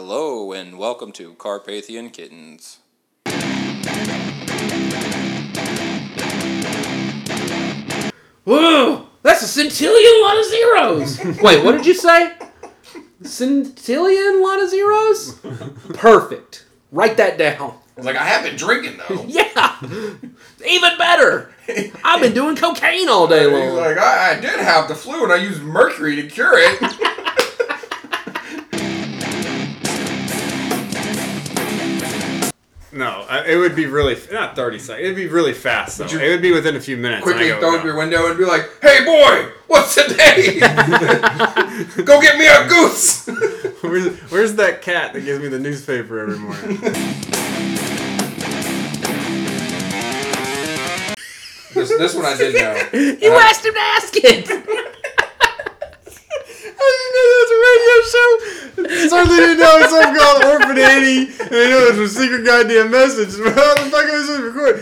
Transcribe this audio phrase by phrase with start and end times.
[0.00, 2.78] Hello and welcome to Carpathian Kittens.
[8.44, 9.08] Whoa!
[9.24, 11.18] That's a centillion lot of zeros!
[11.42, 12.32] Wait, what did you say?
[13.24, 15.32] Centillion lot of zeros?
[15.94, 16.66] Perfect.
[16.92, 17.72] Write that down.
[17.72, 19.24] I was like, I have been drinking though.
[19.28, 19.80] Yeah!
[20.64, 21.52] Even better!
[22.04, 23.74] I've been doing cocaine all day He's long.
[23.74, 27.14] like, I, I did have the flu and I used mercury to cure it.
[32.90, 35.04] No, it would be really not thirty seconds.
[35.04, 36.06] It'd be really fast though.
[36.06, 37.22] you it would be within a few minutes.
[37.22, 37.78] Quickly go, throw no.
[37.78, 40.58] up your window and be like, Hey boy, what's today?
[42.04, 43.26] Go get me a goose.
[43.82, 46.78] Where's, where's that cat that gives me the newspaper every morning?
[51.74, 52.88] this, this one I did know.
[53.20, 54.97] You Uh, asked him to ask it!
[56.80, 58.30] I didn't know that was a radio show.
[59.08, 62.90] Certainly didn't know it's something called Orphan Annie, and I know it's a secret goddamn
[62.90, 63.34] message.
[63.54, 64.76] How the fuck am I supposed to record?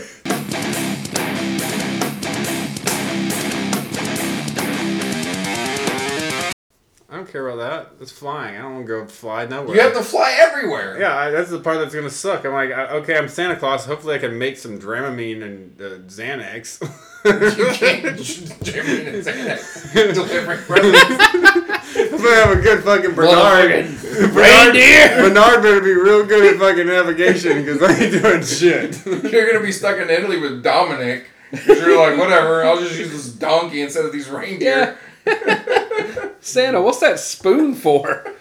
[7.09, 8.01] I don't care about that.
[8.01, 8.57] It's flying.
[8.57, 9.75] I don't want to go fly nowhere.
[9.75, 10.99] You have to fly everywhere.
[10.99, 12.45] Yeah, I, that's the part that's gonna suck.
[12.45, 13.85] I'm like, I, okay, I'm Santa Claus.
[13.85, 16.81] Hopefully, I can make some Dramamine and uh, Xanax.
[17.25, 18.17] You can't
[18.63, 21.66] Jimmy and Xanax delivering presents.
[21.97, 25.29] If I have a good fucking Bernard, Motherfucking Bernard, reindeer.
[25.29, 29.05] Bernard better be real good at fucking navigation because I ain't doing shit.
[29.31, 31.25] You're gonna be stuck in Italy with Dominic.
[31.51, 34.97] 'cause You're like, whatever, I'll just use this donkey instead of these reindeer.
[35.25, 36.29] Yeah.
[36.41, 38.33] Santa, what's that spoon for?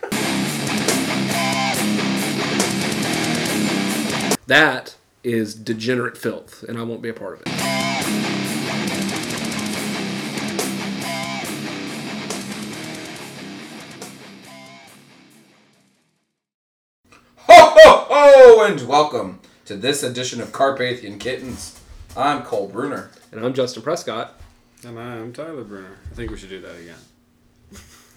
[4.46, 7.75] That is degenerate filth, and I won't be a part of it.
[17.78, 18.64] Ho ho ho!
[18.64, 21.78] And welcome to this edition of Carpathian Kittens.
[22.16, 23.10] I'm Cole Bruner.
[23.32, 24.40] And I'm Justin Prescott.
[24.82, 25.98] And I'm Tyler Bruner.
[26.10, 26.96] I think we should do that again.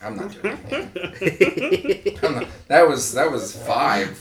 [0.01, 2.23] I'm not doing it.
[2.23, 4.17] I'm not- that was that was five,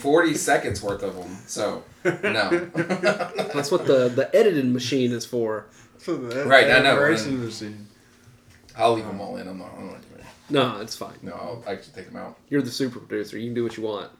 [0.00, 1.38] forty seconds worth of them.
[1.46, 2.50] So no.
[3.54, 5.66] That's what the, the editing machine is for.
[6.06, 6.90] Right, I know.
[6.92, 7.86] Admiration machine.
[8.76, 9.48] I'll leave them all in.
[9.48, 9.70] I'm not.
[9.78, 10.26] I'm not doing it.
[10.50, 11.16] No, it's fine.
[11.22, 12.36] No, I'll actually take them out.
[12.50, 13.38] You're the super producer.
[13.38, 14.10] You can do what you want.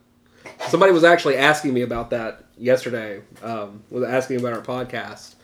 [0.69, 3.23] Somebody was actually asking me about that yesterday.
[3.43, 5.35] Um, was asking about our podcast,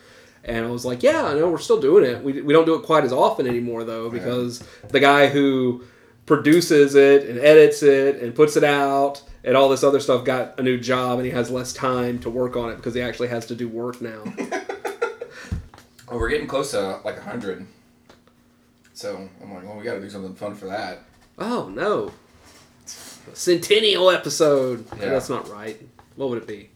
[0.45, 2.23] and I was like, "Yeah, I know we're still doing it.
[2.23, 5.83] We, we don't do it quite as often anymore though, because the guy who
[6.27, 10.61] produces it and edits it and puts it out and all this other stuff got
[10.61, 13.29] a new job and he has less time to work on it because he actually
[13.29, 14.23] has to do work now.
[16.11, 17.67] Oh, we're getting close to like hundred.
[18.95, 21.01] So I'm like, well, we got to do something fun for that.
[21.39, 22.13] oh no,
[23.35, 24.85] centennial episode.
[24.99, 25.11] Yeah.
[25.11, 25.81] That's not right.
[26.17, 26.71] What would it be?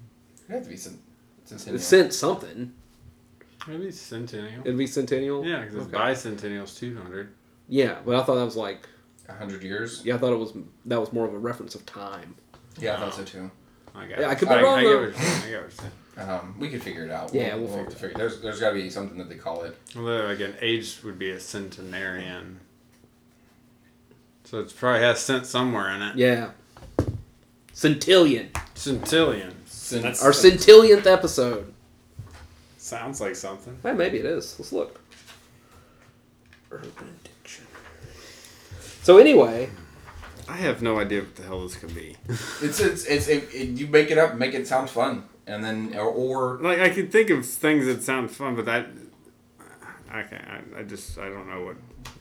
[0.45, 0.99] It'd have to be some.
[1.45, 1.77] Centennial.
[1.77, 2.73] It sent something.
[3.69, 4.61] Maybe centennial.
[4.65, 5.45] It'd be centennial.
[5.47, 5.97] Yeah, because Okay.
[5.97, 7.33] bicentennial's 200.
[7.69, 8.89] Yeah, but I thought that was like
[9.29, 10.03] A hundred years.
[10.05, 10.53] yeah, I thought it was
[10.87, 12.35] that was more of a reference of time.
[12.79, 13.51] Yeah, I thought so too.
[13.95, 14.95] I got Yeah, I could be I, wrong, I though.
[14.97, 15.27] what you're saying.
[15.27, 15.91] I get what you're saying.
[16.15, 17.33] Um, we could figure it out.
[17.33, 19.75] Yeah, we'll figure it There's there's got to be something that they call it.
[19.97, 22.61] Although, again, age would be a centenarian.
[24.53, 26.17] So it's probably has cent somewhere in it.
[26.17, 26.51] Yeah,
[27.73, 28.51] centillion.
[28.75, 29.55] Centillion.
[29.65, 31.73] Cent- That's- Our centillionth episode.
[32.77, 33.79] Sounds like something.
[33.83, 34.55] Hey, maybe it is.
[34.59, 35.01] Let's look.
[36.71, 36.93] Urban
[37.25, 37.65] Diction.
[39.03, 39.71] So anyway,
[40.47, 42.19] I have no idea what the hell this could be.
[42.61, 45.95] It's it's it's it, it, you make it up, make it sound fun, and then
[45.97, 48.89] or, or like I can think of things that sound fun, but that
[50.11, 50.45] I can't.
[50.77, 51.77] I, I just I don't know what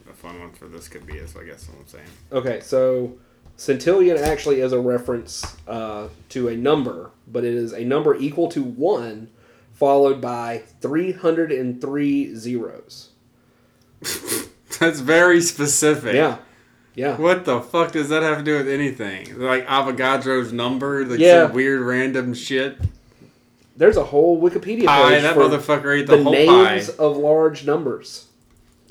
[0.09, 1.13] a fun one for this could be.
[1.13, 2.05] Is I guess what I'm saying.
[2.31, 3.13] okay, so
[3.57, 8.47] centillion actually is a reference uh, to a number, but it is a number equal
[8.49, 9.29] to one,
[9.73, 13.09] followed by three hundred and three zeros.
[14.79, 16.15] That's very specific.
[16.15, 16.37] Yeah,
[16.95, 17.17] yeah.
[17.17, 19.39] What the fuck does that have to do with anything?
[19.39, 21.45] Like Avogadro's number, like Yeah.
[21.47, 22.77] some weird random shit.
[23.77, 27.03] There's a whole Wikipedia Pie, page that for motherfucker ate the, the whole names pie.
[27.03, 28.27] of large numbers.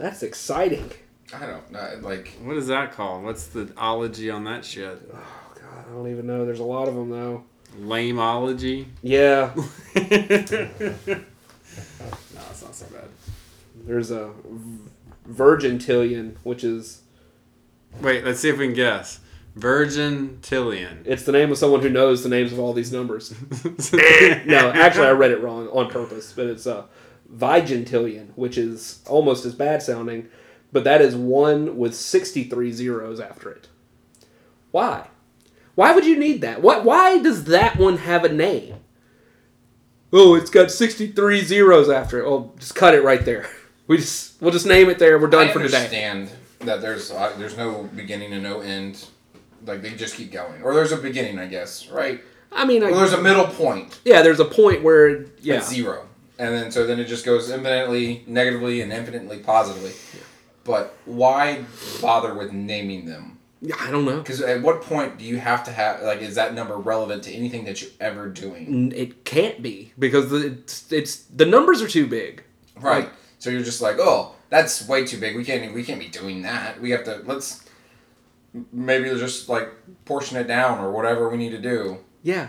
[0.00, 0.90] That's exciting.
[1.34, 3.22] I don't know, like What is that called?
[3.22, 4.98] What's the ology on that shit?
[5.14, 6.44] Oh God, I don't even know.
[6.44, 7.44] There's a lot of them though.
[7.80, 8.86] Lameology?
[9.02, 9.62] Yeah, no,
[12.50, 13.04] it's not so bad.
[13.84, 14.90] there's a v-
[15.30, 17.02] virgintillion, which is
[18.00, 19.20] Wait, let's see if we can guess.
[19.56, 21.02] Virgin Tillion.
[21.04, 23.34] it's the name of someone who knows the names of all these numbers.
[24.46, 26.86] No, actually, I read it wrong on purpose, but it's a
[27.34, 30.28] vigintillion, which is almost as bad sounding,
[30.72, 33.68] but that is one with 63 zeros after it.
[34.70, 35.08] Why?
[35.74, 36.62] Why would you need that?
[36.62, 36.84] What?
[36.84, 38.76] Why does that one have a name?
[40.12, 42.26] Oh, it's got sixty-three zeros after it.
[42.26, 43.48] Oh, just cut it right there.
[43.86, 45.18] We just we'll just name it there.
[45.18, 45.76] We're done I for today.
[45.78, 46.30] understand
[46.60, 49.04] that there's uh, there's no beginning and no end.
[49.66, 52.20] Like they just keep going, or there's a beginning, I guess, right?
[52.52, 55.64] I mean, I, Well, there's a middle point yeah, there's a point where yeah, at
[55.64, 56.06] zero,
[56.40, 59.92] and then so then it just goes infinitely negatively and infinitely positively.
[60.64, 61.64] But why
[62.00, 63.38] bother with naming them?
[63.62, 64.18] Yeah, I don't know.
[64.18, 67.32] Because at what point do you have to have like is that number relevant to
[67.32, 68.92] anything that you're ever doing?
[68.96, 72.42] It can't be because the- it's, it's the numbers are too big.
[72.76, 73.10] Right.
[73.38, 75.36] So you're just like, oh, that's way too big.
[75.36, 75.74] We can't.
[75.74, 76.80] We can't be doing that.
[76.80, 77.22] We have to.
[77.24, 77.64] Let's
[78.72, 79.68] maybe just like
[80.04, 81.98] portion it down or whatever we need to do.
[82.22, 82.48] Yeah.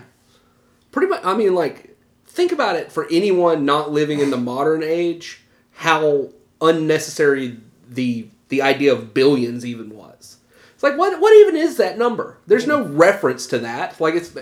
[0.92, 1.22] Pretty much.
[1.24, 1.91] I mean, like,
[2.32, 5.42] think about it for anyone not living in the modern age,
[5.74, 6.30] how
[6.62, 7.58] unnecessary
[7.88, 10.38] the the idea of billions even was.
[10.74, 12.38] It's like, what what even is that number?
[12.48, 14.00] There's no reference to that.
[14.00, 14.36] Like, it's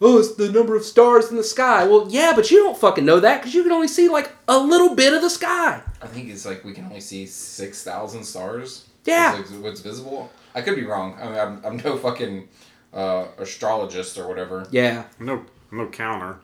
[0.00, 1.84] oh, it's the number of stars in the sky.
[1.84, 4.58] Well, yeah, but you don't fucking know that because you can only see like a
[4.58, 5.82] little bit of the sky.
[6.02, 8.88] I think it's like we can only see six thousand stars.
[9.04, 9.38] Yeah.
[9.38, 10.30] Is like what's visible.
[10.54, 11.16] I could be wrong.
[11.20, 12.48] I mean, I'm, I'm no fucking
[12.92, 14.66] uh, astrologist or whatever.
[14.70, 15.04] Yeah.
[15.18, 16.38] No, no counter.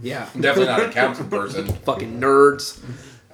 [0.00, 0.28] Yeah.
[0.38, 1.66] Definitely not a counting person.
[1.84, 2.80] fucking nerds.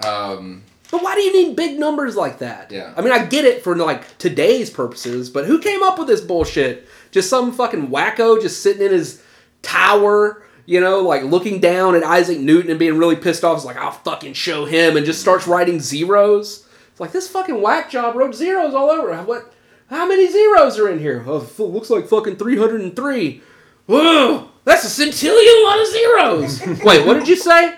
[0.05, 2.71] Um, But why do you need big numbers like that?
[2.71, 2.93] Yeah.
[2.97, 6.21] I mean, I get it for like today's purposes, but who came up with this
[6.21, 6.87] bullshit?
[7.11, 9.21] Just some fucking wacko just sitting in his
[9.61, 13.57] tower, you know, like looking down at Isaac Newton and being really pissed off.
[13.57, 16.67] It's like, I'll fucking show him, and just starts writing zeros.
[16.91, 19.15] It's like this fucking whack job wrote zeros all over.
[19.23, 19.53] What?
[19.89, 21.23] How many zeros are in here?
[21.25, 23.41] Oh, looks like fucking three hundred and three.
[23.89, 26.61] Whoa, that's a centillion lot of zeros.
[26.85, 27.73] Wait, what did you say?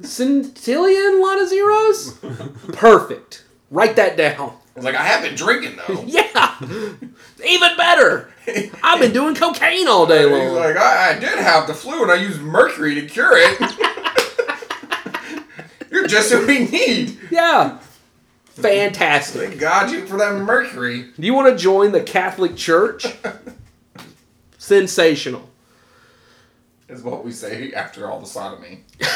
[0.00, 2.12] Centillion lot of zeros?
[2.72, 3.44] Perfect.
[3.72, 4.56] Write that down.
[4.76, 6.00] it's like I have been drinking though.
[6.06, 6.54] Yeah.
[7.44, 8.32] Even better.
[8.84, 10.42] I've been doing cocaine all day long.
[10.42, 10.62] He's long.
[10.62, 13.60] like I, I did have the flu and I used mercury to cure it.
[15.90, 17.18] You're just what we need.
[17.32, 17.78] Yeah.
[18.44, 19.48] Fantastic.
[19.48, 21.06] Thank God you for that mercury.
[21.18, 23.06] Do you want to join the Catholic Church?
[24.66, 25.48] Sensational.
[26.88, 28.82] Is what we say after all the sodomy.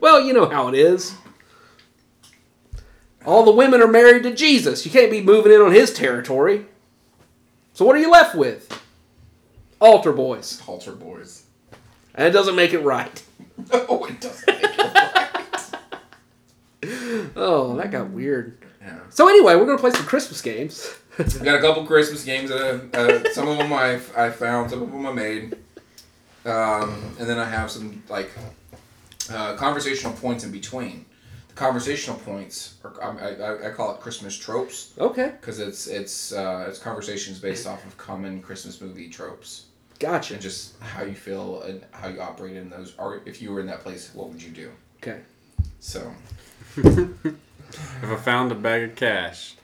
[0.00, 1.14] Well, you know how it is.
[3.24, 4.84] All the women are married to Jesus.
[4.84, 6.66] You can't be moving in on his territory.
[7.72, 8.82] So what are you left with?
[9.80, 10.60] Altar boys.
[10.60, 11.44] Halter boys.
[12.14, 13.22] And it doesn't make it right.
[13.72, 15.70] No, it doesn't make it right.
[17.34, 18.58] Oh, that got weird.
[18.82, 18.98] Yeah.
[19.08, 20.94] So anyway, we're gonna play some Christmas games.
[21.18, 22.50] We got a couple Christmas games.
[22.50, 25.56] Uh, uh, some of them I, I found, some of them I made.
[26.44, 28.30] Um, and then I have some like
[29.30, 31.06] uh, conversational points in between.
[31.48, 36.32] The conversational points, are, I, I, I call it Christmas tropes okay, because it's it's
[36.32, 39.66] uh, it's conversations based off of common Christmas movie tropes
[40.00, 40.34] gotcha.
[40.34, 42.94] and just how you feel and how you operate in those.
[42.98, 44.70] Or if you were in that place, what would you do?
[45.02, 45.20] Okay.
[45.80, 46.12] So
[46.76, 49.56] If I found a bag of cash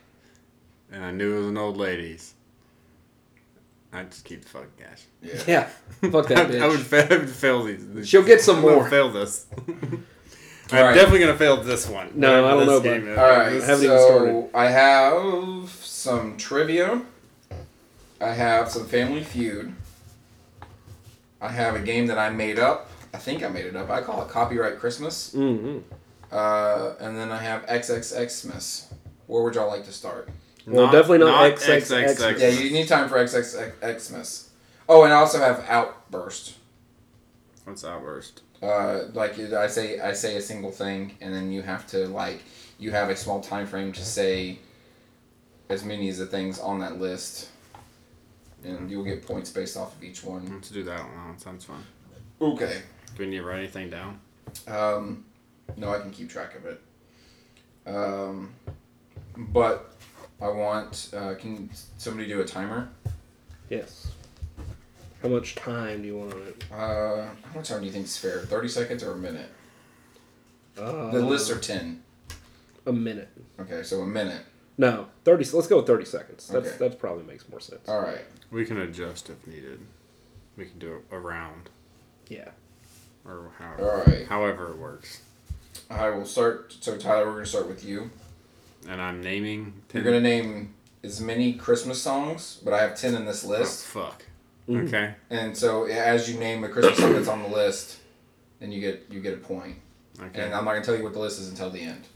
[0.92, 2.34] and I knew it was an old lady's,
[3.92, 5.02] I'd just keep the fucking cash.
[5.22, 5.42] yeah.
[6.02, 6.10] Yeah.
[6.10, 6.60] Fuck that bitch.
[6.62, 7.86] I would, fa- I would fail these.
[7.92, 8.88] these- She'll get some I'm more.
[8.88, 9.46] Fail this.
[10.72, 10.94] I'm Alright.
[10.94, 12.12] definitely gonna fail this one.
[12.14, 13.18] No, I don't know, game bud.
[13.18, 14.28] All right, I haven't even started.
[14.28, 17.02] so I have some trivia.
[18.20, 19.74] I have some Family Feud.
[21.40, 22.88] I have a game that I made up.
[23.12, 23.90] I think I made it up.
[23.90, 25.32] I call it Copyright Christmas.
[25.32, 25.78] hmm
[26.30, 28.92] Uh, and then I have XXXmas.
[29.26, 30.28] Where would y'all like to start?
[30.66, 32.38] Well, definitely not XXX.
[32.38, 34.48] Yeah, you need time for XXXmas.
[34.88, 36.56] Oh, and I also have Outburst.
[37.64, 38.42] What's outburst?
[38.62, 42.42] Uh, like I say, I say a single thing, and then you have to like
[42.78, 44.58] you have a small time frame to say
[45.68, 47.48] as many as the things on that list,
[48.64, 50.52] and you'll get points based off of each one.
[50.52, 51.32] Let's do that one.
[51.32, 51.84] That sounds fun.
[52.40, 52.82] Okay.
[53.16, 54.20] Do we need to write anything down?
[54.66, 55.24] Um,
[55.76, 56.80] no, I can keep track of it.
[57.86, 58.52] Um,
[59.36, 59.89] but
[60.40, 61.10] I want.
[61.14, 62.88] Uh, can somebody do a timer?
[63.68, 64.08] Yes.
[65.22, 66.64] How much time do you want on it?
[66.72, 68.40] Uh, how much time do you think is fair?
[68.40, 69.50] Thirty seconds or a minute?
[70.78, 72.02] Uh, The lists are ten.
[72.86, 73.28] a minute.
[73.60, 74.42] Okay, so a minute.
[74.78, 75.44] No, thirty.
[75.44, 76.48] Let's go with thirty seconds.
[76.48, 76.76] That's Okay.
[76.78, 77.86] that probably makes more sense.
[77.88, 78.24] All right.
[78.50, 79.80] We can adjust if needed.
[80.56, 81.68] We can do a round.
[82.28, 82.48] Yeah.
[83.26, 84.26] or how, All right.
[84.26, 85.20] however it works.
[85.90, 86.74] I will start.
[86.80, 88.10] So Tyler, we're gonna start with you.
[88.88, 89.74] And I'm naming.
[89.92, 93.84] You're gonna name as many Christmas songs, but I have ten in this Oh, list.
[93.86, 94.24] fuck.
[94.68, 94.86] Mhm.
[94.88, 95.14] Okay.
[95.30, 97.98] And so as you name a Christmas song that's on the list,
[98.58, 99.76] then you get you get a point.
[100.20, 100.42] Okay.
[100.42, 102.06] And I'm not gonna tell you what the list is until the end.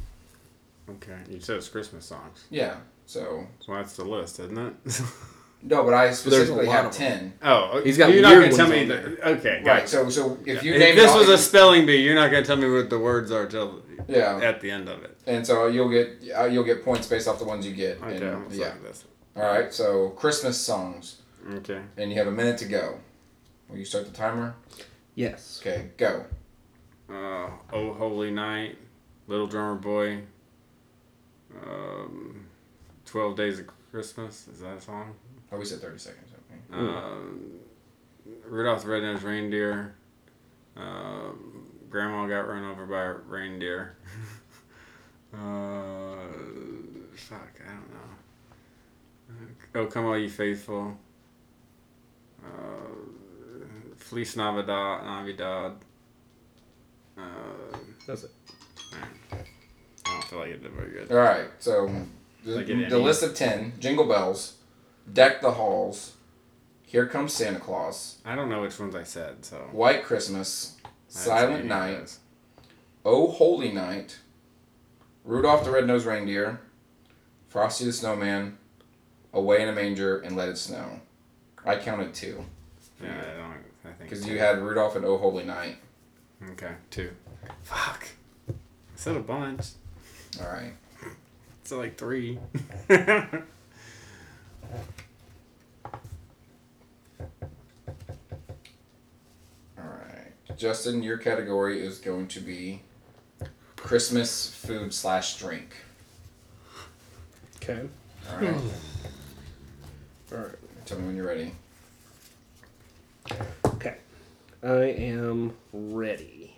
[0.88, 1.18] okay.
[1.28, 2.44] You said it's Christmas songs.
[2.50, 2.76] Yeah.
[3.06, 4.74] So So that's the list, isn't it?
[5.66, 7.32] No, but I specifically have ten.
[7.42, 9.04] Oh, He's got You're not gonna tell me on that.
[9.38, 9.64] Okay, Right.
[9.64, 9.88] gotcha.
[9.88, 12.30] So so if you if name this it all- was a spelling bee, you're not
[12.30, 15.16] gonna tell me what the words are till yeah, at the end of it.
[15.26, 17.96] and so you'll get uh, you'll get points based off the ones you get.
[18.02, 18.74] Okay, And, let's yeah.
[18.82, 19.04] this.
[19.36, 19.72] All right.
[19.72, 21.22] So Christmas songs,
[21.54, 21.80] Okay.
[21.96, 22.98] and you have a minute to go.
[23.70, 24.54] Will you start the timer?
[25.14, 25.60] Yes.
[25.62, 26.26] Okay, go.
[27.08, 28.76] Uh, oh Holy Night,
[29.28, 30.20] Little Drummer Boy.
[31.62, 32.46] Um,
[33.06, 34.46] Twelve Days of Christmas.
[34.48, 35.14] Is that a song?
[35.54, 36.30] Oh, we said thirty seconds.
[36.72, 36.80] Okay.
[36.80, 37.40] Um,
[38.46, 39.94] Rudolph the Red-Nosed Reindeer.
[40.76, 43.96] Um, Grandma got run over by a reindeer.
[45.32, 45.36] uh,
[47.14, 48.10] fuck, I don't know.
[49.76, 50.96] Oh, come all you faithful.
[52.44, 52.48] Uh,
[53.96, 55.72] Feliz Navidad, Navidad.
[57.16, 57.22] Uh,
[58.06, 58.30] That's it.
[58.92, 59.06] I
[60.04, 61.12] don't feel like it did very good.
[61.12, 61.46] All right.
[61.60, 61.90] So
[62.44, 64.54] the, Like the list of ten: Jingle Bells,
[65.12, 66.14] Deck the Halls,
[66.82, 69.56] Here Comes Santa Claus, I don't know which ones I said, so.
[69.72, 72.16] White Christmas, I didn't say Silent Night.
[73.04, 74.18] Oh Holy Night,
[75.24, 76.60] Rudolph the Red-Nosed Reindeer,
[77.48, 78.58] Frosty the Snowman,
[79.32, 81.00] Away in a Manger, and Let It Snow.
[81.66, 82.44] I counted two
[83.02, 83.54] Yeah, I don't.
[83.86, 84.10] I think.
[84.10, 85.76] because you had Rudolph and Oh Holy Night.
[86.52, 87.10] Okay, two.
[87.62, 88.06] Fuck.
[88.48, 88.52] I
[88.96, 89.66] said a bunch.
[90.40, 90.72] All right.
[91.66, 92.38] So like three.
[99.78, 100.32] All right.
[100.56, 102.82] Justin, your category is going to be
[103.76, 105.74] Christmas food slash drink.
[107.56, 107.88] Okay.
[108.30, 108.54] All right.
[110.32, 110.54] All right.
[110.86, 111.52] Tell me when you're ready.
[113.66, 113.96] Okay.
[114.62, 116.54] I am ready.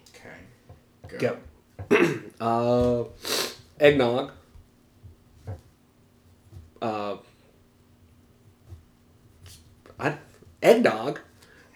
[1.04, 1.18] Okay.
[1.18, 1.38] Go.
[2.40, 3.04] uh,
[3.80, 4.32] eggnog.
[6.82, 7.16] Uh,
[9.98, 10.18] I,
[10.62, 11.20] eggnog.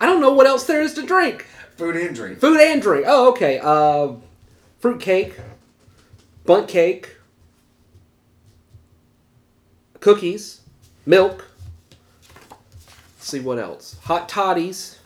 [0.01, 1.47] I don't know what else there is to drink.
[1.81, 2.39] Food and drink.
[2.41, 3.07] Food and drink.
[3.09, 3.59] Oh, okay.
[3.59, 4.13] Uh,
[4.81, 5.35] fruit cake,
[6.45, 7.17] Bundt cake,
[10.01, 10.61] cookies,
[11.07, 11.47] milk.
[13.17, 13.97] Let's see what else.
[14.03, 14.99] Hot toddies.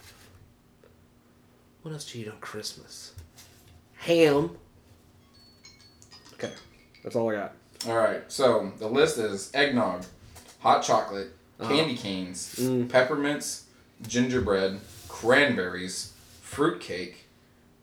[1.83, 3.13] What else do you eat on Christmas?
[3.99, 4.57] Ham.
[6.33, 6.51] Okay,
[7.05, 7.53] that's all I got.
[7.87, 8.23] All right.
[8.27, 10.07] So the list is eggnog,
[10.59, 11.29] hot chocolate,
[11.61, 12.89] candy canes, Mm.
[12.89, 13.67] peppermints,
[14.09, 16.14] gingerbread, cranberries,
[16.55, 17.25] fruit cake,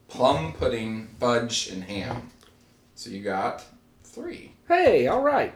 [0.08, 2.32] plum pudding, fudge, and ham.
[2.96, 3.66] So you got
[4.04, 4.54] three.
[4.68, 5.54] Hey, all right.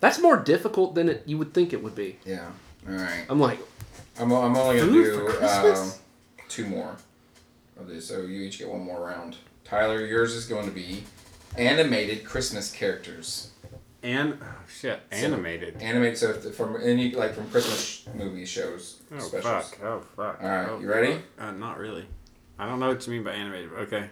[0.00, 2.18] That's more difficult than it, you would think it would be.
[2.24, 2.48] Yeah.
[2.88, 3.24] All right.
[3.28, 3.58] I'm like,
[4.18, 5.94] I'm, I'm only gonna Food do Christmas?
[5.94, 6.00] um,
[6.48, 6.96] two more
[7.78, 9.36] of these, so you each get one more round.
[9.64, 11.04] Tyler, yours is going to be
[11.56, 13.51] animated Christmas characters.
[14.02, 15.76] And oh, shit, animated.
[15.80, 19.70] Animated, so from any like from Christmas movie shows Oh specials.
[19.70, 19.78] fuck!
[19.84, 20.42] Oh fuck!
[20.42, 21.20] All right, Oh, you ready?
[21.38, 22.06] Uh, not really.
[22.58, 23.70] I don't know what you mean by animated.
[23.70, 24.08] but Okay.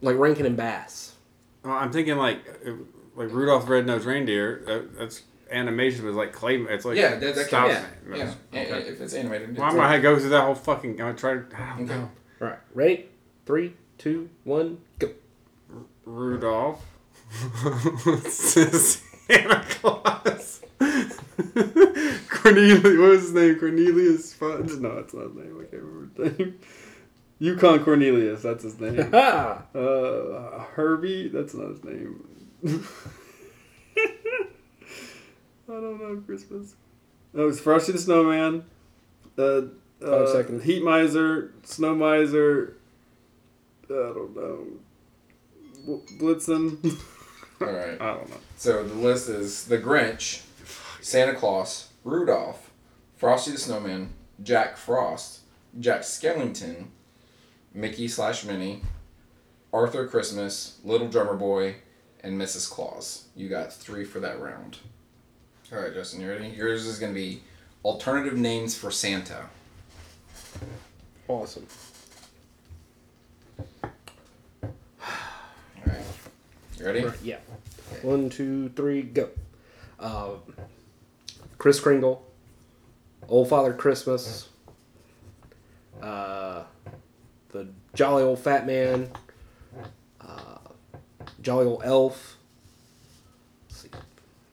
[0.00, 1.14] like Rankin and Bass.
[1.64, 2.72] Well, I'm thinking like uh,
[3.16, 4.62] like Rudolph the Red-Nosed Reindeer.
[4.66, 6.56] Uh, that's animation was like clay.
[6.56, 8.16] It's like yeah, that, that stop can, yeah,
[8.52, 8.60] yeah.
[8.60, 8.88] Okay.
[8.88, 11.00] If it's animated, Why it's am I going to go through that whole fucking?
[11.00, 11.44] I'm try to.
[11.56, 11.94] I don't Okay.
[12.00, 12.10] know.
[12.40, 13.06] All right, ready?
[13.46, 15.10] Three, two, one, go.
[16.04, 16.84] Rudolph.
[18.28, 20.60] Santa Claus.
[22.28, 22.82] Cornelius.
[22.82, 23.58] What was his name?
[23.58, 24.72] Cornelius Fudge?
[24.72, 25.58] No, it's not his name.
[25.60, 26.58] I can't remember his name.
[27.38, 28.42] Yukon Cornelius.
[28.42, 29.12] That's his name.
[29.14, 31.28] Uh, Herbie.
[31.28, 32.24] That's not his name.
[35.68, 36.74] I don't know Christmas.
[37.34, 38.64] Oh, it's Frosty the Snowman.
[39.38, 39.62] Uh,
[40.00, 40.64] Five uh, seconds.
[40.64, 42.76] Heat Miser, Snow Miser.
[43.86, 44.66] I don't know.
[46.18, 46.98] Blitzen.
[47.68, 48.00] All right.
[48.00, 48.36] I don't know.
[48.56, 50.42] So the list is the Grinch,
[51.00, 52.70] Santa Claus, Rudolph,
[53.16, 54.10] Frosty the Snowman,
[54.42, 55.40] Jack Frost,
[55.78, 56.86] Jack Skellington,
[57.74, 58.82] Mickey slash Minnie,
[59.72, 61.76] Arthur Christmas, Little Drummer Boy,
[62.22, 62.70] and Mrs.
[62.70, 63.26] Claus.
[63.34, 64.78] You got three for that round.
[65.72, 66.48] All right, Justin, you ready?
[66.48, 67.42] Yours is going to be
[67.84, 69.46] alternative names for Santa.
[71.28, 71.66] awesome.
[73.82, 73.90] All
[75.86, 76.04] right.
[76.82, 77.06] You ready?
[77.22, 77.38] Yeah.
[78.02, 79.28] One, two, three, go.
[80.00, 80.30] Uh,
[81.56, 82.26] Chris Kringle,
[83.28, 84.48] Old Father Christmas,
[86.02, 86.64] uh,
[87.50, 89.08] the Jolly Old Fat Man,
[90.20, 90.58] uh,
[91.40, 92.36] Jolly Old Elf,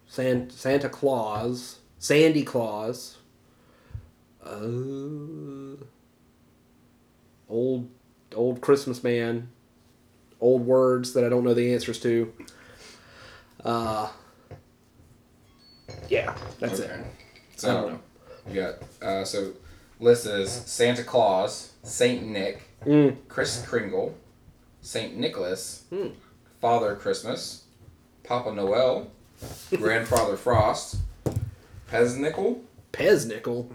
[0.07, 3.17] San- Santa Claus, Sandy Claus,
[4.45, 5.81] uh,
[7.49, 7.89] old
[8.35, 9.49] old Christmas Man,
[10.41, 12.33] old words that I don't know the answers to.
[13.63, 14.09] Uh,
[16.07, 16.89] Yeah, that's okay.
[16.93, 16.99] it.
[16.99, 17.03] I
[17.55, 17.99] So don't know.
[18.47, 19.51] we got uh, so
[19.99, 23.17] list is Santa Claus, Saint Nick, Mm.
[23.27, 24.15] Chris Kringle,
[24.81, 26.07] Saint Nicholas, Hmm.
[26.61, 27.63] Father Christmas,
[28.23, 29.11] Papa Noel,
[29.75, 30.97] Grandfather Frost,
[31.91, 32.61] Pez Nickel,
[32.93, 33.67] Pez Peznickel,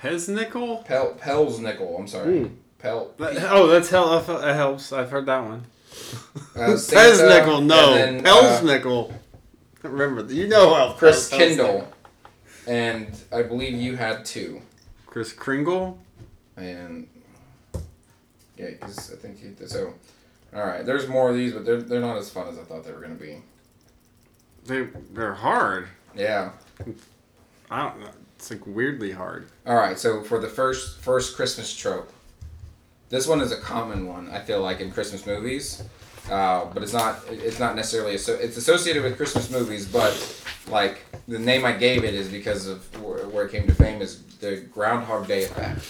[0.00, 0.82] Peznickel.
[0.82, 0.84] Pesnickel?
[0.84, 1.98] Pel Pelsnickel.
[1.98, 2.44] I'm sorry.
[2.44, 2.54] Hmm.
[2.78, 3.10] Pel.
[3.18, 4.20] That- Oh, that's hell.
[4.20, 4.92] That helps.
[4.92, 5.64] I've heard that one.
[6.54, 7.94] Uh, Pesnickel, no.
[7.94, 9.12] then, uh, Pelsnickel.
[9.82, 11.92] Remember, you know how Chris Pels- Kindle,
[12.66, 14.62] and I believe you had two.
[15.06, 15.98] Chris Kringle.
[16.56, 17.08] And
[18.56, 19.94] yeah, because I think he, so.
[20.54, 22.84] All right, there's more of these, but they're they're not as fun as I thought
[22.84, 23.42] they were gonna be.
[24.64, 25.88] They they're hard.
[26.14, 26.52] Yeah.
[27.70, 28.10] I don't know.
[28.36, 29.48] It's like weirdly hard.
[29.66, 32.12] All right, so for the first first Christmas trope,
[33.08, 34.28] this one is a common one.
[34.30, 35.82] I feel like in Christmas movies,
[36.30, 40.14] uh, but it's not it's not necessarily asso- it's associated with Christmas movies, but
[40.68, 44.00] like the name I gave it is because of where, where it came to fame
[44.02, 45.80] is the Groundhog Day effect.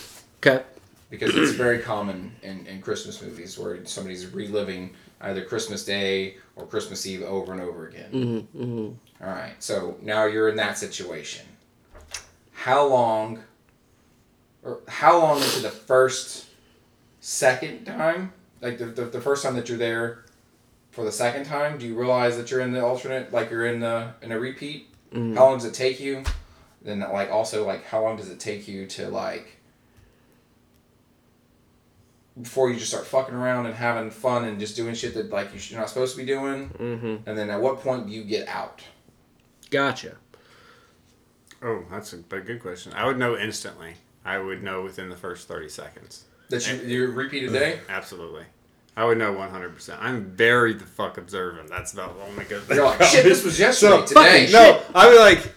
[0.45, 0.63] Okay.
[1.11, 4.91] because it's very common in, in Christmas movies where somebody's reliving
[5.23, 8.11] either Christmas Day or Christmas Eve over and over again.
[8.13, 9.25] Mm-hmm, mm-hmm.
[9.25, 11.47] All right, so now you're in that situation.
[12.53, 13.41] How long,
[14.63, 16.46] or how long into the first,
[17.27, 20.25] second time, like the, the, the first time that you're there,
[20.93, 23.81] for the second time, do you realize that you're in the alternate, like you're in
[23.81, 24.89] the in a repeat?
[25.13, 25.37] Mm-hmm.
[25.37, 26.23] How long does it take you?
[26.83, 29.57] Then like also like how long does it take you to like
[32.41, 35.53] before you just start fucking around and having fun and just doing shit that like
[35.53, 36.69] you sh- you're not supposed to be doing?
[36.69, 37.29] Mm-hmm.
[37.29, 38.83] And then at what point do you get out?
[39.69, 40.15] Gotcha.
[41.61, 42.93] Oh, that's a, a good question.
[42.95, 43.95] I would know instantly.
[44.25, 46.25] I would know within the first thirty seconds.
[46.49, 47.81] That you you repeat a day?
[47.89, 48.45] Absolutely.
[48.97, 50.01] I would know one hundred percent.
[50.03, 51.69] I'm very the fuck observant.
[51.69, 52.77] That's about the only good thing.
[52.77, 54.07] You're like, shit, this was yesterday.
[54.07, 54.49] So, today.
[54.51, 55.53] No, I would like.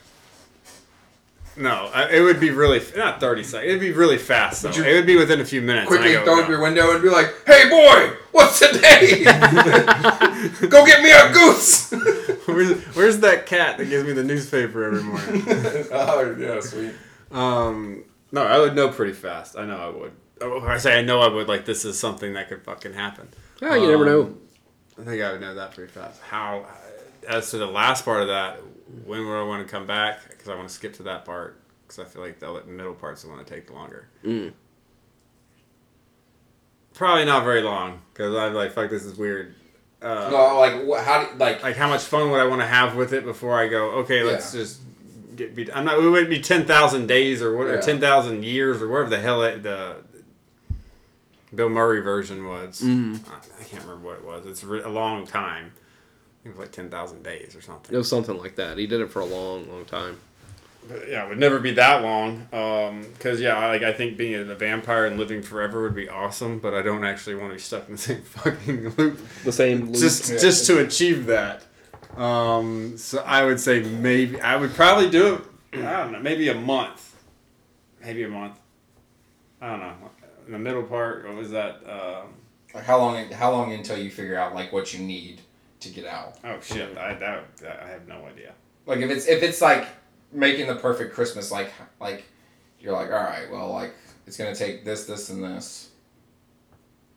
[1.56, 3.70] No, I, it would be really not thirty seconds.
[3.70, 4.72] It'd be really fast though.
[4.72, 5.88] It would be within a few minutes.
[5.88, 6.44] Quickly go, throw no.
[6.44, 9.24] up your window and be like, "Hey boy, what's today?
[10.70, 11.92] Go get me a goose."
[12.46, 15.44] where's, where's that cat that gives me the newspaper every morning?
[15.92, 16.94] oh yeah, sweet.
[17.32, 19.58] um, no, I would know pretty fast.
[19.58, 20.12] I know I would.
[20.42, 21.48] Oh, I say I know I would.
[21.48, 23.28] Like this is something that could fucking happen.
[23.62, 24.36] Oh, you never Um, know.
[25.02, 26.22] I think I would know that pretty fast.
[26.22, 26.66] How,
[27.28, 28.60] as to the last part of that,
[29.06, 30.30] when would I want to come back?
[30.30, 33.24] Because I want to skip to that part because I feel like the middle part's
[33.24, 34.08] the one to take longer.
[34.26, 34.54] Mm.
[36.94, 39.56] Probably not very long because I'm like, fuck, this is weird.
[40.02, 41.04] Uh, No, like what?
[41.04, 41.62] How do like?
[41.64, 43.92] Like, how much fun would I want to have with it before I go?
[44.00, 44.80] Okay, let's just
[45.36, 45.56] get.
[45.56, 45.98] Be, I'm not.
[45.98, 49.20] It wouldn't be ten thousand days or what, or ten thousand years or whatever the
[49.20, 49.98] hell it, the
[51.54, 52.82] Bill Murray version was.
[52.82, 53.20] Mhm.
[53.30, 54.46] I, I can't remember what it was.
[54.46, 55.72] It's re- a long time.
[55.74, 57.94] I think it was like ten thousand days or something.
[57.94, 58.78] It was something like that.
[58.78, 60.18] He did it for a long, long time.
[60.88, 62.48] But yeah, it would never be that long.
[63.14, 66.60] Because yeah, I- like I think being a vampire and living forever would be awesome,
[66.60, 69.88] but I don't actually want to be stuck in the same fucking loop The same.
[69.88, 69.96] Loop.
[69.96, 70.38] just Yeah.
[70.40, 71.64] just to achieve that.
[72.16, 75.42] Um, so I would say maybe I would probably do it.
[75.86, 77.16] I don't know, maybe a month,
[78.04, 78.58] maybe a month.
[79.62, 79.94] I don't know.
[80.50, 81.76] In the middle part, what was that?
[81.88, 82.34] Um,
[82.74, 83.32] Like how long?
[83.32, 85.42] How long until you figure out like what you need
[85.82, 86.40] to get out?
[86.44, 86.98] oh shit!
[86.98, 88.54] I that, that I have no idea.
[88.88, 89.88] Like if it's if it's like
[90.32, 92.24] making the perfect Christmas, like like
[92.80, 93.94] you're like, all right, well, like
[94.26, 95.92] it's gonna take this, this, and this.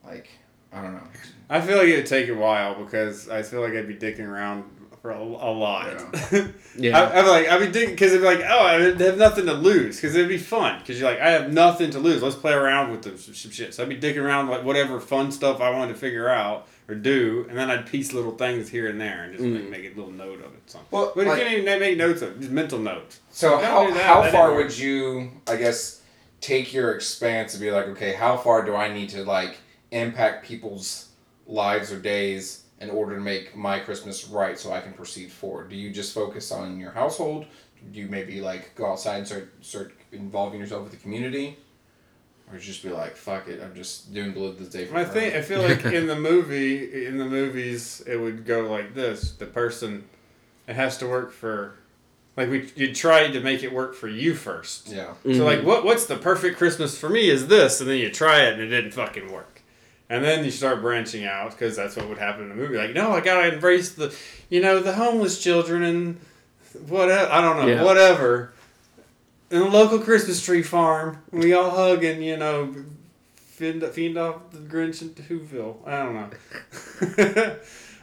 [0.04, 0.28] Like
[0.70, 1.08] I don't know.
[1.48, 4.64] I feel like it'd take a while because I feel like I'd be dicking around
[5.02, 5.88] for a, a lot.
[6.74, 6.98] Yeah.
[6.98, 9.52] I, I'm like, I'd be digging because it'd be like, oh, I have nothing to
[9.52, 12.22] lose because it'd be fun because you're like, I have nothing to lose.
[12.22, 13.74] Let's play around with the, some shit.
[13.74, 16.94] So I'd be digging around like whatever fun stuff I wanted to figure out or
[16.94, 19.68] do, and then I'd piece little things here and there and just like, Mm.
[19.70, 20.62] make a little note of it.
[20.64, 20.88] Something.
[20.90, 23.20] Well, But like- you can't even make notes of it, just mental notes.
[23.32, 26.00] So Don't how that, how that far would you, I guess,
[26.40, 29.58] take your expanse and be like, okay, how far do I need to like
[29.90, 31.08] impact people's
[31.46, 35.68] lives or days in order to make my Christmas right so I can proceed forward?
[35.68, 37.46] Do you just focus on your household?
[37.92, 41.58] Do you maybe like go outside and start start involving yourself with the community?
[42.52, 45.04] Or just be like, fuck it, I'm just doing to live this day for I
[45.04, 49.32] think I feel like in the movie, in the movies, it would go like this:
[49.32, 50.04] the person,
[50.66, 51.76] it has to work for,
[52.36, 54.88] like we you try to make it work for you first.
[54.88, 55.14] Yeah.
[55.22, 55.66] So like, mm-hmm.
[55.66, 58.62] what what's the perfect Christmas for me is this, and then you try it and
[58.62, 59.51] it didn't fucking work,
[60.12, 62.76] and then you start branching out because that's what would happen in the movie.
[62.76, 64.14] Like, no, I gotta embrace the,
[64.50, 66.20] you know, the homeless children and
[66.86, 67.32] whatever.
[67.32, 67.82] I don't know, Yeah.
[67.82, 68.52] whatever.
[69.50, 72.74] In a local Christmas tree farm, we all hug and you know,
[73.36, 75.76] fend, fend off the Grinch into Whoville.
[75.86, 77.56] I don't know.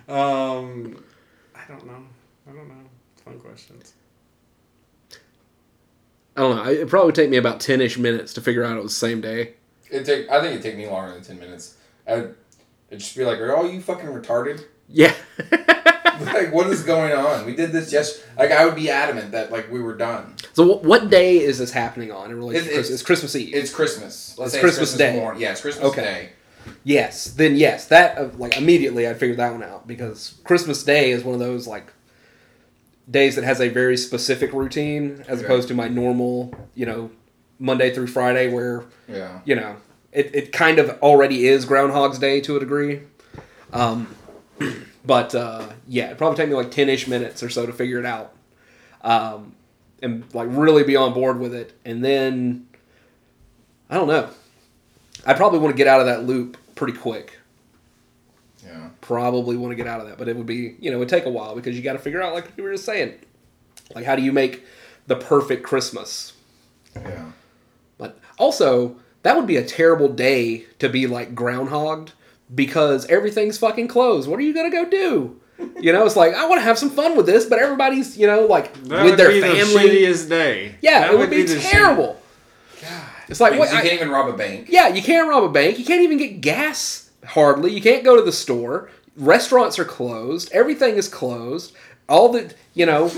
[0.15, 1.04] um,
[1.56, 2.04] I don't know.
[2.48, 2.86] I don't know.
[3.24, 3.93] Fun questions.
[6.36, 6.72] I don't know.
[6.72, 9.08] It probably would take me about ten ish minutes to figure out it was the
[9.08, 9.54] same day.
[9.91, 10.28] It take.
[10.30, 11.76] I think it'd take me longer than ten minutes.
[12.10, 12.36] I'd,
[12.91, 14.63] I'd just be like, "Are all you fucking retarded?
[14.88, 15.13] Yeah.
[16.22, 17.45] like, what is going on?
[17.45, 18.22] We did this yes.
[18.38, 20.36] Like, I would be adamant that like we were done.
[20.54, 22.86] so wh- what day is this happening on in relation It- to Christmas?
[22.89, 23.54] it's- It's Christmas Eve.
[23.56, 24.36] It's Christmas.
[24.38, 25.06] Let's It's say Christmas it's Day.
[25.12, 25.41] Christmas morning.
[25.41, 26.02] Yeah, it's Christmas Okay.
[26.02, 26.30] Day.
[26.84, 31.12] Yes, then yes, that uh, like immediately I'd figure that one out because Christmas Day
[31.12, 31.91] is one of those like
[33.10, 35.45] days that has a very specific routine as Okay.
[35.45, 37.10] opposed to my normal, you know,
[37.60, 39.39] Monday through Friday where Yeah.
[39.45, 39.78] you know
[40.19, 43.01] it, it kind of already is Groundhog's Day to a degree.
[43.71, 44.13] Um,
[45.05, 47.99] but uh, yeah, it'd probably take me like ten ish minutes or so to figure
[47.99, 48.34] it out,
[49.01, 49.55] um,
[50.01, 52.67] and like really be on board with it, and then
[53.89, 54.29] I don't know.
[55.25, 57.39] I probably want to get out of that loop pretty quick.
[58.65, 58.89] Yeah.
[58.99, 61.10] Probably want to get out of that, but it would be you know it would
[61.10, 63.13] take a while because you got to figure out like you were just saying,
[63.95, 64.65] like how do you make
[65.08, 66.34] the perfect Christmas?
[66.93, 67.32] Yeah.
[67.97, 72.10] But also, that would be a terrible day to be like groundhogged
[72.53, 74.29] because everything's fucking closed.
[74.29, 75.36] What are you gonna go do?
[75.82, 78.27] You know, it's like I want to have some fun with this, but everybody's you
[78.27, 79.60] know like That with would their be family.
[79.63, 80.75] the shittiest day.
[80.82, 82.21] yeah, That it would be, the shit- terrible.
[82.82, 82.91] God.
[83.27, 83.69] It's like what?
[83.71, 84.67] you I- can't even rob a bank.
[84.69, 85.77] yeah, you can't rob a bank.
[85.77, 87.73] You can't even get gas hardly.
[87.73, 88.89] You can't go to the store.
[89.17, 90.49] Restaurants are closed.
[90.53, 91.73] Everything is closed.
[92.10, 93.12] All the you know,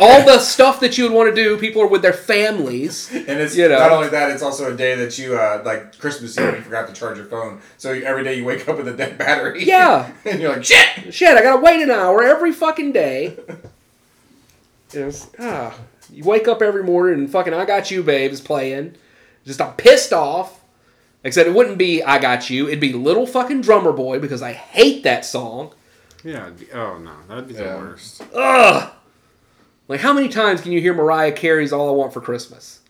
[0.00, 1.58] all the stuff that you would want to do.
[1.58, 3.12] People are with their families.
[3.12, 3.78] And it's You know.
[3.78, 6.56] not only that; it's also a day that you uh, like Christmas Eve.
[6.56, 9.18] You forgot to charge your phone, so every day you wake up with a dead
[9.18, 9.64] battery.
[9.64, 10.10] Yeah.
[10.24, 11.12] and you're like, shit.
[11.12, 13.36] Shit, I gotta wait an hour every fucking day.
[14.92, 15.78] You know, ah,
[16.10, 18.96] you wake up every morning and fucking I Got You babes playing.
[19.44, 20.60] Just I'm pissed off.
[21.24, 24.52] Except it wouldn't be I Got You, it'd be Little fucking Drummer Boy because I
[24.52, 25.72] hate that song.
[26.28, 26.50] Yeah.
[26.74, 28.22] Oh no, that'd be the worst.
[28.34, 28.92] Ugh!
[29.88, 32.80] Like, how many times can you hear Mariah Carey's All I Want for Christmas?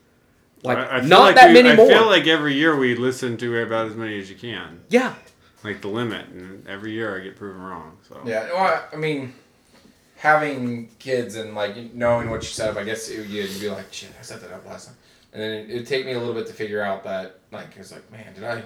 [0.64, 1.88] Like, I, I feel not like that we- many I more.
[1.88, 5.14] feel like every year we listen to about as many as you can, yeah.
[5.62, 7.96] like the limit, and every year I get proven wrong.
[8.09, 8.53] So Yeah.
[8.53, 9.35] Well, I mean,
[10.16, 13.92] having kids and like knowing what you set up, I guess it, you'd be like,
[13.92, 14.96] shit, I set that up last time,
[15.33, 17.92] and then it, it'd take me a little bit to figure out that like it's
[17.92, 18.64] like, man, did I?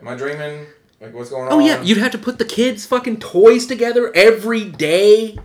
[0.00, 0.66] Am I dreaming?
[1.04, 1.52] Like, what's going on?
[1.52, 5.38] Oh, yeah, you'd have to put the kids' fucking toys together every day.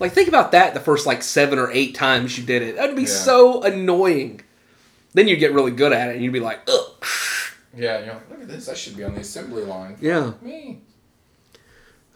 [0.00, 2.76] Like, think about that the first, like, seven or eight times you did it.
[2.76, 3.08] That'd be Yeah.
[3.08, 4.40] so annoying.
[5.12, 7.04] Then you'd get really good at it and you'd be like, ugh.
[7.76, 7.98] Yeah.
[8.04, 8.68] You're like, look at this.
[8.68, 9.96] I should be on the assembly line.
[10.00, 10.32] Yeah.
[10.42, 10.80] Me.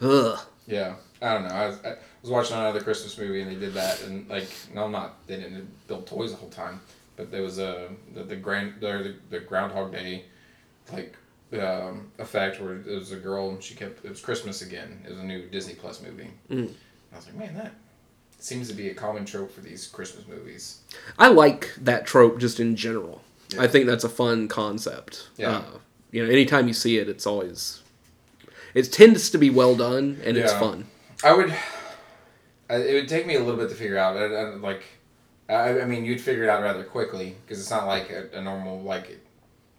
[0.01, 0.39] Ugh.
[0.67, 1.55] Yeah, I don't know.
[1.55, 4.85] I was, I was watching another Christmas movie and they did that, and like, no,
[4.85, 5.27] I'm not.
[5.27, 6.81] They didn't build toys the whole time,
[7.17, 10.25] but there was a the, the grand the, the Groundhog Day,
[10.93, 11.17] like
[11.55, 15.03] um, effect where it was a girl and she kept it was Christmas again.
[15.07, 16.31] It was a new Disney Plus movie.
[16.51, 16.73] Mm.
[17.13, 17.73] I was like, man, that
[18.39, 20.81] seems to be a common trope for these Christmas movies.
[21.19, 23.23] I like that trope just in general.
[23.51, 23.63] Yeah.
[23.63, 25.29] I think that's a fun concept.
[25.37, 25.59] Yeah.
[25.59, 25.65] Uh,
[26.11, 27.83] you know, anytime you see it, it's always.
[28.75, 30.87] It tends to be well done and it's fun.
[31.25, 31.55] I would.
[32.71, 34.17] I, it would take me a little bit to figure out.
[34.17, 34.85] I, I, like,
[35.49, 38.43] I, I mean, you'd figure it out rather quickly because it's not like a, a
[38.43, 39.19] normal like,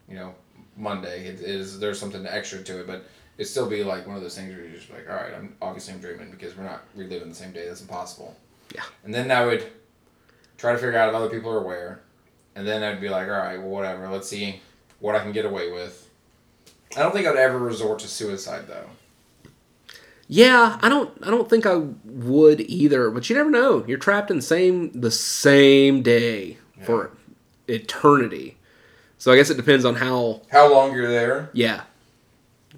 [0.08, 0.34] you know,
[0.80, 1.28] Monday.
[1.28, 3.06] It is there's something extra to it, but
[3.38, 5.56] it'd still be like one of those things where you're just like, all right, I'm
[5.62, 7.68] obviously I'm dreaming because we're not reliving the same day.
[7.68, 8.36] That's impossible.
[8.74, 8.84] Yeah.
[9.04, 9.66] And then I would
[10.58, 12.02] try to figure out if other people are aware,
[12.56, 14.08] and then I'd be like, all right, well, whatever.
[14.10, 14.62] Let's see
[15.00, 16.10] what I can get away with.
[16.98, 18.86] I don't think I'd ever resort to suicide though.
[20.28, 23.84] Yeah, I don't I don't think I would either, but you never know.
[23.88, 27.12] You're trapped in the same the same day for
[27.68, 28.59] eternity.
[29.20, 31.50] So I guess it depends on how How long you're there?
[31.54, 31.82] yeah.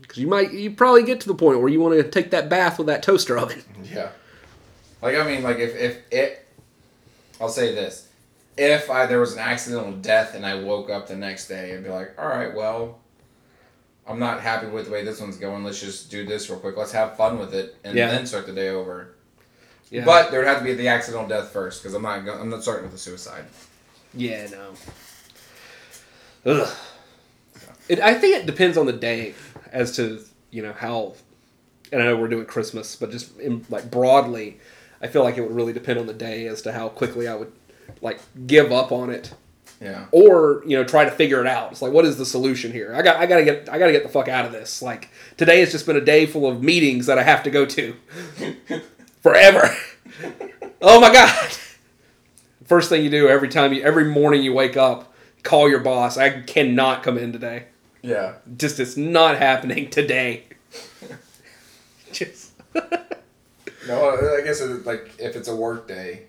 [0.08, 2.49] Cuz you might you probably get to the point where you want to take that
[2.49, 3.63] bath with that toaster oven.
[3.84, 4.10] Yeah.
[5.01, 6.45] Like I mean, like if if it,
[7.39, 8.08] I'll say this:
[8.58, 11.84] if I there was an accidental death and I woke up the next day, I'd
[11.84, 12.99] be like, all right, well,
[14.08, 15.63] I'm not happy with the way this one's going.
[15.63, 16.75] Let's just do this real quick.
[16.77, 18.10] Let's have fun with it, and Yeah.
[18.12, 19.10] then start the day over.
[19.89, 20.06] Yeah.
[20.06, 22.49] But there would have to be the accidental death first, because I'm not go- I'm
[22.49, 23.45] not starting with a suicide.
[24.13, 24.73] Yeah, no.
[26.45, 26.69] Ugh.
[27.89, 29.34] It, I think it depends on the day
[29.71, 31.13] as to you know how.
[31.91, 34.60] And I know we're doing Christmas, but just in, like broadly,
[35.01, 37.36] I feel like it would really depend on the day as to how quickly I
[37.36, 37.51] would
[38.01, 39.34] like give up on it,
[39.82, 40.06] Yeah.
[40.13, 41.71] or you know try to figure it out.
[41.73, 42.93] It's like what is the solution here?
[42.95, 44.82] I got I gotta get I gotta get the fuck out of this.
[44.82, 47.65] Like today has just been a day full of meetings that I have to go
[47.65, 47.95] to
[49.21, 49.75] forever.
[50.82, 51.51] oh my god.
[52.65, 55.11] First thing you do every time you every morning you wake up,
[55.43, 56.17] call your boss.
[56.17, 57.65] I cannot come in today.
[58.01, 58.36] Yeah.
[58.58, 60.45] Just it's not happening today.
[62.12, 62.54] Just
[63.88, 66.23] No, I guess it, like if it's a work day,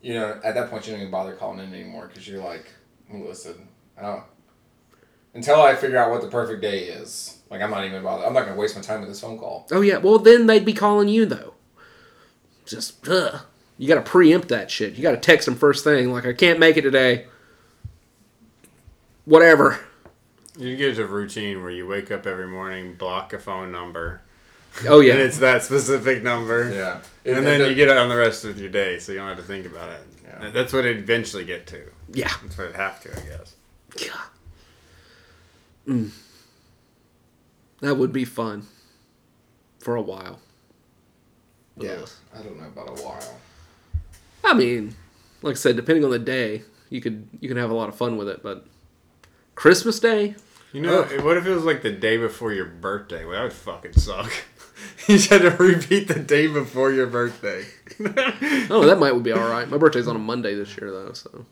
[0.00, 2.66] you know, at that point, you don't even bother calling in anymore because you're like,
[3.12, 4.24] listen, I don't.
[5.34, 8.26] Until I figure out what the perfect day is, like I'm not even bothered.
[8.26, 9.66] I'm not gonna waste my time with this phone call.
[9.70, 11.54] Oh yeah, well then they'd be calling you though.
[12.66, 13.42] Just ugh.
[13.78, 14.94] You got to preempt that shit.
[14.94, 17.26] You got to text them first thing, like I can't make it today.
[19.24, 19.78] Whatever.
[20.58, 24.20] You get a routine where you wake up every morning, block a phone number,
[24.86, 25.14] Oh yeah.
[25.14, 26.70] and it's that specific number.
[26.70, 29.28] Yeah, And then you get it on the rest of your day, so you don't
[29.28, 30.00] have to think about it.
[30.24, 30.50] Yeah.
[30.50, 31.82] That's what it eventually get to.
[32.12, 32.32] yeah.
[32.42, 33.54] That's what it have to, I guess.
[33.98, 34.28] God.
[35.88, 36.10] Mm.
[37.80, 38.66] That would be fun.
[39.80, 40.38] For a while.
[41.76, 42.08] Yeah, Ugh.
[42.38, 43.40] I don't know about a while.
[44.44, 44.94] I mean,
[45.42, 47.96] like I said, depending on the day, you could you can have a lot of
[47.96, 48.42] fun with it.
[48.44, 48.64] But
[49.54, 50.34] Christmas Day,
[50.72, 53.24] You know, what if it was like the day before your birthday?
[53.24, 54.32] Well, that would fucking suck.
[55.08, 57.64] you just had to repeat the day before your birthday.
[58.70, 59.68] oh, that might be all right.
[59.68, 61.44] My birthday's on a Monday this year though, so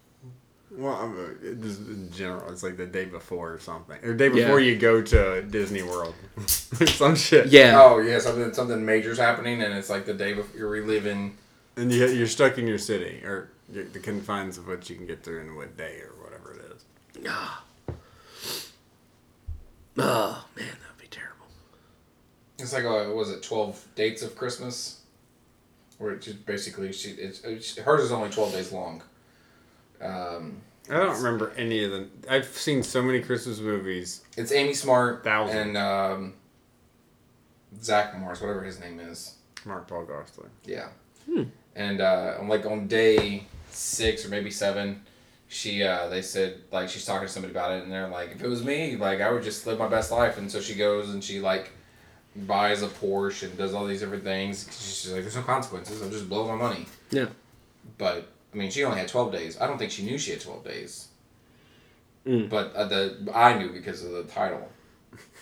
[0.72, 4.14] Well, I'm, uh, just in general, it's like the day before or something, or the
[4.14, 4.72] day before Yeah.
[4.72, 6.14] you go to Disney World,
[6.46, 7.48] some shit.
[7.48, 11.36] yeah, Oh yeah, something something major's happening, and it's like the day before you're reliving.
[11.76, 15.22] and you, you're stuck in your city or the confines of what you can get
[15.22, 16.84] through in what day or whatever it is.
[17.28, 17.62] Ah.
[19.98, 21.46] Oh man, that'd be terrible.
[22.58, 25.00] It's like uh, what was it twelve dates of Christmas,
[25.98, 29.02] where it just basically she it's, it's hers is only twelve days long.
[30.00, 32.10] Um, I don't remember any of them.
[32.28, 34.22] I've seen so many Christmas movies.
[34.36, 35.56] it's Amy Smart Thousand.
[35.56, 36.34] and um,
[37.82, 39.34] Zach Morris, whatever his name is.
[39.64, 40.48] Mark Paul Gosselaar.
[40.64, 40.88] Yeah.
[41.26, 41.44] Hmm.
[41.76, 45.02] And uh, on like on day six or maybe seven,
[45.50, 48.42] she uh, they said like she's talking to somebody about it, and they're like, if
[48.42, 50.38] it was me, like I would just live my best life.
[50.38, 51.72] And so she goes and she like
[52.36, 54.68] buys a Porsche and does all these different things.
[54.70, 56.00] She's like, there's no consequences.
[56.02, 56.86] I'm just blow my money.
[57.10, 57.26] Yeah.
[57.98, 59.60] But I mean, she only had twelve days.
[59.60, 61.08] I don't think she knew she had twelve days.
[62.24, 62.48] Mm.
[62.48, 64.68] But uh, the I knew because of the title.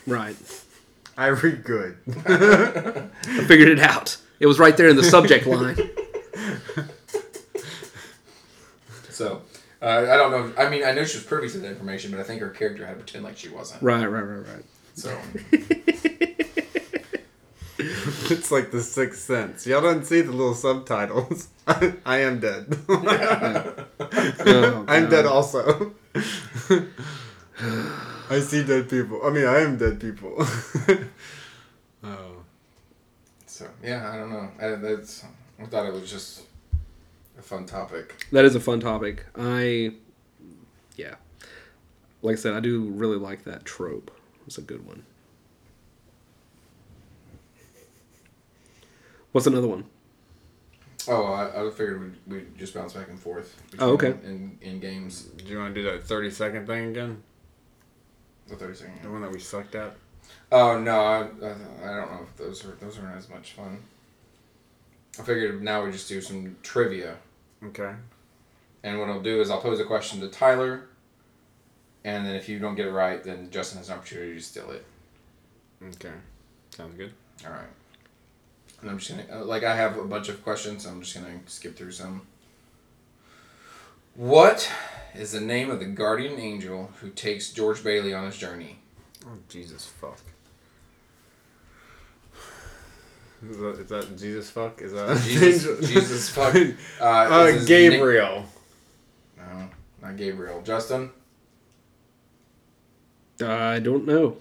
[0.06, 0.36] Right.
[1.18, 1.98] I read good.
[2.06, 4.16] I figured it out.
[4.40, 5.76] It was right there in the subject line.
[9.18, 9.42] So
[9.80, 10.52] uh, I don't know.
[10.58, 12.84] I mean, I know she was privy to the information, but I think her character
[12.84, 13.82] had to pretend like she wasn't.
[13.82, 14.64] Right, right, right, right.
[14.94, 15.16] So
[17.78, 19.64] it's like the Sixth Sense.
[19.66, 21.48] Y'all don't see the little subtitles.
[22.04, 22.76] I am dead.
[24.00, 25.92] Oh, I'm dead also.
[28.30, 29.20] I see dead people.
[29.24, 30.34] I mean, I am dead people.
[32.04, 32.36] oh.
[33.46, 34.50] So yeah, I don't know.
[34.60, 35.24] I, that's,
[35.60, 36.42] I thought it was just
[37.38, 38.26] a fun topic.
[38.32, 39.26] That is a fun topic.
[39.36, 39.92] I,
[40.96, 41.14] yeah,
[42.22, 44.10] like I said, I do really like that trope.
[44.46, 45.04] It's a good one.
[49.32, 49.84] What's another one?
[51.06, 53.60] Oh, I, I figured we'd, we'd just bounce back and forth.
[53.78, 54.14] Oh, okay.
[54.24, 57.22] In, in games, Do you want to do that 30 second thing again?
[58.48, 58.94] the thirty second.
[59.02, 59.94] The one that we sucked at?
[60.50, 61.22] Oh no, I, I,
[61.84, 63.82] I don't know if those are those aren't as much fun.
[65.18, 67.16] I figured now we just do some trivia,
[67.64, 67.92] Okay.
[68.84, 70.86] and what I'll do is I'll pose a question to Tyler,
[72.04, 74.70] and then if you don't get it right, then Justin has an opportunity to steal
[74.70, 74.84] it.
[75.82, 76.12] Okay.
[76.70, 77.12] Sounds good.
[77.44, 77.66] All right.
[78.80, 80.84] And I'm just gonna uh, like I have a bunch of questions.
[80.84, 82.22] So I'm just gonna skip through some.
[84.14, 84.70] What
[85.14, 88.78] is the name of the guardian angel who takes George Bailey on his journey?
[89.26, 90.18] Oh, Jesus fuck.
[93.48, 94.80] Is that, is that Jesus fuck?
[94.82, 96.54] Is that Jesus, Jesus, fuck.
[96.54, 96.64] Uh,
[97.00, 98.44] Uh, Gabriel.
[99.36, 99.68] na- no,
[100.02, 100.60] not Gabriel.
[100.62, 101.10] Justin.
[103.40, 104.36] I don't know.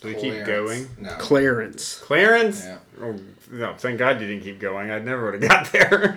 [0.00, 0.88] Do we keep going?
[0.98, 1.10] No.
[1.18, 1.98] Clarence.
[1.98, 2.64] Clarence?
[2.64, 2.78] Yeah.
[3.00, 3.16] Oh,
[3.50, 4.90] no, thank God you didn't keep going.
[4.90, 6.16] I never would have got there.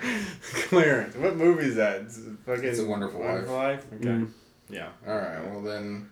[0.70, 1.16] Clarence.
[1.16, 2.02] What movie is that?
[2.02, 3.86] It's fucking It's a Wonderful Life.
[3.96, 4.06] Okay.
[4.08, 4.30] Mm.
[4.70, 4.90] Yeah.
[5.08, 5.40] All right.
[5.52, 6.10] Well then,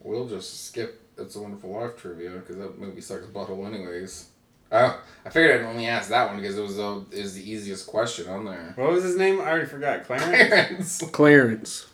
[0.00, 4.26] we'll just skip "It's a Wonderful Life" trivia because that movie sucks butthole anyways.
[4.70, 7.86] I I figured I'd only ask that one because it was the is the easiest
[7.86, 8.72] question on there.
[8.76, 9.40] What was his name?
[9.40, 10.04] I already forgot.
[10.04, 10.98] Clarence?
[10.98, 11.12] Clarence.
[11.12, 11.86] Clarence.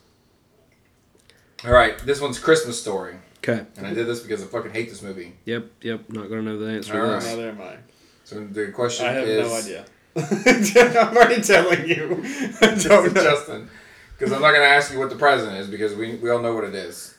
[1.65, 1.99] All right.
[2.01, 3.65] This one's Christmas Story, Okay.
[3.77, 5.35] and I did this because I fucking hate this movie.
[5.45, 5.67] Yep.
[5.83, 6.11] Yep.
[6.11, 7.25] Not gonna know the answer to All this.
[7.25, 7.37] right.
[7.37, 7.77] Neither am I.
[8.25, 9.85] So the question I have is no idea.
[10.17, 12.23] I'm already telling you.
[12.61, 13.23] I don't know.
[13.23, 13.69] Justin,
[14.17, 16.41] because I'm not going to ask you what the present is because we, we all
[16.41, 17.17] know what it is.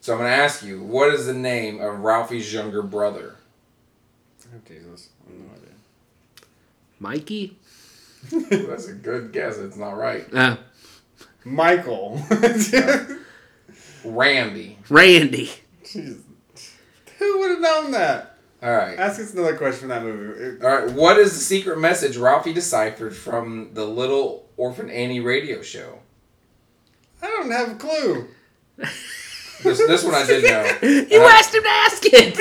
[0.00, 3.36] So I'm going to ask you, what is the name of Ralphie's younger brother?
[4.54, 5.08] Oh, Jesus.
[5.26, 5.74] I have no idea.
[7.00, 7.56] Mikey.
[8.68, 9.58] That's a good guess.
[9.58, 10.26] It's not right.
[10.34, 10.58] Ah,
[11.44, 12.20] Michael.
[14.04, 14.78] Randy.
[14.88, 15.50] Randy.
[15.84, 16.22] Jesus.
[17.18, 18.36] Who would have known that?
[18.62, 18.96] All right.
[18.98, 20.64] Ask us another question from that movie.
[20.64, 20.92] All right.
[20.92, 25.98] What is the secret message Ralphie deciphered from the Little Orphan Annie radio show?
[27.20, 28.28] I don't have a clue.
[28.76, 30.62] This, this one I did know.
[31.10, 32.38] You Uh, asked him to ask it.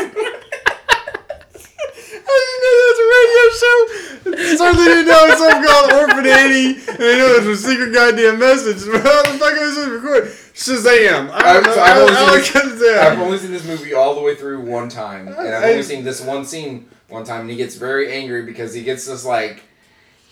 [2.24, 4.56] I didn't know that was a radio show.
[4.58, 7.70] Certainly didn't know it was something called Orphan Annie, and they know it was a
[7.70, 8.78] secret goddamn message.
[8.86, 10.30] How the fuck was this recorded?
[10.54, 11.30] Shazam!
[11.32, 11.82] I don't I've- know.
[11.82, 12.98] I've only seen say.
[13.00, 16.04] I've only seen this movie all the way through one time, and I've only seen
[16.04, 19.64] this one scene one time, and he gets very angry because he gets this like,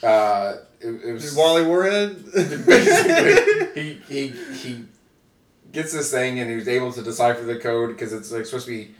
[0.03, 2.23] uh, it, it was Wally Warhead.
[2.34, 4.86] basically he he he
[5.71, 8.65] gets this thing, and he was able to decipher the code because it's like supposed
[8.67, 8.95] to be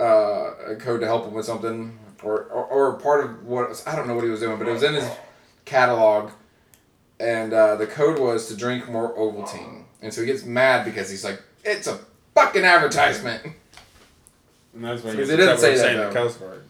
[0.00, 3.94] uh, a code to help him with something, or, or or part of what I
[3.96, 5.08] don't know what he was doing, but it was in his
[5.64, 6.30] catalog,
[7.20, 11.10] and uh, the code was to drink more Ovaltine, and so he gets mad because
[11.10, 11.98] he's like, it's a
[12.34, 13.42] fucking advertisement.
[14.74, 16.12] And that's why Because he's it doesn't say that, saying the though.
[16.26, 16.62] cuss word.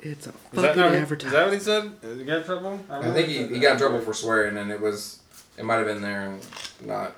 [0.00, 1.32] It's a Is that, fucking no, is advertisement.
[1.32, 2.00] that what he said?
[2.00, 2.80] Did he get in trouble?
[2.90, 5.20] I think he, he got in trouble for swearing, and it was
[5.56, 6.46] it might have been there and
[6.84, 7.14] not.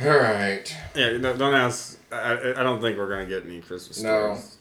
[0.00, 1.93] All right, Yeah, no, don't ask.
[2.14, 4.34] I, I- I don't think we're gonna get any Christmas No.
[4.34, 4.56] stories.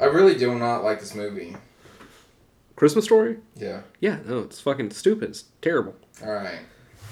[0.00, 1.56] I really do not like this movie.
[2.76, 3.38] Christmas story?
[3.56, 3.80] Yeah.
[4.00, 5.30] Yeah, no, it's fucking stupid.
[5.30, 5.94] It's terrible.
[6.22, 6.58] All right.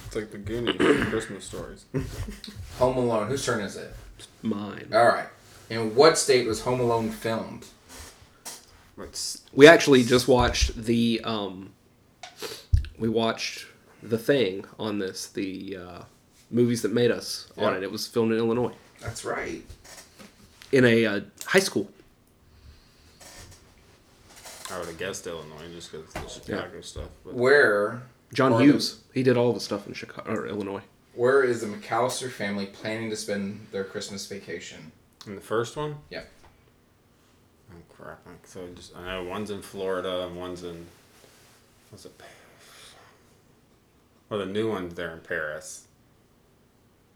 [0.07, 0.77] It's like the Goonies
[1.09, 1.87] Christmas stories.
[2.79, 3.29] Home Alone.
[3.29, 3.95] Whose turn is it?
[4.43, 4.91] Mine.
[4.93, 5.29] All right.
[5.71, 7.67] In what state was Home Alone filmed?
[8.97, 11.73] What's We actually just watched the um
[12.99, 13.67] we watched
[14.03, 16.03] the thing on this, the uh
[16.51, 17.83] movies that made us on it.
[17.83, 18.75] It was filmed in Illinois.
[19.05, 19.63] That's right.
[20.73, 21.89] In a uh, high school.
[24.71, 27.09] I would have guessed Illinois just because of the Chicago stuff.
[27.25, 29.01] But Where John Or Hughes.
[29.13, 30.83] He did all the stuff in Chicago or Illinois.
[31.15, 34.91] where is the McAllister family planning to spend their Christmas vacation?
[35.27, 36.25] in the first one, Yeah.
[37.73, 38.21] oh crap!
[38.27, 40.85] Like, so just I know one's in Florida and one's in
[41.91, 42.13] what's it?
[44.29, 45.87] Well, the new one's there in Paris.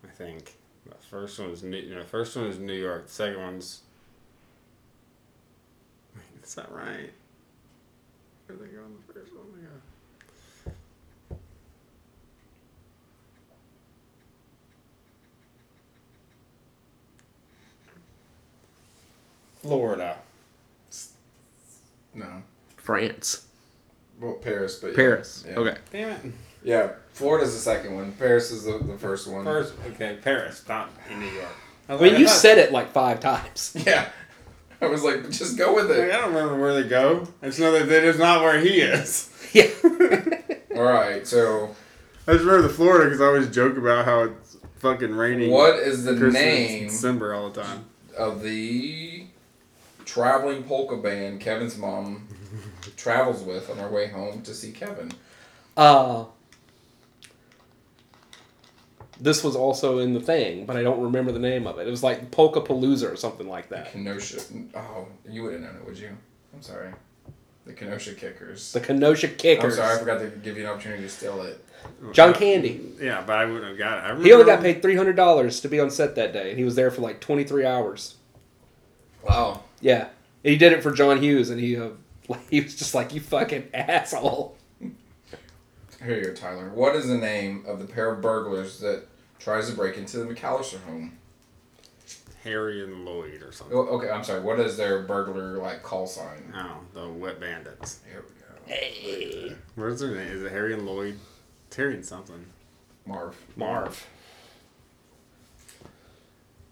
[0.05, 0.53] I think the
[1.09, 1.79] first one is New.
[1.79, 3.07] You know, first one is New York.
[3.07, 3.81] The second one's.
[6.15, 7.11] Wait, is that right?
[8.47, 9.47] Where they go in the first one?
[9.55, 9.71] They go.
[19.57, 20.17] Florida.
[22.15, 22.43] No.
[22.77, 23.47] France.
[24.21, 24.97] Well, Paris, but yeah.
[24.97, 25.45] Paris.
[25.47, 25.55] Yeah.
[25.57, 25.79] Okay.
[25.93, 26.33] Damn it.
[26.65, 28.13] Yeah, Florida's the second one.
[28.13, 29.45] Paris is the, the first one.
[29.45, 31.47] First, okay, Paris, not in New York.
[31.89, 33.75] I, I mean, like, you thought- said it like five times.
[33.87, 34.09] Yeah.
[34.81, 36.13] I was like, just go with Like, it.
[36.15, 37.27] I don't remember where they go.
[37.43, 39.31] It's just know that that is not where he is.
[39.53, 39.71] Yeah.
[40.77, 41.75] All right, so
[42.27, 45.51] I just remember the Florida because I always joke about how it's fucking raining.
[45.51, 47.87] what is the Christmas, name December all the time.
[48.17, 49.25] of the
[50.05, 52.29] traveling polka band Kevin's mom
[52.97, 55.11] travels with on her way home to see Kevin?
[55.77, 56.27] Uh
[59.21, 61.87] this was also in the thing, but I don't remember the name of it.
[61.87, 63.93] It was like Polka Palooza or something like that.
[63.93, 64.41] Kenosha.
[64.75, 66.17] Oh, you wouldn't know it, would you?
[66.55, 66.93] I'm sorry.
[67.67, 68.73] The Kenosha Kickers.
[68.73, 69.79] The Kenosha Kickers.
[69.79, 71.65] I'm sorry, I forgot to give you an opportunity to steal it.
[72.13, 72.93] John Candy.
[73.01, 74.19] Yeah, but I wouldn't have got it.
[74.19, 76.59] I He only got paid three hundred dollars to be on set that day, and
[76.59, 78.17] he was there for like twenty three hours.
[79.23, 79.63] Wow.
[79.81, 80.09] Yeah,
[80.45, 81.91] and he did it for John Hughes, and he uh,
[82.51, 84.57] he was just like, "You fucking asshole."
[86.05, 86.71] Here you go, Tyler.
[86.71, 89.05] What is the name of the pair of burglars that
[89.39, 91.19] tries to break into the McAllister home?
[92.45, 93.77] Harry and Lloyd or something.
[93.77, 94.41] Oh, okay, I'm sorry.
[94.41, 96.53] What is their burglar like call sign?
[96.55, 98.01] Oh, the Wet Bandits.
[98.09, 98.47] Here we go.
[98.73, 100.29] Hey, What is their name?
[100.29, 101.19] Is it Harry and Lloyd?
[101.67, 102.47] It's Harry and something.
[103.05, 103.35] Marv.
[103.57, 104.07] Marv.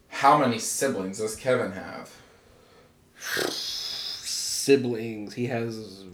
[0.09, 2.11] How many siblings does Kevin have?
[3.51, 5.35] Siblings.
[5.35, 6.05] He has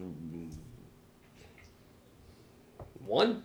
[3.07, 3.43] one.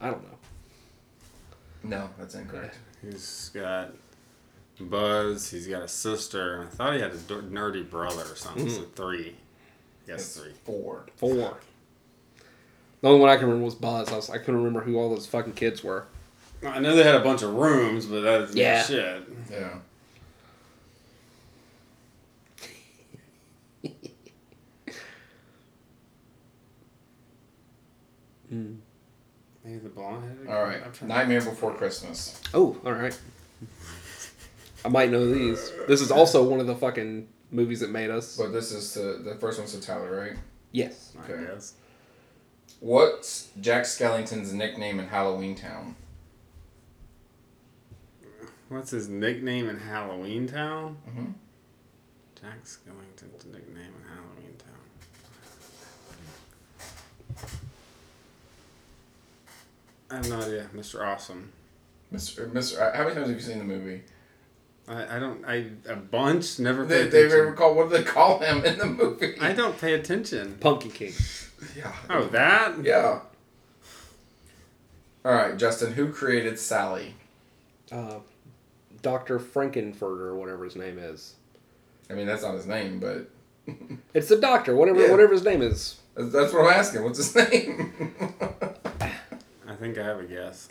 [0.00, 0.38] I don't know.
[1.82, 2.78] No, that's incorrect.
[3.02, 3.92] He's got
[4.78, 5.50] Buzz.
[5.50, 6.68] He's got a sister.
[6.70, 8.68] I thought he had a d- nerdy brother or something.
[8.68, 8.92] So mm-hmm.
[8.94, 9.36] three.
[10.06, 10.52] Yes, three.
[10.64, 11.06] four.
[11.16, 11.58] Four.
[13.00, 14.10] The only one I can remember was Buzz.
[14.10, 16.06] I, was, I couldn't remember who all those fucking kids were.
[16.66, 18.82] I know they had a bunch of rooms, but that's Yeah.
[18.82, 19.22] shit.
[19.50, 19.78] Yeah.
[28.50, 30.48] Maybe the blonde headed.
[30.48, 31.02] All right.
[31.02, 32.40] Nightmare Before Christmas.
[32.52, 33.16] Oh, all right.
[34.84, 35.70] I might know these.
[35.86, 38.36] This is also one of the fucking movies that made us.
[38.36, 40.36] But this is to, the first one's to Tyler, right?
[40.72, 41.12] Yes.
[41.18, 41.44] I Okay.
[41.44, 41.74] guess.
[42.80, 45.96] What's Jack Skellington's nickname in Halloween Town?
[48.70, 50.96] What's his nickname in Halloween Town?
[51.08, 51.34] Mhm.
[52.40, 54.78] Jack Skellington's nickname in Halloween Town.
[60.10, 60.68] I have no idea.
[60.74, 61.00] Mr.
[61.06, 61.52] Awesome.
[62.12, 62.50] Mr.
[62.50, 62.94] Mr.
[62.94, 64.02] How many times have you seen the movie?
[64.88, 65.44] I, I don't.
[65.44, 66.58] I a bunch.
[66.58, 67.76] Never They, pay they've ever called.
[67.76, 69.34] What do they call him in the movie?
[69.40, 70.56] I don't pay attention.
[70.60, 71.12] Pumpkin King.
[71.76, 71.92] Yeah.
[72.08, 72.82] Oh, that?
[72.82, 73.20] Yeah.
[75.24, 75.92] All right, Justin.
[75.92, 77.14] Who created Sally?
[77.92, 78.16] Uh,
[79.02, 79.38] Dr.
[79.38, 81.34] Frankenfurter, or whatever his name is.
[82.08, 83.28] I mean, that's not his name, but
[84.14, 85.10] It's the doctor, whatever Yeah.
[85.12, 85.98] whatever his name is.
[86.16, 87.04] that's that's what I'm asking.
[87.04, 87.92] What's his name?
[89.80, 90.68] I think I have a guess.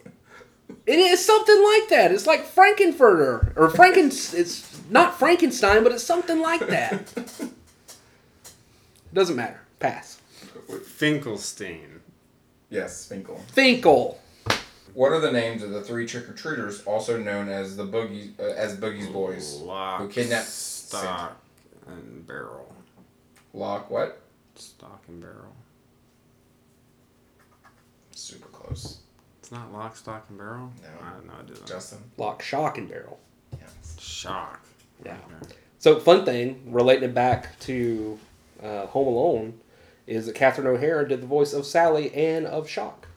[0.86, 2.12] It is something like that.
[2.12, 4.07] It's like Frankenfurter or Franken.
[4.36, 7.12] it's not Frankenstein, but it's something like that.
[9.14, 9.62] Doesn't matter.
[9.80, 10.22] Pass.
[10.86, 12.01] Finkelstein.
[12.70, 13.41] yes, Finkel.
[13.47, 14.22] Finkel.
[14.93, 18.39] What are the names of the three trick or treaters, also known as the Boogie
[18.39, 21.41] uh, as Boogie's boys, Lock, who kidnapped stock,
[21.88, 22.72] and barrel.
[23.55, 23.89] Lock?
[23.89, 24.22] What?
[24.53, 25.55] Stock and barrel.
[28.12, 28.99] Super close,
[29.50, 30.72] It's not lock, stock, and barrel.
[30.80, 30.88] No.
[31.02, 31.56] I have no idea.
[31.66, 31.97] Justin.
[32.18, 33.20] Lock, shock, and barrel.
[33.60, 34.00] Yes.
[34.00, 34.64] Shock.
[35.04, 35.18] Yeah.
[35.43, 35.56] Okay.
[35.80, 38.20] So, fun thing, relating it back to
[38.62, 39.60] uh, Home Alone,
[40.06, 43.08] is that Catherine O'Hara did the voice of Sally and of Shock.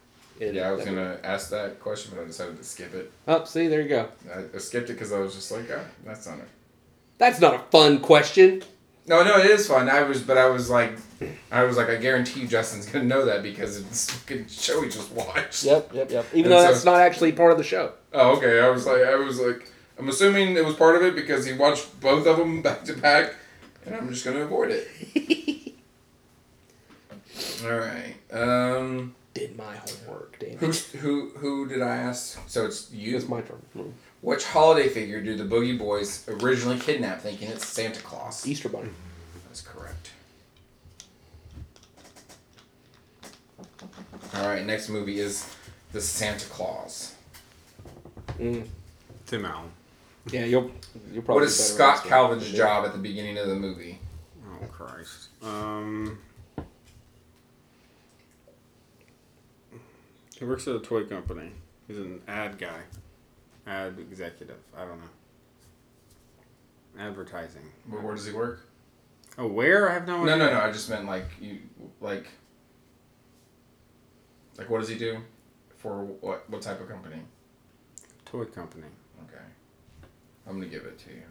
[0.40, 3.12] in Yeah, I was gonna ask that question, but I decided to skip it.
[3.28, 4.08] Oh, see, there you go.
[4.34, 6.48] I, I skipped it because I was just like, ah, that's not it.
[7.18, 8.62] That's not a fun question.
[9.06, 9.88] No, no, it is fun.
[9.88, 10.92] I was, but I was like,
[11.50, 15.10] I was like, I guarantee Justin's gonna know that because it's fucking show we just
[15.12, 15.64] watched.
[15.64, 16.26] Yep, yep, yep.
[16.32, 17.92] Even And though so- that's not actually part of the show.
[18.12, 18.60] Oh, okay.
[18.60, 21.52] I was like, I was like, I'm assuming it was part of it because he
[21.52, 23.34] watched both of them back to back,
[23.84, 24.88] and I'm just gonna avoid it.
[27.64, 28.14] All right.
[28.32, 32.38] Um, Did my homework, damn who, who, who did I ask?
[32.48, 33.16] So it's you.
[33.16, 33.62] It's my turn.
[34.22, 38.46] Which holiday figure do the Boogie Boys originally kidnap, thinking it's Santa Claus?
[38.46, 38.90] Easter Bunny.
[39.48, 40.12] That's correct.
[44.36, 44.64] All right.
[44.64, 45.52] Next movie is
[45.90, 47.16] the Santa Claus.
[48.38, 48.66] Mm.
[49.26, 49.70] Tim Allen.
[50.30, 50.70] Yeah, you'll
[51.12, 51.40] you'll probably.
[51.40, 53.56] What be is better Scott at this one Calvin's job at the beginning of the
[53.56, 53.98] movie?
[54.46, 55.30] Oh Christ.
[55.42, 56.18] Um.
[60.36, 61.50] He works at a toy company.
[61.88, 62.82] He's an ad guy,
[63.66, 64.58] ad executive.
[64.76, 65.04] I don't know.
[66.98, 67.62] Advertising.
[67.88, 68.68] Where, where does he work?
[69.38, 69.88] Oh, where?
[69.90, 70.46] I have no No, idea.
[70.46, 70.60] no, no.
[70.60, 71.58] I just meant like you,
[72.00, 72.26] like,
[74.58, 75.18] like what does he do?
[75.78, 76.48] For what?
[76.50, 77.16] What type of company?
[78.26, 78.86] Toy company.
[79.26, 79.42] Okay,
[80.46, 81.22] I'm gonna give it to you.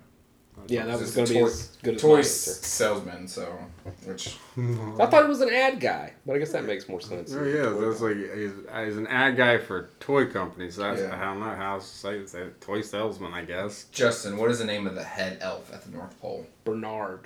[0.68, 2.64] Yeah, that was going to be toy- as good as Toy my s- answer.
[2.68, 3.28] salesman.
[3.28, 3.58] So,
[4.06, 7.34] which I thought it was an ad guy, but I guess that makes more sense.
[7.34, 8.52] Oh yeah, that's like he's,
[8.86, 10.76] he's an ad guy for toy companies.
[10.76, 11.16] So that's Yeah.
[11.20, 12.30] I don't know how to say it.
[12.30, 12.46] Say.
[12.60, 13.86] Toy salesman, I guess.
[13.92, 16.46] Justin, what is the name of the head elf at the North Pole?
[16.64, 17.22] Bernard.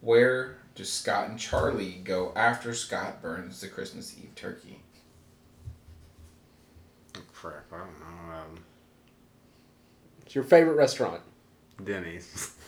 [0.00, 4.80] Where do Scott and Charlie go after Scott burns the Christmas Eve turkey?
[7.40, 8.34] Crap, I don't know.
[8.34, 8.58] Um,
[10.26, 11.20] It's your favorite restaurant.
[11.82, 12.54] Denny's.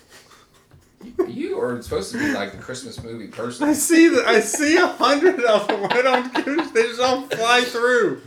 [1.26, 3.66] You are supposed to be like the Christmas movie person.
[3.66, 5.86] I see the, I see a hundred of them.
[5.90, 6.74] I don't give.
[6.74, 8.20] They just all fly through.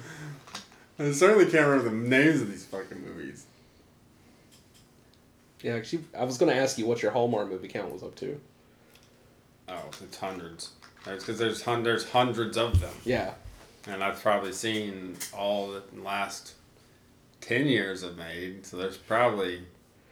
[0.97, 3.45] I certainly can't remember the names of these fucking movies.
[5.61, 8.15] Yeah, actually, I was going to ask you what your Hallmark movie count was up
[8.15, 8.41] to.
[9.69, 10.71] Oh, it's hundreds.
[11.05, 13.35] That's Because there's hun- there's hundreds of them, Yeah.
[13.87, 16.53] And I've probably seen all the last
[17.41, 18.65] ten years of made.
[18.65, 19.63] So there's probably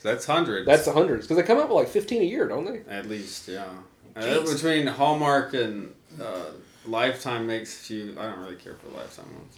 [0.03, 0.65] that's hundreds.
[0.65, 1.27] That's the hundreds.
[1.27, 2.91] Because they come out with like 15 a year, don't they?
[2.91, 3.65] At least, yeah.
[4.15, 6.45] Uh, between Hallmark and uh,
[6.85, 8.15] Lifetime makes a few.
[8.19, 9.57] I don't really care for Lifetime ones.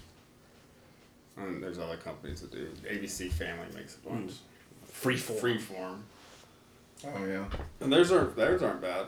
[1.37, 2.67] And there's other companies that do.
[2.87, 4.33] ABC Family makes a bunch.
[4.91, 5.39] Freeform.
[5.39, 5.97] Freeform.
[7.05, 7.45] Oh yeah.
[7.79, 9.07] And theirs aren't theirs aren't bad.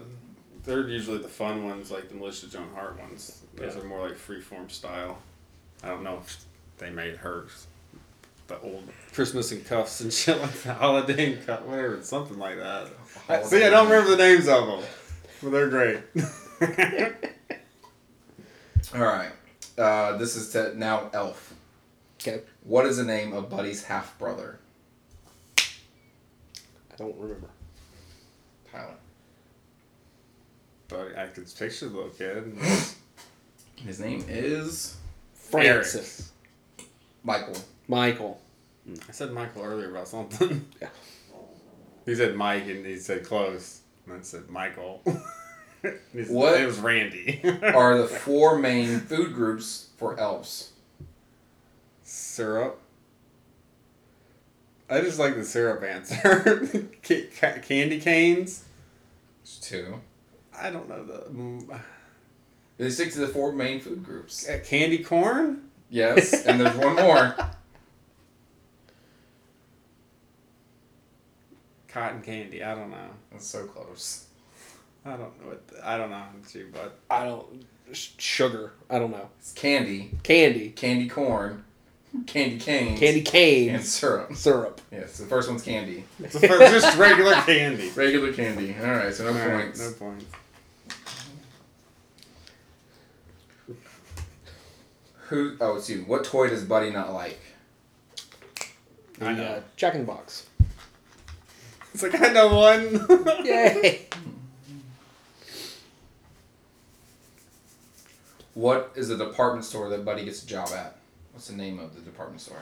[0.66, 3.42] They're usually the fun ones, like the Melissa Joan Hart ones.
[3.56, 3.82] Those Yeah.
[3.82, 5.20] are more like freeform style.
[5.84, 6.38] I don't know if
[6.80, 7.68] they made hers.
[8.48, 10.78] The old Christmas and cuffs and shit like that.
[10.78, 12.88] Holiday and cuff, whatever, something like that.
[13.48, 14.84] See, I don't remember the names of them,
[15.42, 16.00] but they're great.
[18.94, 19.32] All right.
[19.78, 21.54] Uh, this is to now Elf.
[22.22, 22.42] Okay.
[22.64, 24.60] What is the name of Buddy's half brother?
[25.60, 27.50] I don't remember.
[28.72, 28.96] Tyler.
[30.88, 32.56] But I could picture the little kid.
[33.76, 34.96] His name is
[35.34, 36.32] Francis.
[37.24, 37.56] Michael.
[37.88, 38.42] Michael.
[38.86, 40.66] Hmm, I said Michael earlier about something.
[40.82, 40.90] Yeah.
[42.06, 43.82] He said Mike and he said close.
[44.06, 45.02] And I said Michael.
[45.84, 46.60] It's- What?
[46.60, 47.42] It was Randy.
[47.62, 50.72] are the four main food groups for elves?
[52.04, 52.80] syrup.
[54.90, 56.68] I just like the syrup answer.
[57.04, 58.64] Ca- ca- candy canes.
[59.44, 60.00] There's two.
[60.62, 61.80] I don't know the mm,
[62.78, 64.48] They stick to the four main food groups.
[64.48, 65.70] uh, candy corn.
[65.90, 67.36] Yes, and there's one more.
[71.88, 72.64] Cotton candy.
[72.64, 73.10] I don't know.
[73.32, 74.26] That's so close.
[75.06, 75.68] I don't know what.
[75.68, 76.24] The, I don't know.
[76.50, 77.66] Too, but I don't.
[77.94, 78.74] sh- Sugar.
[78.90, 79.30] I don't know.
[79.40, 80.70] It's candy, Candy.
[80.72, 81.64] candy corn,
[82.26, 83.70] candy canes, Candy cane.
[83.76, 84.36] and syrup.
[84.36, 84.82] Syrup.
[84.92, 86.04] Yes, the first one's candy.
[86.20, 87.90] it's just regular candy.
[87.92, 88.76] Regular candy.
[88.82, 89.80] All right, so no All right, points.
[89.80, 90.26] no points.
[95.30, 95.58] Who?
[95.60, 96.02] Oh, it's you.
[96.02, 97.40] What toy does Buddy not like?
[99.18, 99.44] The, I know.
[99.44, 100.48] Uh, Jack in the Box.
[101.94, 103.26] It's like I know one.
[103.46, 104.08] Yay!
[108.54, 110.98] What is the department store that Buddy gets a job at?
[111.34, 112.62] What's the name of the department store?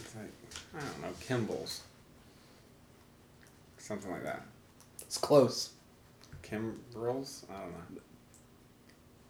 [0.00, 0.32] It's like
[0.76, 1.82] I don't know Kimball's.
[3.78, 4.42] Something like that.
[5.02, 5.73] It's close.
[6.54, 7.44] Kimbrels?
[7.50, 8.00] I don't know.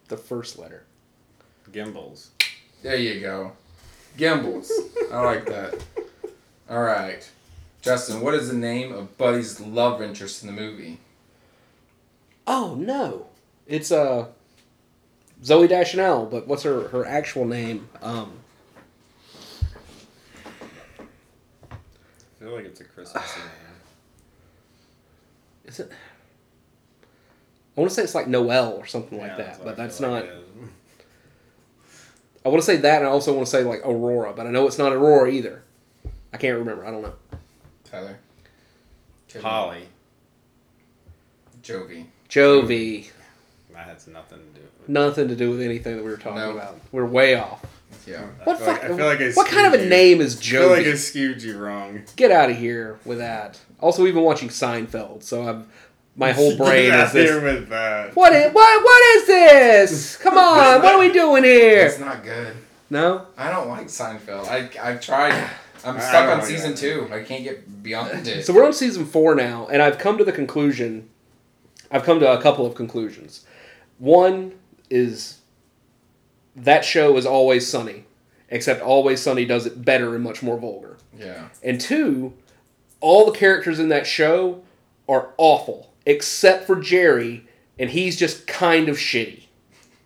[0.09, 0.85] The first letter.
[1.73, 2.31] Gimbals.
[2.83, 3.53] There you go.
[4.17, 4.71] Gimbals.
[5.11, 5.83] I like that.
[6.69, 7.29] All right.
[7.81, 10.99] Justin, what is the name of Buddy's love interest in the movie?
[12.47, 13.27] Oh no!
[13.67, 14.27] It's uh
[15.43, 17.89] Zooey Deschanel, but what's her her actual name?
[18.03, 18.33] Um,
[21.71, 21.77] I
[22.39, 23.47] feel like it's a Christmas name.
[25.65, 25.91] is it?
[27.77, 30.13] I want to say it's like Noel or something like that, what but that's not.
[30.13, 30.31] like.
[32.45, 34.51] I want to say that, and I also want to say like Aurora, but I
[34.51, 35.63] know it's not Aurora either.
[36.33, 36.85] I can't remember.
[36.87, 37.15] I don't know.
[37.85, 38.19] Tyler.
[39.41, 39.89] Holly.
[41.63, 42.07] Jovie.
[42.29, 43.11] Jovie.
[43.73, 46.39] That has nothing to do with Nothing to do with anything that we were talking
[46.39, 46.53] No.
[46.53, 46.79] about.
[46.93, 47.65] We're way off.
[48.07, 48.27] Yeah.
[48.41, 49.91] I What feel like, I feel like I What kind of skewed a you.
[49.91, 50.57] name is Jovie?
[50.57, 50.97] I feel like I Jovie?
[50.99, 52.03] skewed you wrong.
[52.17, 53.59] Get out of here with that.
[53.81, 55.69] Also, we've been watching Seinfeld, so I'm
[56.17, 57.43] my whole brain is out here this.
[57.61, 58.15] with that.
[58.17, 58.85] What is what?
[58.85, 60.17] What is this?
[60.23, 60.83] Come on!
[60.83, 61.87] What are we doing here?
[61.87, 62.57] It's not good.
[62.91, 63.27] No.
[63.37, 64.47] I don't like Seinfeld.
[64.49, 65.33] I, I've tried.
[65.87, 66.79] I'm stuck on season that.
[66.79, 67.09] two.
[67.13, 68.47] I can't get beyond it.
[68.47, 71.09] So we're on season four now, and I've come to the conclusion.
[71.91, 73.45] I've come to a couple of conclusions.
[73.99, 74.53] One
[74.91, 75.41] is
[76.57, 78.05] that show is always sunny,
[78.49, 80.97] except Always Sunny does it better and much more vulgar.
[81.19, 81.49] yeah.
[81.63, 82.33] And two,
[83.01, 84.63] all the characters in that show
[85.09, 87.47] are awful, except for Jerry,
[87.79, 89.45] and he's just kind of shitty.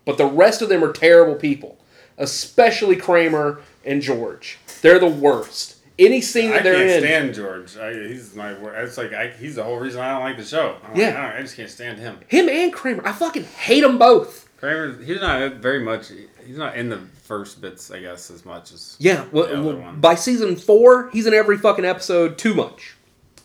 [0.05, 1.77] But the rest of them are terrible people,
[2.17, 4.57] especially Kramer and George.
[4.81, 5.75] They're the worst.
[5.97, 6.81] Any scene I that they're in.
[6.81, 7.77] I can't stand George.
[7.77, 8.51] I, he's my.
[8.81, 10.77] It's like I, he's the whole reason I don't like the show.
[10.83, 11.07] I'm Yeah.
[11.09, 12.17] Like, I, I just can't stand him.
[12.27, 14.47] Him and Kramer, I fucking hate them both.
[14.57, 16.07] Kramer, he's not very much.
[16.45, 19.63] He's not in the first bits, I guess, as much as Yeah, well, The other
[19.63, 19.99] well, one.
[19.99, 22.95] by season four, he's in every fucking episode too much.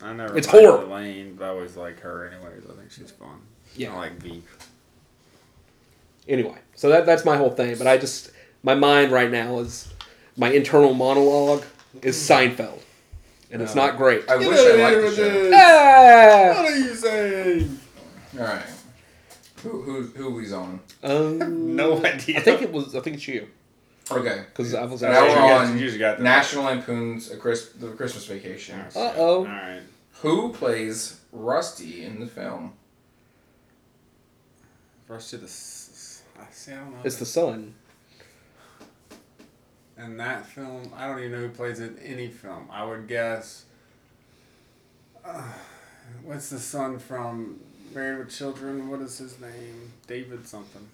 [0.04, 0.36] I never.
[0.36, 0.92] It's liked horrible.
[0.92, 2.28] Elaine, but I always like her.
[2.30, 3.40] Anyways, I think she's fun.
[3.74, 3.94] Yeah.
[3.94, 4.42] I like V.
[6.28, 7.76] Anyway, so that that's my whole thing.
[7.76, 8.30] But I just
[8.62, 9.92] my mind right now is
[10.36, 11.64] my internal monologue
[12.02, 12.80] is Seinfeld,
[13.50, 13.86] and it's No.
[13.86, 14.28] not great.
[14.28, 15.50] I wish I liked the show.
[15.54, 16.62] Ah!
[16.62, 17.80] What are you saying?
[18.38, 18.62] All right.
[19.62, 20.80] Who who who he's on?
[21.02, 22.38] Um, No idea.
[22.38, 22.94] I think it was.
[22.94, 23.48] I think it's you
[24.10, 24.44] Okay.
[24.50, 25.02] because I was.
[25.02, 28.80] Now you we're on you just got the- National Lampoon's a Chris, the Christmas Vacation.
[28.80, 29.38] Uh-oh.
[29.38, 29.80] All right.
[30.24, 32.72] Who plays Rusty in the film?
[35.06, 35.44] First to the.
[35.44, 36.72] s- I see.
[36.72, 36.98] I don't know.
[37.04, 37.74] It's the son.
[39.98, 42.68] In that film, I don't even know who plays it in any film.
[42.72, 43.64] I would guess.
[45.24, 45.42] Uh,
[46.24, 47.60] what's the son from
[47.94, 48.88] Married with Children?
[48.88, 49.92] What is his name?
[50.06, 50.86] David something.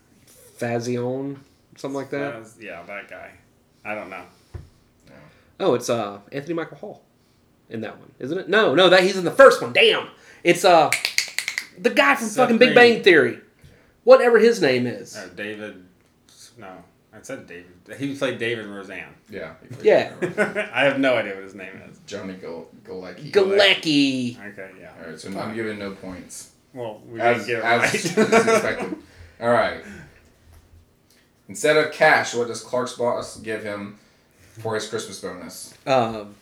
[0.59, 1.39] Fazion,
[1.77, 2.33] something like that.
[2.33, 3.31] That is- yeah, that guy.
[3.85, 4.25] I don't know.
[5.61, 7.03] Oh, it's uh Anthony Michael Hall
[7.71, 8.49] in that one, isn't it?
[8.49, 9.73] No, no, that he's in the first one.
[9.73, 10.09] Damn,
[10.45, 10.91] it's uh
[11.79, 12.95] the guy from Seth fucking Big Green.
[12.95, 13.39] Bang Theory,
[14.05, 15.17] whatever his name is.
[15.17, 15.87] Or David.
[16.59, 17.67] No, I said David.
[17.99, 19.15] He played David and Roseanne.
[19.31, 19.55] Yeah.
[19.83, 20.13] Yeah.
[20.75, 21.99] I have no idea what his name is.
[22.07, 23.33] Johnny Gal- Galecki.
[23.33, 24.53] Galecki.
[24.53, 24.93] Okay, yeah.
[25.03, 26.51] All right, so I'm giving no points.
[26.75, 27.95] Well, we As, didn't get it as right.
[27.95, 28.97] is expected.
[29.41, 29.83] All right.
[31.49, 33.99] Instead of cash, what does Clark's boss give him
[34.61, 35.75] for his Christmas bonus?
[35.87, 36.37] Um,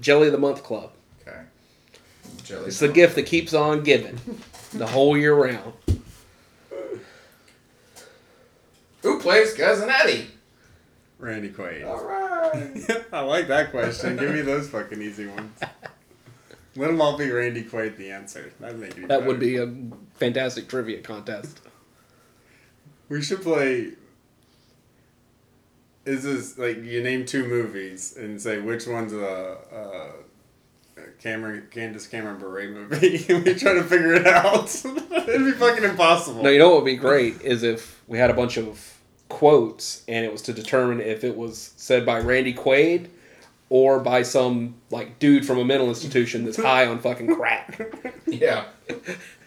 [0.00, 0.90] Jelly of the Month Club.
[1.26, 1.40] Okay.
[2.44, 2.66] Jelly.
[2.66, 4.18] It's the gift that keeps on giving
[4.74, 5.72] the whole year round.
[9.02, 10.26] Who plays Cousin Eddie?
[11.18, 11.86] Randy Quaid.
[11.86, 13.04] All right.
[13.12, 14.16] I like that question.
[14.16, 15.58] Give me those fucking easy ones.
[16.74, 18.52] Let them all be Randy Quaid the answer.
[18.60, 19.26] That'd make it That better.
[19.26, 19.72] would be a
[20.14, 21.60] fantastic trivia contest.
[23.08, 23.92] We should play.
[26.06, 29.58] Is this like you name two movies and say which one's a,
[30.96, 34.72] a, Cameron Candace Cameron Bure movie we try to figure it out?
[34.84, 36.42] It'd be fucking impossible.
[36.42, 38.96] No, you know what would be great is if we had a bunch of
[39.28, 43.08] quotes and it was to determine if it was said by Randy Quaid
[43.68, 47.80] or by some like dude from a mental institution that's high on fucking crack.
[48.26, 48.66] Yeah.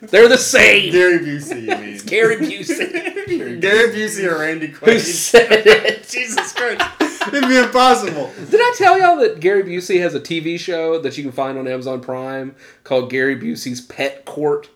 [0.02, 0.92] They're the same.
[0.92, 1.98] Gary Busey, you mean?
[2.06, 3.62] Gary Busey.
[3.62, 4.94] Gary Busey or Randy Quaid.
[4.94, 6.08] Who said it?
[6.08, 6.82] Jesus Christ!
[7.28, 8.32] It'd be impossible.
[8.50, 11.58] Did I tell y'all that Gary Busey has a TV show that you can find
[11.58, 14.70] on Amazon Prime called Gary Busey's Pet Court?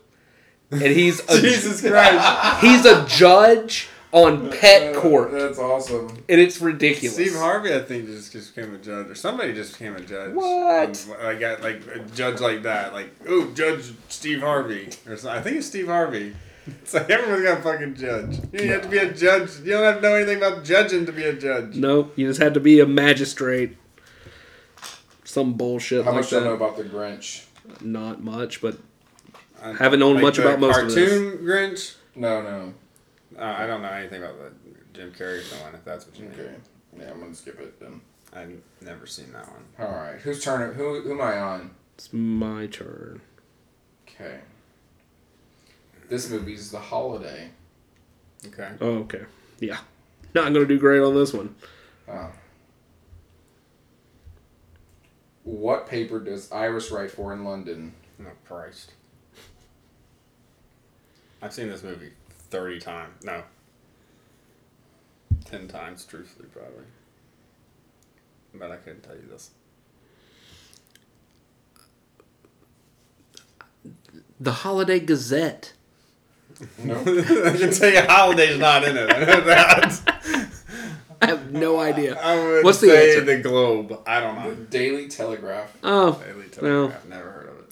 [0.70, 2.60] And he's a, Jesus Christ!
[2.60, 6.06] he's a judge on Pet Court, That's awesome.
[6.28, 7.14] and it's ridiculous.
[7.14, 10.32] Steve Harvey, I think, just, just became a judge, or somebody just became a judge.
[10.34, 11.06] What?
[11.20, 15.30] Um, I got like a judge like that, like oh, Judge Steve Harvey, or something.
[15.30, 16.32] I think it's Steve Harvey.
[16.66, 18.38] It's like everyone's got a fucking judge.
[18.52, 19.58] You don't have to be a judge.
[19.64, 21.74] You don't have to know anything about judging to be a judge.
[21.74, 23.76] Nope, you just had to be a magistrate.
[25.24, 27.46] Some bullshit How like much do you know about the Grinch?
[27.80, 28.78] Not much, but
[29.60, 31.10] I- Haven't known much the about most of this.
[31.10, 31.96] cartoon Grinch.
[32.14, 32.74] No, no.
[33.38, 34.52] Uh, I don't know anything about the
[34.92, 35.74] Jim Carrey's one.
[35.74, 36.34] If that's what you mean.
[36.38, 36.54] Okay.
[36.98, 38.00] Yeah, I'm gonna skip it then.
[38.32, 39.64] I've never seen that one.
[39.78, 40.20] All right.
[40.20, 40.74] Whose turn?
[40.74, 41.00] Who?
[41.02, 41.70] Who am I on?
[41.94, 43.20] it's my turn.
[44.08, 44.40] Okay.
[46.08, 47.50] This movie's The Holiday.
[48.46, 48.70] Okay.
[48.80, 49.22] Oh, okay.
[49.60, 49.78] Yeah.
[50.34, 51.54] Not gonna do great on this one.
[52.08, 52.30] Oh.
[55.44, 57.94] What paper does Iris write for in London?
[58.18, 58.92] No Christ.
[61.42, 62.12] I've seen this movie
[62.50, 63.24] thirty times.
[63.24, 63.42] No.
[65.44, 66.84] Ten times, truthfully, probably.
[68.54, 69.50] But I couldn't tell you this.
[74.40, 75.72] The Holiday Gazette.
[76.82, 76.94] No.
[77.00, 77.04] I
[77.56, 79.10] can tell you Holiday's not in it.
[79.10, 80.50] I know that.
[81.20, 82.18] I have no idea.
[82.20, 83.24] I would What's the say answer?
[83.24, 84.00] the Globe.
[84.06, 84.54] I don't know.
[84.54, 85.74] Daily Telegraph.
[85.82, 86.62] Oh, Daily Telegraph.
[86.62, 87.06] well, Telegraph.
[87.06, 87.70] Never heard of it.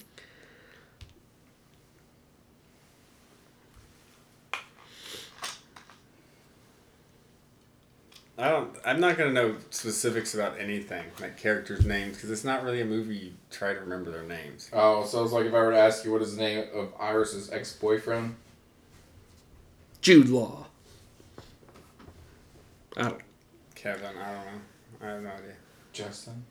[8.43, 8.75] I don't.
[8.83, 12.85] I'm not gonna know specifics about anything, like characters' names, because it's not really a
[12.85, 13.15] movie.
[13.15, 14.69] You try to remember their names.
[14.73, 16.91] Oh, so it's like if I were to ask you what is the name of
[16.99, 18.35] Iris's ex-boyfriend?
[20.01, 20.65] Jude Law.
[22.97, 23.21] I don't.
[23.75, 24.07] Kevin.
[24.07, 24.61] I don't know.
[25.01, 25.53] I have no idea.
[25.93, 26.43] Justin.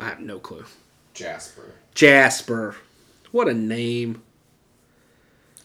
[0.00, 0.64] I have no clue.
[1.14, 1.74] Jasper.
[1.94, 2.74] Jasper.
[3.30, 4.20] What a name.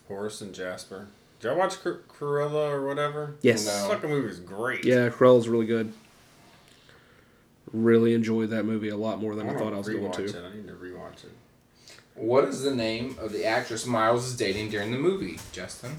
[0.07, 1.07] Horace and Jasper.
[1.41, 3.35] Did y'all watch Cor- Cruella or whatever?
[3.41, 3.65] Yes.
[3.65, 3.71] No.
[3.73, 4.85] This fucking movie's great.
[4.85, 5.91] Yeah, Cruella's really good.
[7.73, 10.25] Really enjoyed that movie a lot more than I, wanna thought I was going to.
[10.25, 10.35] It.
[10.35, 11.31] I need to rewatch it.
[12.13, 15.95] What is the name of the actress Miles is dating during the movie, Justin?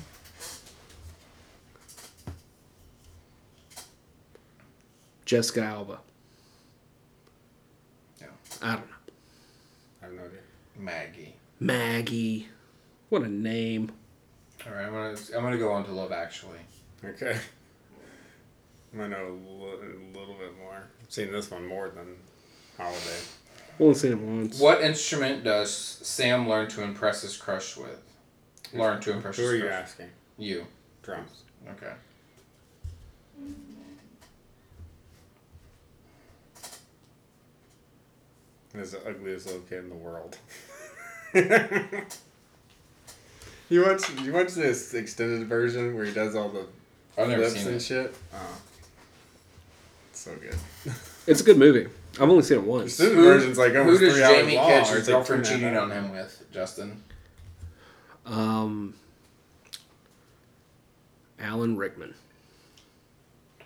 [5.24, 5.98] Jessica Alba.
[8.20, 8.26] No.
[8.60, 8.94] I don't know.
[10.02, 10.38] I have no idea.
[10.78, 11.34] Maggie.
[11.58, 12.48] Maggie.
[13.08, 13.90] What a name.
[14.66, 16.58] All right, I'm gonna I'm gonna go on to Love Actually.
[17.04, 17.36] Okay.
[18.94, 20.84] I might know a little bit more.
[21.02, 22.16] I've seen this one more than
[22.76, 23.18] Holiday.
[23.80, 24.60] Only seen it once.
[24.60, 28.00] What instrument does Sam learn to impress his crush with?
[28.74, 29.72] Learn to impress Who his are you crush.
[29.72, 30.08] asking?
[30.38, 30.66] You.
[31.02, 31.42] Drums.
[31.70, 31.92] Okay.
[38.74, 40.36] He's the ugliest little kid in the world.
[43.68, 46.66] you watch you watch this extended version where he does all the
[47.16, 47.82] I've never flips seen and it.
[47.82, 48.14] shit?
[48.34, 48.60] Oh.
[50.12, 50.56] So good.
[51.24, 51.86] It's a good movie.
[52.14, 52.86] I've only seen it once.
[52.98, 55.08] Extended Who, version's like who almost does three hours Jamie long, catch or his it's
[55.08, 56.04] like girlfriend two and a cheating half on hours.
[56.04, 57.02] him with, Justin?
[58.26, 58.94] Um,
[61.38, 62.12] Alan Rickman.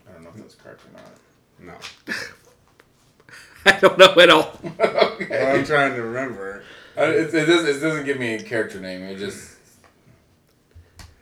[0.06, 1.78] I don't know if that's correct or not.
[2.06, 2.14] No.
[3.72, 4.60] I don't know at all.
[4.80, 5.26] okay.
[5.30, 6.62] Well, I'm trying to remember.
[6.96, 9.02] Uh, it, it, doesn't, it doesn't give me a character name.
[9.02, 9.55] It just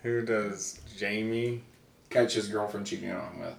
[0.05, 1.63] Who does Jamie?
[2.11, 3.55] catch his girlfriend cheating on him with.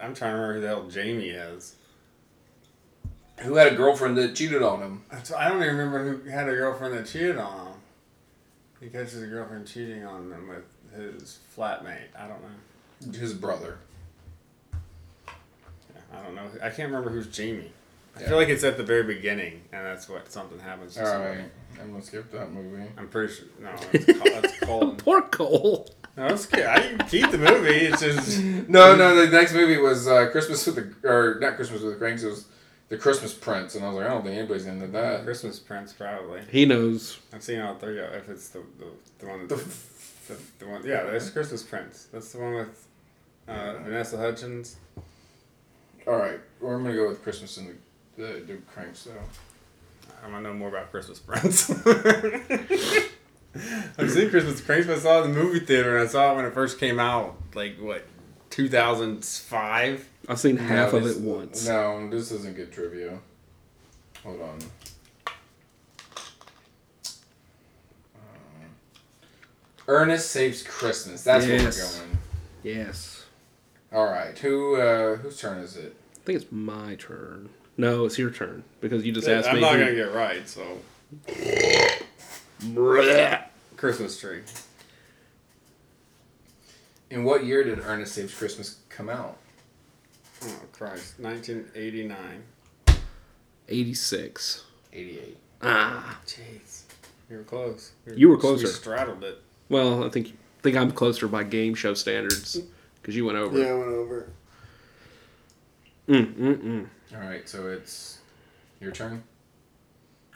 [0.00, 1.74] I'm trying to remember who the hell Jamie is.
[3.40, 5.02] Who had a girlfriend that cheated on him?
[5.10, 7.74] That's, I don't even remember who had a girlfriend that cheated on him.
[8.80, 10.64] He catches a girlfriend cheating on him with
[10.94, 12.14] his flatmate.
[12.16, 13.18] I don't know.
[13.18, 13.78] His brother.
[15.24, 16.48] I don't know.
[16.62, 17.72] I can't remember who's Jamie.
[18.16, 20.94] I feel like it's at the very beginning, and that's what something happens.
[20.94, 21.38] To All somebody.
[21.40, 21.50] right,
[21.80, 22.84] I'm gonna skip that movie.
[22.98, 23.46] I'm pretty sure.
[23.60, 24.96] No, it's, Col- it's Colin.
[24.98, 25.88] Poor Cole.
[26.16, 26.66] No, it's good.
[26.66, 27.70] I can keep the movie.
[27.86, 28.38] It's just
[28.68, 31.98] No, no, the next movie was uh, Christmas with the or not Christmas with the
[31.98, 32.22] Cranks.
[32.22, 32.46] It was
[32.90, 35.24] The Christmas Prince, and I was like, I don't think anybody's into that.
[35.24, 36.42] Christmas Prince, probably.
[36.50, 37.18] He knows.
[37.32, 37.98] I've seen all three.
[37.98, 38.86] of- If it's the the,
[39.20, 42.08] the one, The that's, the, the one, yeah, that's Christmas Prince.
[42.12, 42.86] That's the one with
[43.48, 44.76] uh, Vanessa Hudgens.
[46.06, 47.74] All right, well, I'm gonna go with Christmas and the
[48.16, 49.12] the, the Cranks though.
[50.24, 51.68] I want to know more about Christmas Prince.
[53.98, 56.32] I've seen Christmas Prince, but I saw it in the movie theater, and I saw
[56.32, 58.04] it when it first came out, like what,
[58.50, 60.08] two thousand five.
[60.28, 61.66] I've seen half No, of this- it once.
[61.66, 63.18] No, this isn't good trivia.
[64.22, 64.58] Hold on.
[68.14, 68.70] Um,
[69.88, 71.24] Ernest saves Christmas.
[71.24, 71.60] That's Yes.
[71.60, 72.18] where we're going.
[72.62, 73.24] Yes.
[73.92, 75.94] All right, who uh, whose turn is it?
[76.16, 77.50] I think it's my turn.
[77.76, 80.48] No, it's your turn because you just asked me I'm not who- gonna get right,
[80.48, 80.78] so
[82.60, 83.44] Blech.
[83.76, 84.42] Christmas tree.
[87.10, 89.36] In what year did Ernest Saves Christmas come out?
[90.44, 92.42] Oh Christ, 1989.
[93.68, 94.64] 86.
[94.92, 95.36] 88.
[95.62, 96.20] Ah.
[96.26, 96.82] Jeez,
[97.30, 97.92] you were close.
[98.14, 98.66] You were closer.
[98.66, 99.40] We straddled it.
[99.68, 102.58] Well, I think think I'm closer by game show standards
[103.00, 103.58] because you went over.
[103.58, 104.28] Yeah, I went over.
[106.08, 106.86] Mm, mm, mm.
[107.14, 108.18] All right, so it's
[108.80, 109.22] your turn.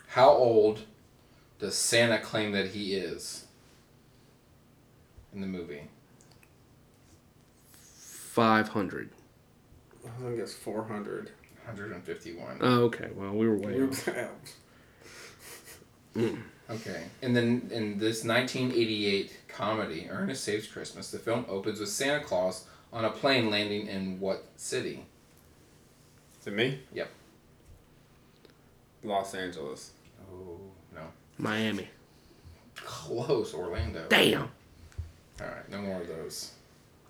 [0.09, 0.81] How old
[1.59, 3.47] does Santa claim that he is
[5.33, 5.83] in the movie?
[7.73, 9.11] 500.
[10.05, 11.31] I think it's 400.
[11.65, 12.59] 151.
[12.61, 13.09] Oh, okay.
[13.15, 14.09] Well, we were way off.
[16.15, 16.41] Mm.
[16.71, 17.03] Okay.
[17.23, 22.65] And then in this 1988 comedy, Ernest Saves Christmas, the film opens with Santa Claus
[22.93, 25.05] on a plane landing in what city?
[26.47, 26.79] Is it me?
[26.95, 27.09] Yep.
[29.03, 29.91] Los Angeles.
[30.33, 30.61] Oh,
[30.95, 31.01] no.
[31.39, 31.89] Miami.
[32.77, 34.07] Close, Orlando.
[34.09, 34.43] Damn.
[34.43, 34.49] All
[35.41, 36.53] right, no more of those.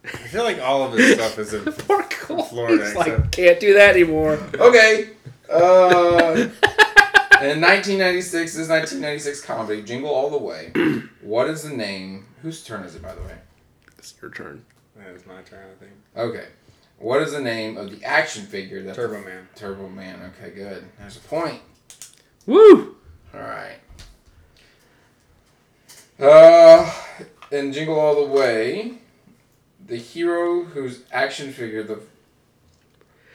[0.04, 2.44] I feel like all of this stuff is in Poor Cole.
[2.44, 4.38] Florida, He's like, can't do that anymore.
[4.58, 5.10] Okay.
[5.52, 6.48] Uh,
[7.42, 10.72] in 1996, this is 1996 comedy, Jingle All the Way.
[11.20, 12.24] what is the name?
[12.40, 13.36] Whose turn is it, by the way?
[13.98, 14.64] It's your turn.
[15.14, 15.92] It's my turn, I think.
[16.16, 16.46] Okay.
[16.98, 19.48] What is the name of the action figure that Turbo Man.
[19.54, 20.32] Turbo Man.
[20.40, 20.84] Okay, good.
[20.98, 21.60] There's a point.
[22.46, 22.96] Woo!
[23.34, 23.78] All right.
[26.18, 26.90] Uh,
[27.52, 28.98] in Jingle All the Way,
[29.86, 32.00] the hero whose action figure the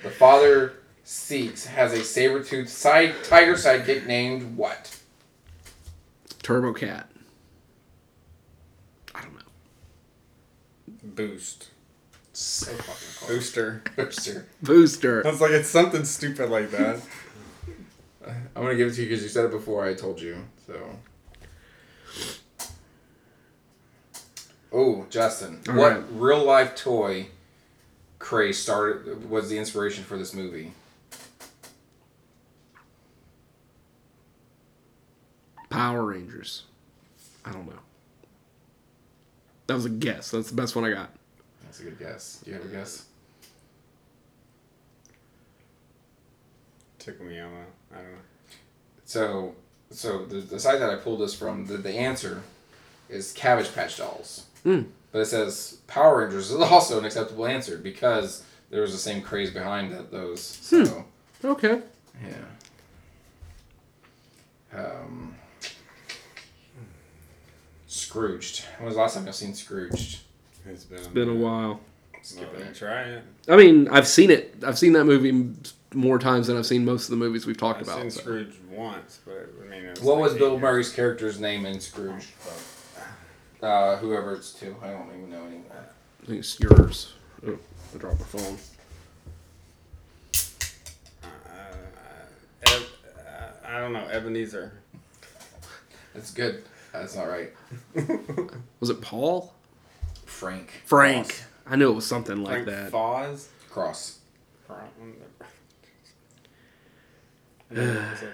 [0.04, 5.00] the father seeks has a saber-toothed side tiger sidekick named what?
[6.42, 7.10] Turbo Cat.
[9.14, 9.42] I don't know.
[11.04, 11.71] Boost.
[12.42, 12.86] So fucking
[13.18, 13.30] close.
[13.30, 13.84] Booster.
[13.96, 14.48] Booster.
[14.64, 15.28] Booster.
[15.28, 17.00] I was like, it's something stupid like that.
[18.28, 20.38] I'm gonna give it to you because you said it before I told you.
[20.66, 20.74] So.
[24.74, 26.04] Oh, Justin, All what right.
[26.14, 27.28] real life toy
[28.20, 30.72] craze started was the inspiration for this movie?
[35.70, 36.64] Power Rangers.
[37.46, 37.80] I don't know.
[39.68, 40.32] That was a guess.
[40.32, 41.12] That's the best one I got.
[41.82, 42.42] That's a good guess.
[42.44, 43.06] Do you have a guess?
[47.00, 47.56] Tickle me Elmo.
[47.92, 48.18] I don't know.
[49.06, 49.56] So,
[49.90, 52.44] so the, the site that I pulled this from, the, the answer
[53.10, 54.46] is Cabbage Patch Dolls.
[54.64, 54.84] Hmm.
[55.12, 59.22] But it says Power Rangers is also an acceptable answer because there was the same
[59.24, 60.42] craze behind that, those.
[60.42, 61.06] So,
[61.44, 61.82] Okay.
[62.24, 62.46] yeah.
[64.80, 65.36] Um,
[67.88, 68.66] Scrooged.
[68.78, 70.20] When was the last time y'all seen Scrooged?
[70.66, 71.80] It's been, Been a while.
[72.22, 72.76] Skip Well, it.
[72.76, 73.24] try it.
[73.50, 74.56] I mean, I've seen it.
[74.66, 75.50] I've seen that movie
[75.94, 78.02] more times than I've seen most of the movies we've talked I've about.
[78.02, 78.22] seen so.
[78.22, 80.62] Scrooge once, but I mean, it was What like was Bill years.
[80.62, 82.28] Murray's character's name in Scrooge?
[83.62, 84.76] Uh, whoever it's to.
[84.84, 85.86] I don't even know anymore.
[86.24, 87.14] I think it's yours.
[87.48, 87.58] Oh,
[87.94, 88.58] I dropped my phone.
[91.24, 92.80] Uh, uh,
[93.68, 94.08] I don't know.
[94.12, 94.74] Ebenezer.
[96.14, 96.64] That's good.
[96.94, 97.52] That's not right.
[98.80, 99.54] Was it Paul?
[100.42, 100.72] Frank.
[100.86, 101.44] Frank.
[101.68, 102.92] I knew it was something like that.
[102.92, 103.46] Foz.
[103.70, 104.18] Cross.
[104.68, 104.74] I
[107.70, 108.30] never said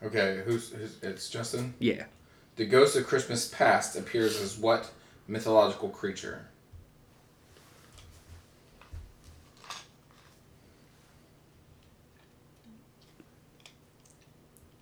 [0.00, 0.06] that.
[0.06, 1.74] Okay, who's, who's it's Justin?
[1.78, 2.06] Yeah.
[2.56, 4.90] The ghost of Christmas past appears as what
[5.28, 6.46] mythological creature?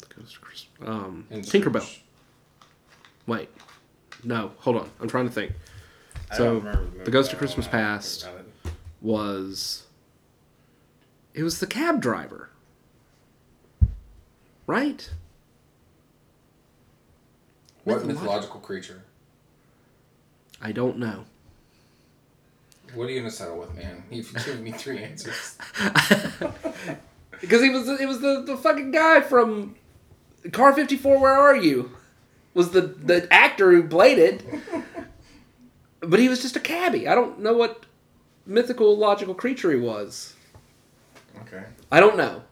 [0.02, 0.13] Ghost of Christ-
[0.84, 1.80] Um, In Tinkerbell.
[1.82, 2.04] Scrooge.
[3.26, 3.48] Wait.
[4.22, 4.90] No, hold on.
[5.00, 5.52] I'm trying to think.
[6.34, 8.26] So, remember The Ghost of Christmas well when I Past
[8.64, 8.72] it.
[9.00, 9.86] was.
[11.34, 12.50] It was the cab driver.
[14.66, 15.10] Right?
[17.84, 18.22] What Mythological.
[18.22, 19.02] mythological creature?
[20.62, 21.24] I don't know.
[22.94, 24.04] What are you gonna settle with, man?
[24.10, 25.58] You've given me three answers.
[27.40, 29.74] Because he was it was the, the fucking guy from
[30.52, 31.90] Car 54 Where Are You?
[32.54, 34.44] Was the the actor who played it.
[36.00, 37.08] But he was just a cabbie.
[37.08, 37.86] I don't know what
[38.46, 40.34] mythical logical creature he was.
[41.42, 41.64] Okay.
[41.90, 42.42] I don't know.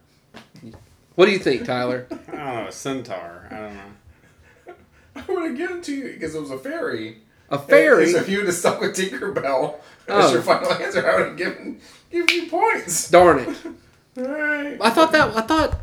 [1.15, 2.07] What do you think, Tyler?
[2.11, 3.47] I don't know, a centaur.
[3.51, 4.73] I don't know.
[5.15, 7.19] I would have given it to you because it was a fairy.
[7.49, 8.11] A fairy?
[8.11, 9.75] So if you would have stuck with Tinkerbell
[10.09, 10.25] Oh.
[10.27, 11.79] as your final answer, I would have given
[12.11, 13.09] given you points.
[13.09, 13.57] Darn it.
[14.17, 14.77] All right.
[14.81, 15.79] I thought that I thought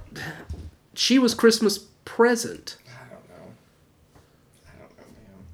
[0.95, 2.77] she was Christmas present.
[2.89, 3.53] I don't know.
[4.67, 5.45] I don't know, man.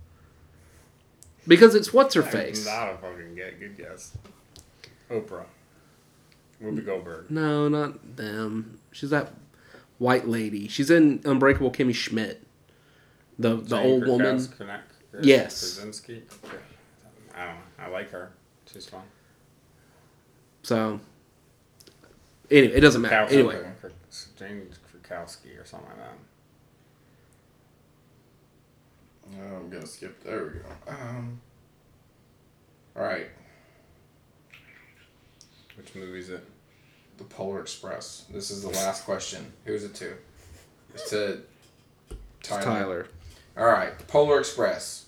[1.46, 2.64] Because it's what's her face.
[2.64, 4.16] Not a fucking get good guess.
[5.10, 5.44] Oprah.
[6.62, 7.30] Whoopi Goldberg.
[7.30, 8.80] No, not them.
[8.90, 9.34] She's that
[9.98, 10.66] white lady.
[10.68, 12.42] She's in Unbreakable Kimmy Schmidt.
[13.38, 14.38] The the Jane old woman.
[14.38, 14.80] Krak-
[15.20, 15.76] Yes.
[15.76, 16.22] Krasinski.
[17.34, 17.60] I don't know.
[17.78, 18.30] I like her.
[18.72, 19.02] She's fun.
[20.62, 21.00] So
[22.50, 23.30] anyway, it doesn't matter.
[23.32, 23.62] Anyway,
[24.38, 26.12] Jane Krakowski or something like that.
[26.12, 26.16] Oh,
[29.34, 30.22] I'm gonna skip.
[30.22, 30.66] There we go.
[30.88, 31.40] Um.
[32.96, 33.28] All right.
[35.76, 36.44] Which movie is it?
[37.18, 38.24] The Polar Express.
[38.30, 39.52] This is the last question.
[39.64, 40.14] Who's it to?
[40.94, 41.40] It's to
[42.42, 42.62] Tyler.
[42.62, 43.08] Tyler.
[43.58, 43.98] All right.
[43.98, 45.06] The Polar Express.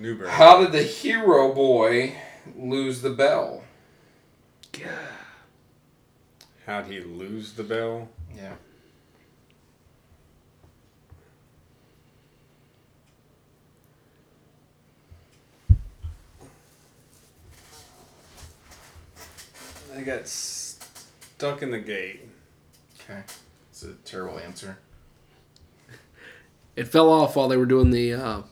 [0.00, 0.28] Newberg.
[0.28, 2.16] How did the hero boy
[2.56, 3.62] lose the bell?
[4.78, 4.88] Yeah.
[6.66, 8.08] How'd he lose the bell?
[8.34, 8.54] Yeah.
[19.96, 22.28] I got stuck in the gate.
[23.00, 23.20] Okay.
[23.70, 24.78] It's a terrible answer.
[26.76, 28.42] It fell off while they were doing the uh,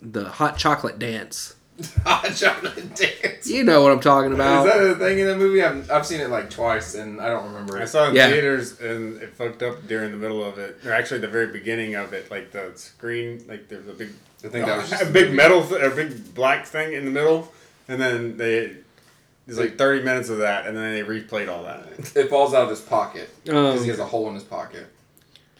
[0.00, 1.54] the hot chocolate dance.
[2.04, 3.48] Hot chocolate dance.
[3.50, 4.64] You know what I'm talking about.
[4.64, 5.60] Is that a thing in the movie?
[5.60, 8.28] I've, I've seen it like twice and I don't remember I saw it in Yeah.
[8.28, 10.78] theaters and it fucked up during the middle of it.
[10.86, 14.10] Or actually, the very beginning of it, like the screen, like there's a big,
[14.44, 17.10] I think that was just a big metal, th- a big black thing in the
[17.10, 17.52] middle,
[17.88, 18.76] and then they.
[19.46, 21.86] There's like 30 minutes of that, and then they replayed all that.
[22.16, 24.86] It falls out of his pocket because Um, he has a hole in his pocket.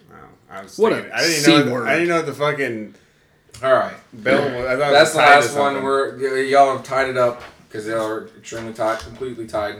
[0.09, 0.17] Wow.
[0.49, 1.63] I was What a thinking, I didn't C know.
[1.63, 1.87] The, word.
[1.87, 2.95] I didn't know the fucking
[3.63, 3.93] All right.
[4.13, 4.41] bell.
[4.41, 5.55] Was, I thought it That's was the tied to last one.
[5.73, 5.83] something.
[5.83, 9.75] We're y'all have tied it up because y'all are extremely tied, completely tied.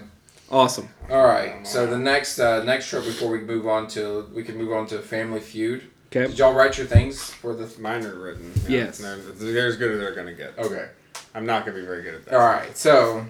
[0.51, 0.87] awesome.
[1.09, 1.65] All right.
[1.65, 4.85] So the next uh, next trip before we move on to we can move on
[4.87, 5.83] to Family Feud.
[6.11, 6.27] Okay.
[6.27, 7.67] Did y'all write your things for the?
[7.81, 8.53] Mine are written.
[8.67, 8.99] Yes.
[8.99, 10.57] They're, they're as good as they're gonna get.
[10.59, 10.87] Okay.
[11.33, 12.33] I'm not gonna be very good at that.
[12.35, 12.77] All right.
[12.77, 13.25] So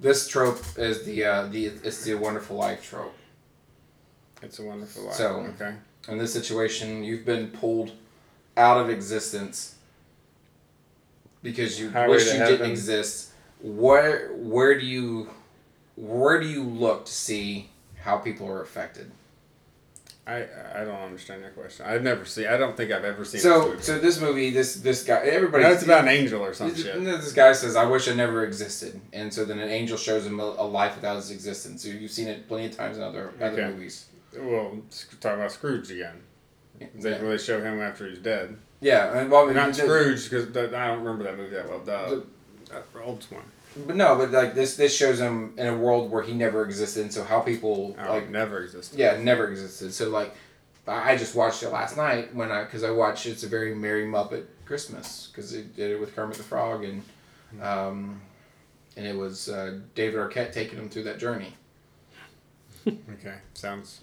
[0.00, 3.14] this trope is the uh, the it's the Wonderful Life trope.
[4.42, 5.14] It's a wonderful life.
[5.14, 5.74] So- okay.
[6.08, 7.92] In this situation, you've been pulled
[8.56, 9.74] out of existence
[11.42, 13.30] because you Highway wish you didn't exist.
[13.60, 15.28] Where where do you
[15.96, 17.70] where do you look to see
[18.00, 19.10] how people are affected?
[20.28, 21.86] I I don't understand your question.
[21.88, 22.46] I've never seen.
[22.46, 23.40] I don't think I've ever seen.
[23.40, 23.82] So this movie.
[23.82, 25.64] so this movie, this this guy, everybody.
[25.64, 27.02] No, it's about an angel or some This, shit.
[27.02, 30.38] this guy says, "I wish I never existed," and so then an angel shows him
[30.38, 31.82] a, a life without his existence.
[31.82, 33.70] So you've seen it plenty of times in other other Okay.
[33.72, 34.06] movies.
[34.38, 34.78] Well,
[35.20, 36.20] talk about Scrooge again.
[36.78, 38.56] They Yeah, really show him after he's dead.
[38.80, 41.80] yeah and, well, Not Scrooge because I don't remember that movie that well.
[41.80, 42.24] The,
[42.68, 43.42] the old one.
[43.86, 47.02] But no, but like this, this shows him in a world where he never existed.
[47.02, 48.98] And so how people Oh, like never existed.
[48.98, 49.92] Yeah, never existed.
[49.92, 50.34] So like,
[50.86, 54.06] I just watched it last night when I because I watched it's a very Merry
[54.06, 57.02] Muppet Christmas because they did it with Kermit the Frog and
[57.62, 58.20] um,
[58.96, 61.54] and it was uh, David Arquette taking him through that journey.
[62.86, 64.00] Okay, sounds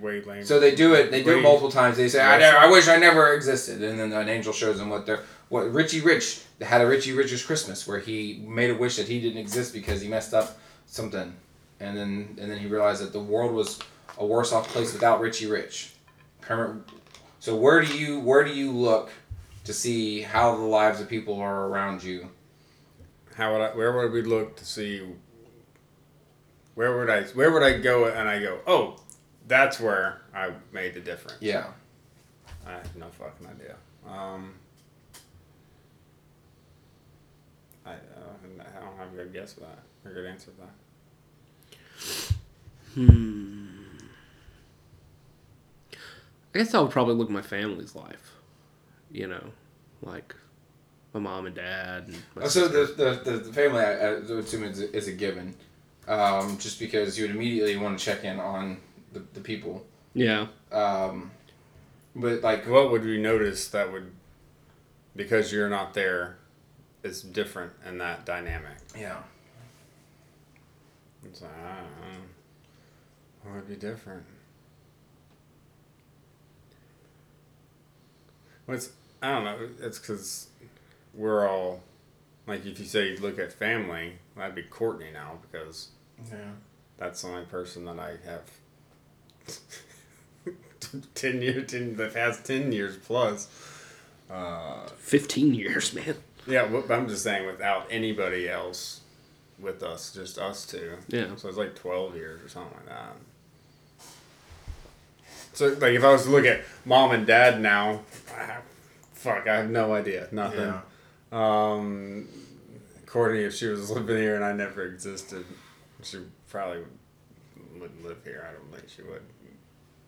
[0.00, 0.44] way lame.
[0.44, 1.10] So they do it.
[1.10, 1.96] They do it multiple times.
[1.96, 4.90] They say, "I, never, I wish I never existed," and then an angel shows them
[4.90, 8.96] what they're what Richie Rich had a Richie Rich's Christmas where he made a wish
[8.96, 11.34] that he didn't exist because he messed up something,
[11.80, 13.78] and then and then he realized that the world was
[14.18, 15.92] a worse off place without Richie Rich.
[16.40, 16.82] Kermit-
[17.40, 19.10] So where do you where do you look
[19.64, 22.28] to see how the lives of people are around you?
[23.36, 23.68] How would I?
[23.76, 25.02] Where would we look to see?
[26.74, 27.22] Where would I?
[27.24, 28.06] Where would I go?
[28.06, 28.96] And I go, oh,
[29.48, 31.38] that's where I made the difference.
[31.40, 31.66] Yeah.
[32.66, 33.76] I have no fucking idea.
[34.08, 34.54] Um,
[37.84, 37.94] I, uh,
[38.60, 39.78] I don't have a good guess for that.
[40.04, 40.74] Or a good answer for that.
[42.94, 43.66] Hmm.
[46.54, 48.36] I guess I would probably look at my family's life.
[49.10, 49.44] You know,
[50.02, 50.34] like
[51.12, 52.04] my mom and dad.
[52.08, 54.94] And my Uh, So the, the, the, the family, I, I would assume is a,
[54.96, 55.54] is a given,
[56.08, 58.78] um, just because you would immediately want to check in on
[59.12, 59.86] the, the people.
[60.14, 60.46] yeah.
[60.70, 61.30] Um,
[62.16, 64.10] but like What would we notice that would,
[65.16, 66.36] because you're not there,
[67.02, 68.76] is different in that dynamic?
[68.98, 69.18] yeah.
[71.24, 72.18] It's like, I don't know.
[73.44, 74.24] What would be different?
[78.66, 78.90] Well, it's,
[79.22, 79.68] I don't know.
[79.80, 80.48] It's because
[81.14, 81.82] we're all,
[82.46, 85.88] like, if you say you look at family, that'd be Courtney now because
[86.30, 86.38] Yeah.
[86.98, 88.42] that's the only person that I have
[91.14, 93.48] 10 years, 10, the past 10 years plus.
[94.30, 96.16] Uh, 15 years, man.
[96.46, 99.00] yeah, I'm just saying without anybody else
[99.58, 100.96] with us, just us two.
[101.08, 101.36] Yeah.
[101.36, 103.16] So it's like 12 years or something like that.
[105.54, 108.00] So, like, if I was to look at mom and dad now,
[108.34, 108.56] I,
[109.12, 110.28] fuck, I have no idea.
[110.32, 110.60] Nothing.
[110.60, 110.80] Yeah.
[111.30, 112.26] Um,
[113.04, 115.44] Courtney, if she was living here and I never existed,
[116.02, 116.84] she probably
[117.82, 118.46] wouldn't live here.
[118.48, 119.22] I don't think she would.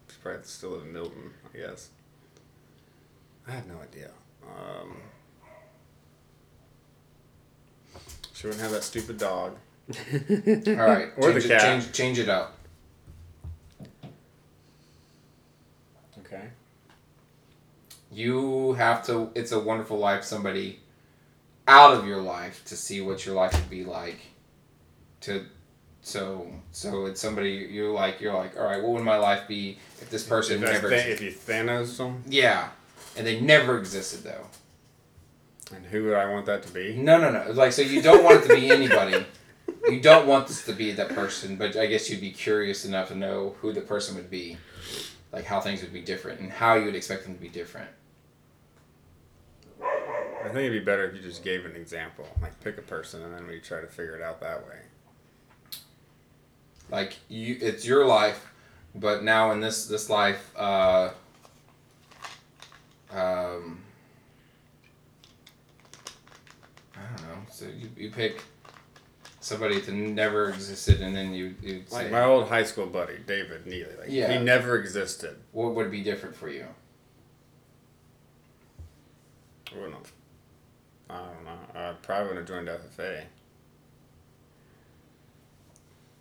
[0.09, 1.91] She probably still live in Milton, I guess.
[3.49, 4.11] I have no idea.
[4.45, 4.97] Um,
[8.33, 9.57] she wouldn't have that stupid dog.
[9.89, 11.09] All right.
[11.17, 11.61] Or change the it, cat.
[11.61, 12.57] Change, change it up.
[16.21, 16.45] Okay.
[18.13, 19.31] You have to.
[19.35, 20.23] It's a wonderful life.
[20.23, 20.79] Somebody
[21.67, 24.21] out of your life to see what your life would be like.
[25.23, 25.45] To
[26.05, 28.21] so so it's somebody you like.
[28.21, 28.81] You're like, all right.
[28.83, 30.93] What would my life be if this person If, never?
[30.93, 31.13] Existed?
[31.13, 32.69] if you Thanos them, yeah,
[33.17, 34.47] and they never existed though.
[35.75, 36.95] and who would I want that to be?
[36.97, 37.51] No, no, no.
[37.53, 39.25] Like, so you don't want it to be anybody.
[39.89, 43.09] You don't want this to be that person, but I guess you'd be curious enough
[43.09, 44.59] to know who the person would be,
[45.33, 47.89] like how things would be different and how you would expect them to be different.
[49.83, 53.23] I think it'd be better if you just gave an example, like pick a person,
[53.23, 54.77] and then we try to figure it out that way.
[56.91, 58.53] Like you, it's your life,
[58.95, 61.11] but now in this this life, uh,
[63.11, 63.81] um,
[66.95, 67.39] I don't know.
[67.51, 68.43] So you, you pick
[69.41, 73.67] somebody that never existed, and then you you Like my old high school buddy, David
[73.67, 73.87] Neely.
[73.99, 74.39] Like Yeah.
[74.39, 75.37] he never existed.
[75.53, 76.67] what would be different for you?
[79.73, 80.13] I wouldn't have.
[81.11, 81.59] I don't know.
[81.75, 83.25] I probably would have joined FFA.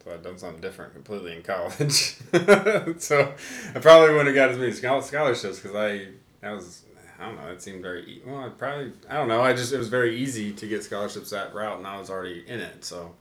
[0.04, 2.16] So I'd done something different completely in college.
[3.01, 3.34] so
[3.74, 6.08] I probably wouldn't have got as many schol- scholarships because I
[6.41, 6.84] that was
[7.20, 7.47] I don't know.
[7.51, 8.39] It seemed very e- well.
[8.43, 9.41] I probably I don't know.
[9.41, 12.43] I just it was very easy to get scholarships that route, and I was already
[12.47, 12.84] in it.
[12.84, 13.14] So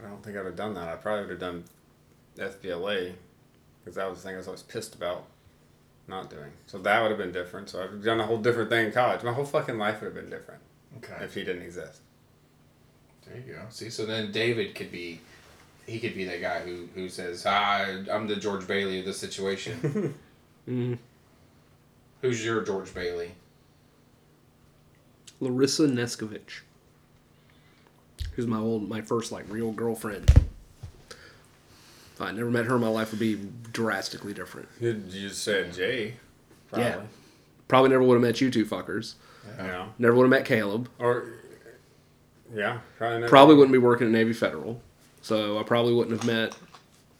[0.00, 0.88] I don't think I'd have done that.
[0.88, 1.64] I probably would have done
[2.38, 3.14] FBLA
[3.84, 5.24] because that was the thing I was always pissed about
[6.06, 6.52] not doing.
[6.66, 7.68] So that would have been different.
[7.68, 9.22] So I've done a whole different thing in college.
[9.24, 10.60] My whole fucking life would have been different
[10.98, 11.24] Okay.
[11.24, 12.00] if he didn't exist.
[13.26, 13.62] There you go.
[13.70, 15.20] See, so then David could be,
[15.86, 19.18] he could be that guy who who says, "Ah, I'm the George Bailey of this
[19.18, 20.14] situation."
[20.68, 20.98] Mm.
[22.22, 23.36] Who's your George Bailey?
[25.38, 26.62] Larissa Neskovich.
[28.32, 30.28] Who's my old, my first like real girlfriend.
[31.10, 33.38] If I never met her, my life would be
[33.72, 34.68] drastically different.
[34.80, 36.14] You you just said Jay.
[36.76, 37.02] Yeah.
[37.68, 39.14] Probably never would have met you two fuckers.
[39.58, 39.86] Yeah.
[39.98, 40.88] Never would have met Caleb.
[40.98, 41.32] Or.
[42.54, 42.78] Yeah.
[42.98, 43.18] Probably.
[43.18, 43.28] Never.
[43.28, 44.80] Probably wouldn't be working at Navy Federal.
[45.26, 46.56] So I probably wouldn't have met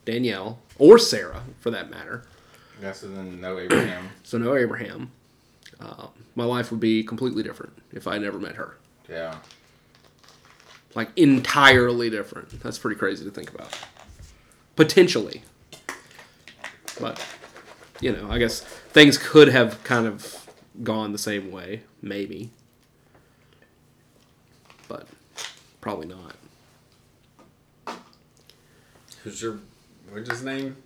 [0.04, 2.22] Danielle or Sarah, for that matter.
[2.80, 4.11] Yeah, so then no Abraham.
[4.22, 5.11] So no Abraham.
[5.80, 8.76] Uh, my life would be completely different if I never met her.
[9.09, 9.38] yeah.
[10.94, 12.62] Like entirely different.
[12.62, 13.76] That's pretty crazy to think about.
[14.76, 15.42] Potentially.
[17.00, 17.20] But
[18.00, 20.48] you know, I guess things could have kind of
[20.84, 22.50] gone the same way, maybe.
[24.86, 25.09] But
[25.80, 26.36] probably not.
[29.26, 29.58] Who's your.
[30.10, 30.76] What's his name?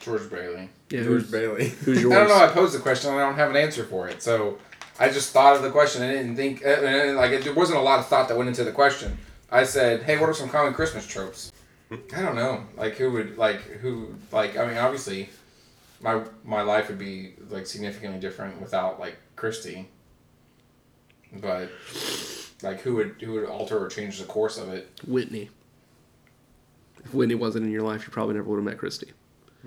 [0.00, 0.70] George Bailey.
[0.88, 1.68] Yeah, George who's, Bailey.
[1.68, 2.14] who's yours?
[2.16, 2.42] I don't know.
[2.42, 3.10] I posed the question.
[3.10, 4.22] and I don't have an answer for it.
[4.22, 4.56] So
[4.98, 6.02] I just thought of the question.
[6.02, 8.48] I didn't think, uh, uh, like, it, there wasn't a lot of thought that went
[8.48, 9.18] into the question.
[9.50, 11.52] I said, hey, what are some common Christmas tropes?
[11.90, 12.64] I don't know.
[12.78, 15.28] Like, who would, like, who, like, I mean, obviously,
[16.00, 19.90] my my life would be, like, significantly different without, like, Christy.
[21.30, 21.68] But,
[22.62, 24.88] like, who would, who would alter or change the course of it?
[25.06, 25.50] Whitney.
[27.04, 29.12] If Whitney wasn't in your life, you probably never would have met Christy.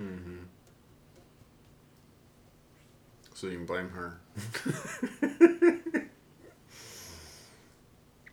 [0.00, 0.36] Mm-hmm.
[3.34, 4.20] So you can blame her.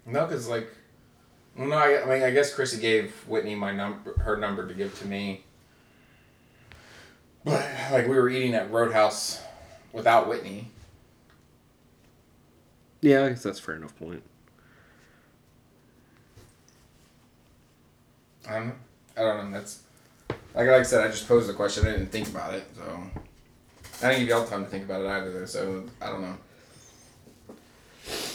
[0.05, 0.69] No, because like,
[1.57, 4.73] well, no, I, I mean, I guess Chrissy gave Whitney my number, her number to
[4.73, 5.43] give to me.
[7.43, 9.41] But like, we were eating at Roadhouse
[9.91, 10.69] without Whitney.
[13.01, 14.23] Yeah, I guess that's a fair enough point.
[18.47, 18.75] I don't know.
[19.17, 19.57] I don't know.
[19.57, 19.81] That's
[20.55, 21.87] like, like I said, I just posed the question.
[21.87, 23.01] I didn't think about it, so
[24.01, 26.37] I didn't give y'all time to think about it either, so I don't know.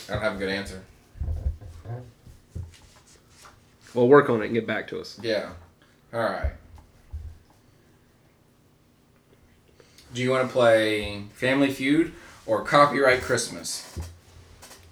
[0.09, 0.83] I don't have a good answer.
[3.95, 5.19] Well, work on it and get back to us.
[5.23, 5.51] Yeah.
[6.13, 6.53] All right.
[10.15, 12.13] Do you want to play Family Feud
[12.47, 13.99] or Copyright Christmas?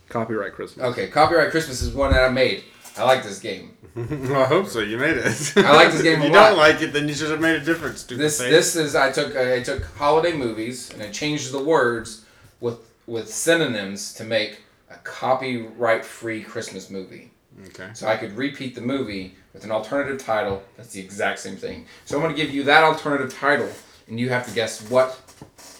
[0.09, 0.84] Copyright Christmas.
[0.87, 2.64] Okay, Copyright Christmas is one that I made.
[2.97, 3.76] I like this game.
[4.36, 4.80] I hope so.
[4.80, 5.53] You made it.
[5.57, 6.51] I like this game if you lot.
[6.51, 8.01] don't like it, then you should have made a difference.
[8.01, 8.51] Stupid This face.
[8.51, 12.24] this is I took I took holiday movies and I changed the words
[12.61, 17.30] with with synonyms to make a copyright free Christmas movie.
[17.68, 17.88] Okay.
[17.94, 21.86] So I could repeat the movie with an alternative title that's the exact same thing.
[22.05, 23.70] So I'm going to give you that alternative title,
[24.09, 25.18] and you have to guess what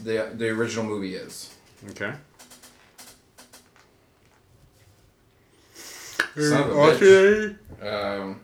[0.03, 1.55] the the original movie is.
[1.91, 2.13] Okay.
[6.37, 7.57] Son of a bitch.
[7.83, 8.41] Um,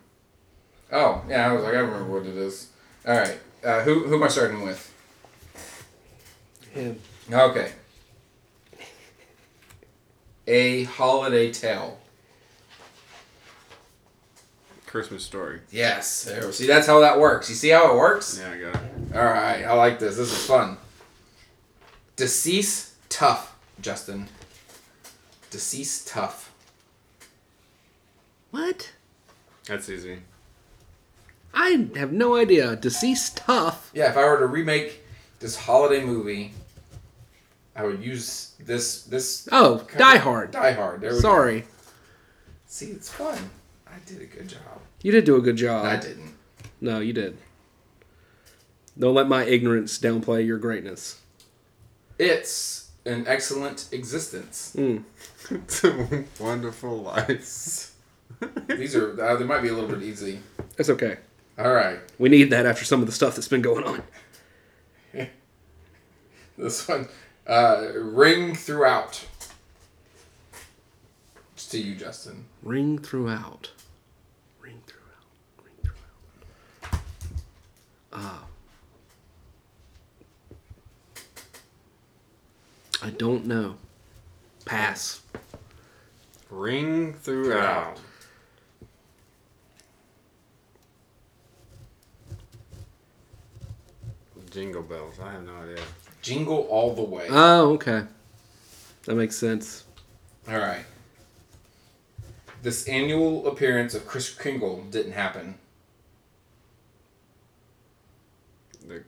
[0.90, 2.68] oh yeah, I was like I remember what it is.
[3.07, 4.88] All right, uh, who who am I starting with?
[6.72, 6.99] Him.
[7.30, 7.72] Okay.
[10.47, 11.99] A holiday tale.
[14.86, 15.61] Christmas story.
[15.70, 16.24] Yes.
[16.24, 17.49] There, see, that's how that works.
[17.49, 18.38] You see how it works?
[18.38, 19.16] Yeah, I got it.
[19.16, 20.16] All right, I like this.
[20.16, 20.76] This is fun.
[22.16, 24.28] Decease tough, Justin.
[25.51, 26.52] Decease tough.
[28.53, 28.93] What?
[29.67, 30.19] That's easy.
[31.55, 32.77] I have no idea.
[32.77, 33.91] Deceased tough.
[33.95, 35.01] Yeah, if I were to remake
[35.41, 36.53] this holiday movie,
[37.75, 40.51] I would use this this Oh, Die Hard.
[40.53, 41.01] Die Hard.
[41.01, 41.21] There we go.
[41.21, 41.65] Sorry.
[42.67, 43.39] See, it's fun.
[43.87, 44.81] I did a good job.
[45.03, 45.85] You did do a good job.
[45.87, 46.35] I didn't.
[46.81, 47.39] No, you did.
[48.99, 51.21] Don't let my ignorance downplay your greatness.
[52.19, 54.75] It's an excellent existence.
[54.77, 55.05] Mm.
[55.51, 57.91] It's a wonderful life.
[58.68, 60.40] These are uh, they might be a little bit easy.
[60.78, 61.18] It's okay.
[61.59, 64.03] All right, We need that after some of the stuff that's been going on.
[66.57, 67.09] this one,
[67.47, 69.26] uh, ring throughout.
[71.55, 72.47] It's to you, Justin.
[72.62, 73.70] Ring throughout.
[74.61, 75.62] Ring throughout.
[75.62, 75.74] Ring
[76.82, 77.03] throughout.
[78.14, 78.45] Ah.
[83.03, 83.76] I don't know.
[84.64, 85.20] Pass.
[86.49, 87.99] Ring throughout.
[94.53, 95.15] Jingle bells.
[95.23, 95.83] I have no idea.
[96.21, 97.27] Jingle all the way.
[97.31, 98.05] Oh, okay.
[99.05, 99.85] That makes sense.
[100.49, 100.85] All right.
[102.63, 105.57] This annual appearance of Kris Kringle didn't happen.
[108.87, 109.03] The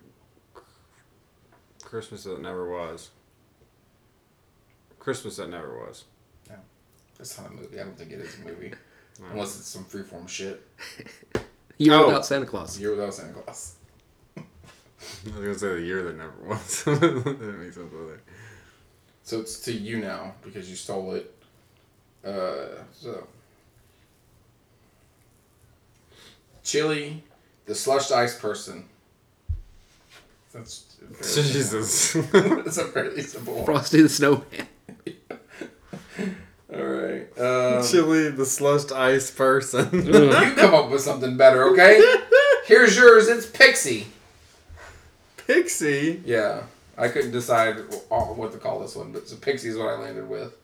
[1.83, 3.11] Christmas that never was.
[4.99, 6.05] Christmas that never was.
[6.49, 6.57] No.
[7.19, 7.79] That's not a movie.
[7.79, 8.73] I don't think it is a movie.
[9.33, 10.67] Unless it's some freeform shit.
[11.79, 12.07] Year Oh.
[12.07, 12.79] without Santa Claus.
[12.81, 13.75] Year without Santa Claus.
[15.27, 16.85] I was gonna say the year that never was.
[16.85, 18.21] that makes sense with it.
[19.23, 21.35] So it's to you now because you stole it.
[22.25, 23.27] Uh, so.
[26.63, 27.23] Chili,
[27.67, 28.85] the slushed ice person.
[30.53, 30.97] That's.
[31.23, 32.13] Jesus.
[32.13, 33.65] That's a fairly simple one.
[33.67, 34.45] Frosty the Snowman.
[36.75, 37.39] All right.
[37.39, 40.07] Um, Chili, the slushed ice person.
[40.07, 40.13] you
[40.57, 42.03] come up with something better, okay?
[42.67, 43.29] Here's yours.
[43.29, 44.07] It's Pixie.
[45.47, 46.23] Pixie.
[46.25, 46.63] Yeah,
[46.97, 47.77] I couldn't decide
[48.11, 50.55] uh, what to call this one, but so Pixie is what I landed with.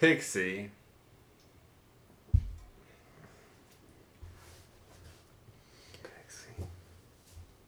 [0.00, 0.70] Pixie.
[6.02, 6.64] Pixie.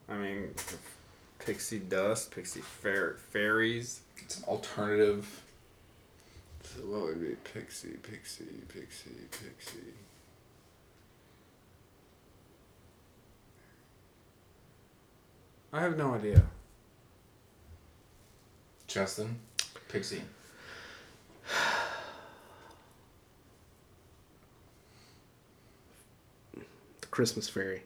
[0.09, 0.55] I mean,
[1.39, 4.01] pixie dust, pixie fair, fairies.
[4.19, 5.43] It's an alternative.
[6.63, 9.79] So what would be pixie, pixie, pixie, pixie?
[15.73, 16.43] I have no idea.
[18.87, 19.39] Justin,
[19.89, 20.23] Pixie.
[26.55, 27.83] The Christmas fairy.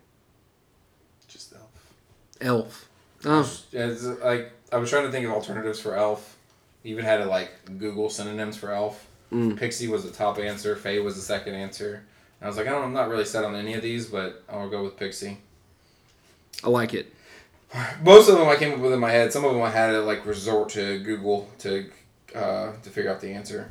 [1.28, 1.94] Just Elf.
[2.40, 2.89] Elf.
[3.27, 3.40] Oh,
[3.73, 6.36] It's like I was trying to think of alternatives for Elf.
[6.85, 9.06] Even had to like Google synonyms for Elf.
[9.32, 9.59] Mm.
[9.59, 10.77] Pixie was the top answer.
[10.77, 12.05] Faye was the second answer.
[12.40, 14.43] And I was like, I don't, I'm not really set on any of these, but
[14.48, 15.39] I'll go with Pixie.
[16.62, 17.12] I like it.
[18.02, 19.32] Most of them I came up with in my head.
[19.32, 21.90] Some of them I had to like resort to Google to
[22.34, 23.70] uh, to figure out the answer,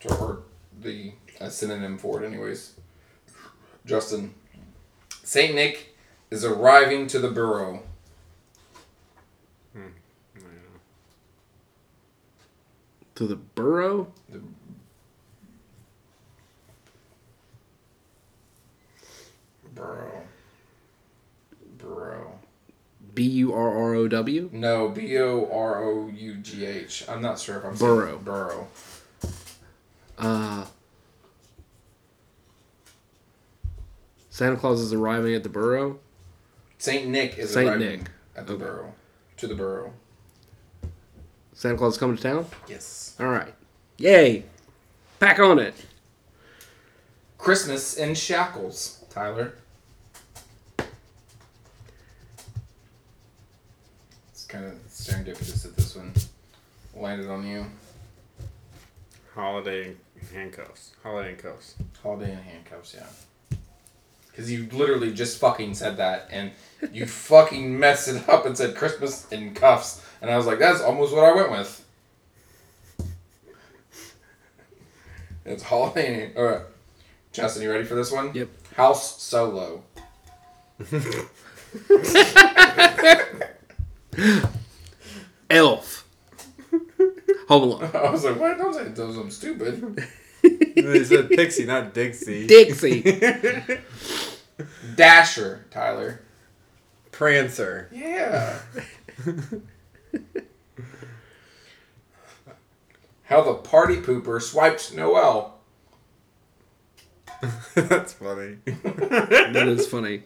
[0.00, 0.40] to, or
[0.80, 2.74] the uh, synonym for it, anyways.
[3.86, 4.34] Justin,
[5.24, 5.94] Saint Nick
[6.30, 7.82] is arriving to the burrow.
[13.14, 14.12] To the burrow?
[14.30, 14.40] The
[19.74, 20.22] burrow.
[23.18, 24.48] B U R R O W.
[24.52, 27.04] No, B O R O U G H.
[27.08, 28.06] I'm not sure if I'm Burrow.
[28.12, 28.68] saying Burrow.
[30.16, 30.64] Uh,
[34.30, 35.98] Santa Claus is arriving at the burrow.
[36.78, 38.10] Saint Nick is Saint arriving Nick.
[38.36, 38.62] at the Okay.
[38.62, 38.94] Burrow.
[39.38, 39.92] To the Burrow.
[41.54, 42.46] Santa Claus is coming to town.
[42.68, 43.16] Yes.
[43.18, 43.52] All right,
[43.96, 44.44] yay!
[45.18, 45.74] Back on it.
[47.36, 49.54] Christmas in shackles, Tyler.
[54.48, 56.12] Kind of serendipitous that this one
[56.96, 57.66] landed on you.
[59.34, 59.94] Holiday
[60.32, 60.92] handcuffs.
[61.02, 61.74] Holiday handcuffs.
[62.02, 63.58] Holiday in handcuffs, yeah.
[64.30, 66.52] Because you literally just fucking said that, and
[66.92, 70.80] you fucking messed it up and said Christmas in cuffs, and I was like, that's
[70.80, 71.84] almost what I went with.
[75.44, 76.26] It's holiday.
[76.30, 76.62] in- All right,
[77.32, 78.32] Justin, you ready for this one?
[78.34, 78.48] Yep.
[78.74, 79.82] House Solo.
[85.50, 86.06] Elf.
[87.48, 87.90] Home Alone.
[87.94, 88.58] I was like, what?
[88.58, 89.16] Don't say those.
[89.16, 90.06] I'm stupid.
[90.42, 92.46] they said Pixie, not Dixie.
[92.46, 93.02] Dixie.
[94.96, 96.20] Dasher, Tyler.
[97.10, 97.88] Prancer.
[97.92, 98.58] Yeah.
[103.24, 105.58] How the party pooper swipes Noel.
[107.74, 108.58] That's funny.
[108.64, 110.24] that is funny.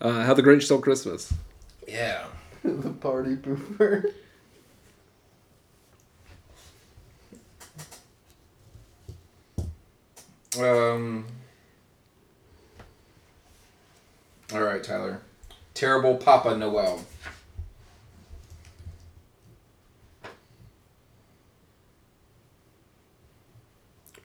[0.00, 1.32] Uh, how the Grinch stole Christmas.
[1.86, 2.24] Yeah.
[2.64, 4.12] the party pooper.
[10.58, 11.24] Um.
[14.52, 15.20] All right, Tyler.
[15.74, 17.04] Terrible Papa Noel.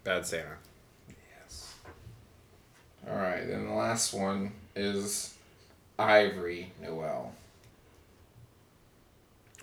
[0.03, 0.57] Bad Santa.
[1.09, 1.73] Yes.
[3.09, 5.33] All right, then the last one is
[5.97, 7.33] Ivory Noel.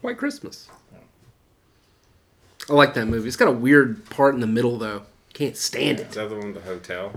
[0.04, 0.68] White Christmas.
[2.68, 3.26] I like that movie.
[3.26, 5.04] It's got a weird part in the middle though.
[5.32, 6.10] Can't stand Is it.
[6.12, 7.12] that the one with the hotel?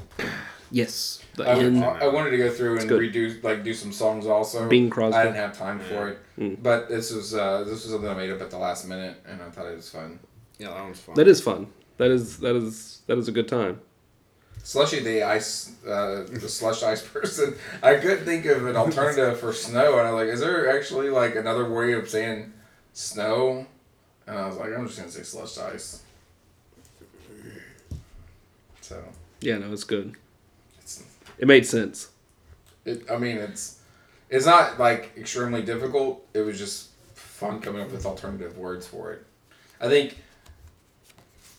[0.72, 1.22] Yes.
[1.36, 1.84] The I, end.
[1.84, 3.02] I wanted to go through and good.
[3.14, 4.70] redo like do some songs also.
[4.70, 5.18] Bing Crosby.
[5.18, 6.64] I didn't have time for it, Mm.
[6.64, 9.42] but this was uh, this was something I made up at the last minute, and
[9.42, 10.20] I thought it was fun.
[10.58, 11.16] Yeah, that one's fun.
[11.16, 11.68] That is fun.
[11.98, 13.82] That is that is that is a good time.
[14.64, 17.56] Slushy the ice, uh, the slush ice person.
[17.84, 21.36] I couldn't think of an alternative for snow, and I'm like, is there actually like
[21.36, 22.54] another way of saying
[22.98, 23.66] snow?
[24.26, 26.02] And I was like, I'm just gonna say slush ice.
[28.82, 29.04] So
[29.42, 30.16] Yeah, no, it's good.
[30.82, 31.04] it's,
[31.38, 32.10] It made sense.
[32.86, 33.80] it, I mean, it's
[34.30, 36.26] it's not like extremely difficult.
[36.34, 39.26] It was just fun coming up with alternative words for it.
[39.80, 40.18] I think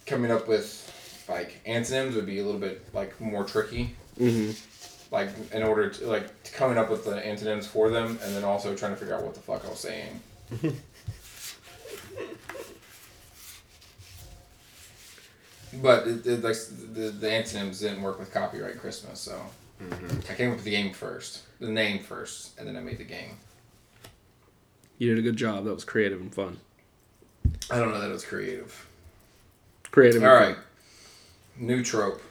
[0.07, 0.85] coming up with
[1.29, 3.95] like antonyms would be a little bit like more tricky.
[4.19, 4.51] hmm
[5.11, 8.77] like in order to like coming up with the antonyms for them and then also
[8.77, 10.21] trying to figure out what the fuck I was saying.
[15.83, 16.57] but it, it, like
[16.95, 19.41] the, the antonyms didn't work with copyright Christmas, so
[19.83, 20.21] mm-hmm.
[20.31, 23.05] I came up with the game first, the name first, and then I made the
[23.05, 23.39] game.
[24.99, 25.65] You did a good job.
[25.65, 26.59] That was creative and fun.
[27.71, 28.87] I don't know that it was creative.
[29.91, 30.23] Creative.
[30.23, 30.57] All and right,
[31.57, 32.23] new trope.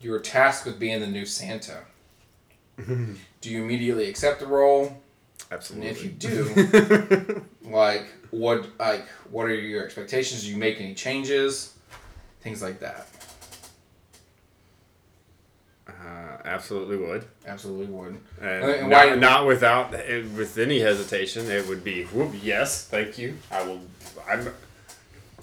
[0.00, 1.80] You are tasked with being the new Santa.
[2.86, 3.16] do
[3.50, 5.00] you immediately accept the role?
[5.50, 5.88] And Absolutely.
[5.88, 10.42] if you do, like what like what are your expectations?
[10.44, 11.72] Do you make any changes?
[12.40, 13.08] Things like that.
[15.88, 17.24] uh, absolutely would.
[17.46, 18.18] Absolutely would.
[18.40, 23.18] And, And not, why- not without with any hesitation, it would be whoop, yes, thank
[23.18, 23.38] you.
[23.50, 23.80] I will.
[24.28, 24.48] I'm.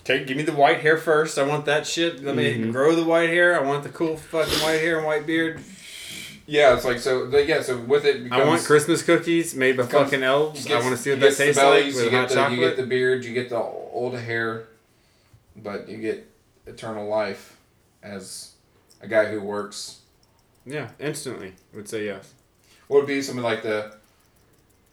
[0.03, 1.37] Take, give me the white hair first.
[1.39, 2.21] I want that shit.
[2.21, 2.71] Let me Mm-hmm.
[2.71, 3.57] grow the white hair.
[3.57, 5.61] I want the cool fucking white hair and white beard.
[6.45, 7.27] Yeah, it's like so.
[7.37, 10.67] Yeah, so with it, becomes, I want Christmas cookies made by becomes- fucking elves.
[10.67, 12.59] you I want to see what that tastes bellies, like you with hot the, chocolate.
[12.59, 13.23] You get the beard.
[13.25, 14.65] You get the old hair,
[15.55, 16.29] but you get
[16.67, 17.57] eternal life
[18.01, 18.51] as
[19.01, 20.01] a guy who works.
[20.65, 22.33] yeah, instantly would say yes.
[22.87, 23.95] What would be some of like the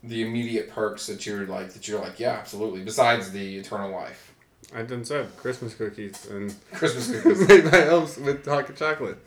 [0.02, 4.32] the immediate perks that you're like that you're like yeah absolutely besides the eternal life
[4.74, 7.47] I done said Christmas cookies and Christmas cookies.
[7.47, 9.18] made by elves with hot chocolate.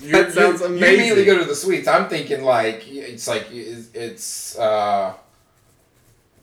[0.00, 1.86] You're- That sounds you, You immediately go to the sweets.
[1.88, 5.14] I'm thinking like it's like it's, uh,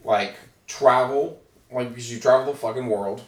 [0.04, 0.34] like
[0.66, 1.40] travel,
[1.72, 3.22] like because you travel the fucking world.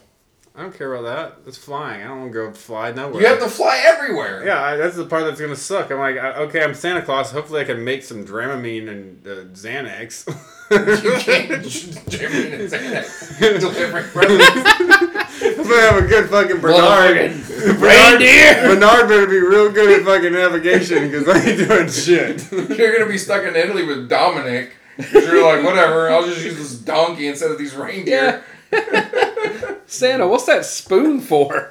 [0.55, 1.47] I don't care about that.
[1.47, 2.03] It's flying.
[2.03, 3.21] I don't want to go fly nowhere.
[3.21, 4.43] You have to fly everywhere.
[4.47, 5.91] Yeah, I, that's the part that's gonna suck.
[5.91, 7.31] I'm like, I- okay, I'm Santa Claus.
[7.31, 10.27] Hopefully, I can make some Dramamine and uh, Xanax.
[10.71, 11.63] you can't
[12.09, 15.16] Jimmy and Xanax delivering presents.
[15.43, 17.17] I'm gonna have a good fucking Bernard.
[17.17, 18.63] Motherfucking Bernard, reindeer.
[18.75, 22.51] Bernard better be real good at fucking navigation because I ain't doing shit.
[22.79, 24.73] You're gonna be stuck in Italy with Dominic.
[24.99, 26.09] 'cause you're like, whatever.
[26.11, 28.43] I'll just use this donkey instead of these reindeer.
[28.73, 29.75] Yeah.
[29.87, 31.71] Santa, what's that spoon for?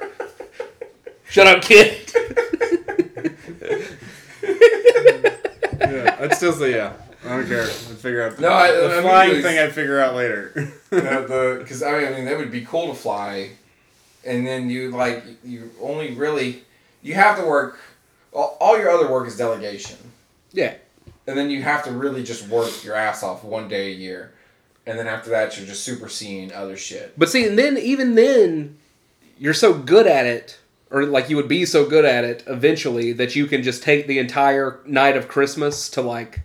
[1.28, 2.12] Shut up, kid.
[5.78, 6.94] Yeah, I'd still say yeah.
[7.26, 7.62] I don't care.
[7.62, 9.58] I'd figure out No, I- the I flying mean, thing.
[9.58, 10.72] I'd figure out later.
[10.90, 13.50] Because I mean, I mean, that would be cool to fly,
[14.24, 16.62] and then you like you only really
[17.02, 17.78] you have to work.
[18.32, 19.96] All, all your other work is delegation,
[20.52, 20.74] Yeah.
[21.26, 24.32] and then you have to really just work your ass off one day a year,
[24.86, 27.18] and then after that you're just super seeing other shit.
[27.18, 28.76] But see, and then even then,
[29.38, 30.58] you're so good at it,
[30.90, 34.06] or like you would be so good at it eventually that you can just take
[34.06, 36.40] the entire night of Christmas to like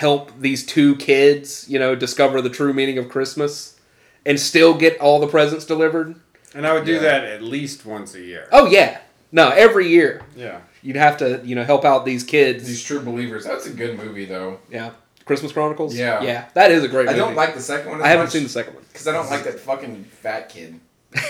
[0.00, 3.78] help these two kids, you know, discover the true meaning of Christmas,
[4.24, 6.14] and still get all the presents delivered.
[6.54, 7.00] and I would do Yeah.
[7.00, 8.48] that at least once a year.
[8.50, 8.98] Oh yeah,
[9.30, 10.60] no, every year Yeah.
[10.82, 12.66] you'd have to, you know, help out these kids.
[12.66, 13.44] These true believers.
[13.44, 14.58] That's a good movie though.
[14.70, 14.90] yeah,
[15.26, 15.94] Christmas Chronicles.
[15.94, 16.22] Yeah.
[16.22, 17.06] yeah, that is a great.
[17.08, 17.18] I movie.
[17.20, 18.00] don't like the second one.
[18.00, 18.84] As I haven't much seen the second one.
[18.92, 20.80] because I don't like that fucking fat kid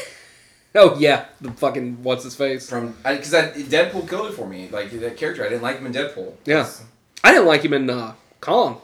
[0.75, 2.71] Oh yeah, the fucking what's his face.
[2.71, 4.69] from because that Deadpool killed it for me.
[4.71, 6.35] Like that character, I didn't like him in Deadpool.
[6.45, 6.67] Yeah.
[7.25, 8.81] I didn't like him in uh, Kong.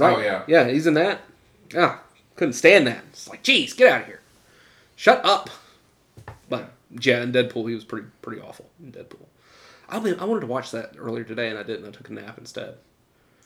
[0.00, 0.42] Oh, yeah.
[0.46, 1.20] yeah, he's in that.
[1.72, 1.98] Yeah,
[2.36, 3.04] couldn't stand that.
[3.10, 4.20] It's like, geez, get out of here,
[4.96, 5.50] shut up.
[6.48, 9.26] But yeah, in Deadpool, he was pretty pretty awful in Deadpool.
[9.88, 11.86] I mean, I wanted to watch that earlier today, and I didn't.
[11.86, 12.76] I took a nap instead,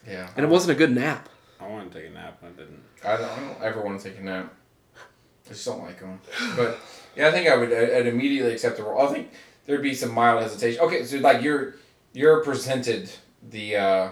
[0.06, 0.28] Yeah.
[0.36, 1.28] and it wasn't a good nap.
[1.60, 2.38] I wanted to take a nap.
[2.42, 2.82] I didn't.
[3.04, 4.52] I don't, I don't ever want to take a nap.
[4.96, 6.20] I just don't like them.
[6.56, 6.78] But
[7.16, 7.72] yeah, I think I would.
[7.72, 9.06] I'd immediately accept the role.
[9.08, 9.30] I think
[9.66, 10.80] there'd be some mild hesitation.
[10.82, 11.74] Okay, so like you're
[12.12, 13.10] you're presented
[13.50, 14.10] the uh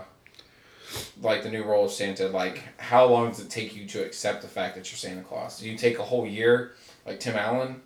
[1.22, 2.28] like the new role of Santa.
[2.28, 5.58] Like, how long does it take you to accept the fact that you're Santa Claus?
[5.60, 6.72] Do you take a whole year,
[7.06, 7.80] like Tim Allen,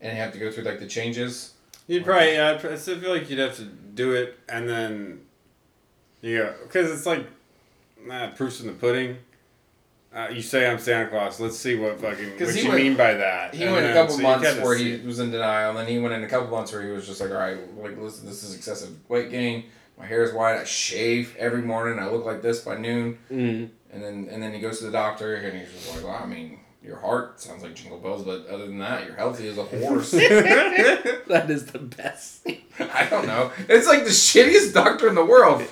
[0.00, 1.54] and have to go through like the changes?
[1.86, 2.34] You'd probably.
[2.34, 5.20] Yeah, I still feel like you'd have to do it, and then.
[6.20, 7.26] Yeah, because it's like,
[8.06, 9.18] nah, proofs in the pudding.
[10.14, 11.40] Uh, you say I'm Santa Claus.
[11.40, 13.54] Let's see what fucking what you went- mean by that.
[13.54, 15.98] He And went a couple so months where he was in denial, and then he
[15.98, 18.42] went in a couple months where he was just like, "All right, like listen, this
[18.42, 19.64] is excessive weight gain.
[19.98, 20.56] My hair is white.
[20.58, 21.98] I shave every morning.
[21.98, 23.68] I look like this by noon." Mm.
[23.92, 26.26] And then and then he goes to the doctor, and he's just like, "Well, I
[26.26, 29.64] mean, your heart sounds like jingle bells, but other than that, you're healthy as a
[29.64, 30.12] horse."
[31.28, 32.46] That is the best.
[32.78, 33.52] I don't know.
[33.68, 35.62] It's like the shittiest doctor in the world.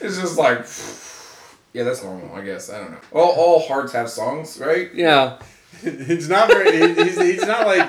[0.00, 0.58] It's just like,
[1.72, 2.70] yeah, that's normal, I guess.
[2.70, 2.98] I don't know.
[3.12, 4.92] All all hearts have songs, right?
[4.94, 5.38] Yeah,
[5.82, 6.94] He's not very.
[6.94, 7.88] he- He's, he's not like,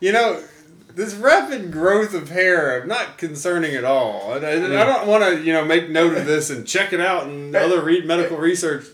[0.00, 0.42] you know,
[0.94, 2.82] this rapid growth of hair.
[2.82, 4.32] I'm not concerning at all.
[4.32, 4.70] I, I, I hmm.
[4.72, 7.82] don't want to, you know, make note of this and check it out in other
[7.82, 8.84] re- medical research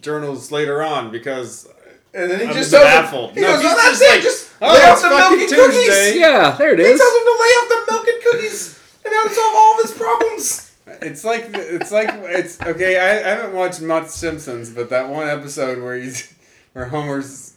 [0.00, 1.68] journals later on because
[2.12, 3.34] And then he I'm just just tells him- baffled.
[3.34, 4.10] He No, goes, he's "Oh, that's just it.
[4.10, 6.78] like, just oh, lay off it's the milk fucking and Tuesday." cookies." yeah, there it
[6.78, 9.82] He tells him to lay off the milk and cookies, and that'll solve all of
[9.82, 10.60] his problems.
[11.02, 12.98] It's like it's like it's okay.
[12.98, 16.32] I, I haven't watched much Simpsons, but that one episode where he's
[16.72, 17.54] where Homer's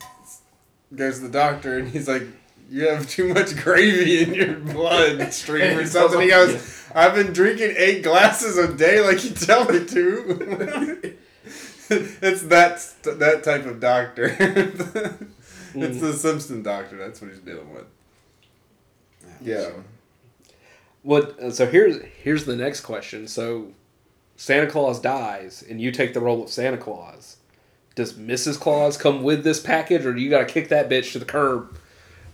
[0.96, 2.24] goes to the doctor and he's like,
[2.70, 7.76] "You have too much gravy in your bloodstream or something." He goes, "I've been drinking
[7.78, 11.18] eight glasses a day, like you tell me to."
[11.90, 14.36] it's that that type of doctor.
[15.76, 16.98] it's the Simpson doctor.
[16.98, 17.86] That's what he's dealing with.
[19.42, 19.70] Yeah.
[21.04, 21.40] What?
[21.40, 23.28] uh, So here's here's the next question.
[23.28, 23.70] So
[24.36, 27.38] Santa Claus dies, and you take the role of Santa Claus.
[27.96, 28.60] Does Mrs.
[28.60, 31.26] Claus come with this package, or do you got to kick that bitch to the
[31.26, 31.78] curb?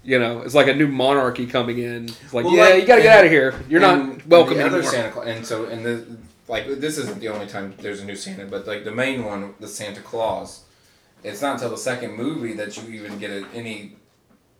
[0.03, 2.05] You know, it's like a new monarchy coming in.
[2.09, 3.55] It's like, Well, yeah, like- you got to get out of here.
[3.69, 4.83] You're not welcome the anymore.
[4.83, 6.05] Santa Claus, and so and the
[6.49, 9.53] like this isn't the only time there's a new Santa, but like the main one,
[9.59, 10.63] the Santa Claus.
[11.23, 13.95] It's not until the second movie that you even get a, any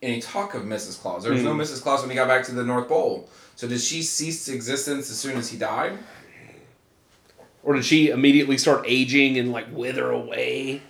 [0.01, 0.99] any talk of Mrs.
[1.01, 1.23] Claus.
[1.23, 1.61] There was no Mm.
[1.61, 1.81] Mrs.
[1.81, 3.29] Claus when he got back to the North Pole.
[3.55, 5.97] So did she cease existence as soon as he died?
[7.63, 10.81] Or did she immediately start aging and like wither away?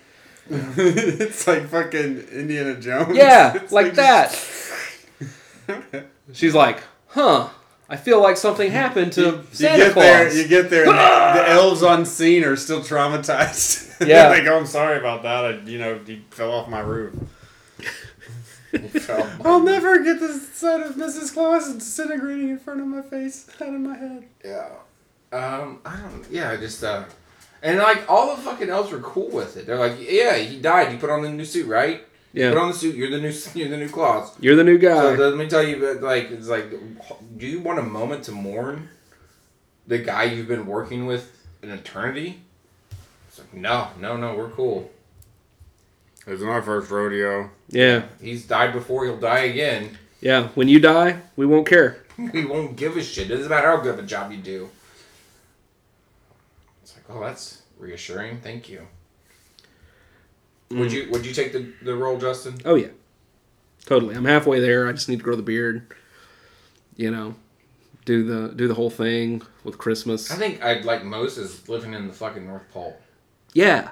[0.49, 3.15] it's like fucking Indiana Jones.
[3.15, 4.34] Yeah, It's like that.
[6.34, 7.49] She's like, huh?
[7.90, 10.03] I feel like something happened to you Santa get Claus.
[10.06, 13.82] there, you get there, and the, the elves on scene are still traumatized.
[14.07, 14.28] Yeah.
[14.30, 15.45] like, oh, I'm sorry about that.
[15.45, 17.14] I, you know, he fell off my roof.
[18.90, 21.32] Fell- I'll never get the sight of Mrs.
[21.34, 24.26] Claus disintegrating in front of my face, out of my head.
[24.44, 24.70] Yeah.
[25.32, 26.26] Um, I don't.
[26.32, 27.03] Yeah, I just uh,
[27.64, 29.65] and like all the fucking elves were cool with it.
[29.65, 30.91] They're like, yeah, he died.
[30.91, 32.06] You put on the new suit, right?
[32.34, 32.49] Yeah.
[32.49, 32.95] Put on the suit.
[32.95, 33.34] You're the new.
[33.56, 34.35] You're the new Claus.
[34.40, 35.15] you're the new guy.
[35.15, 36.65] So let me tell you, but, like, it's like,
[37.38, 38.90] do you want a moment to mourn
[39.88, 41.31] the guy you've been working with
[41.61, 42.41] an eternity?
[43.27, 44.91] It's like, no, no, no, we're cool.
[46.26, 47.49] It was my first rodeo.
[47.69, 49.06] Yeah, He's died before.
[49.06, 49.98] He'll die again.
[50.22, 50.48] yeah.
[50.56, 51.98] When you die, we won't care.
[52.18, 53.31] We won't give a shit.
[53.31, 54.69] It doesn't matter how good of a job you do.
[57.03, 58.39] It's like, oh, that's reassuring.
[58.39, 58.88] Thank you.
[60.69, 60.80] Mm.
[60.80, 62.55] Would you Would you take the, the role, Justin?
[62.65, 62.88] Oh yeah,
[63.85, 64.15] totally.
[64.15, 64.88] I'm halfway there.
[64.88, 65.93] I just need to grow the beard.
[66.95, 67.35] You know,
[68.05, 70.31] do the do the whole thing with Christmas.
[70.31, 72.97] I think I'd like most is living in the fucking North Pole.
[73.53, 73.91] Yeah,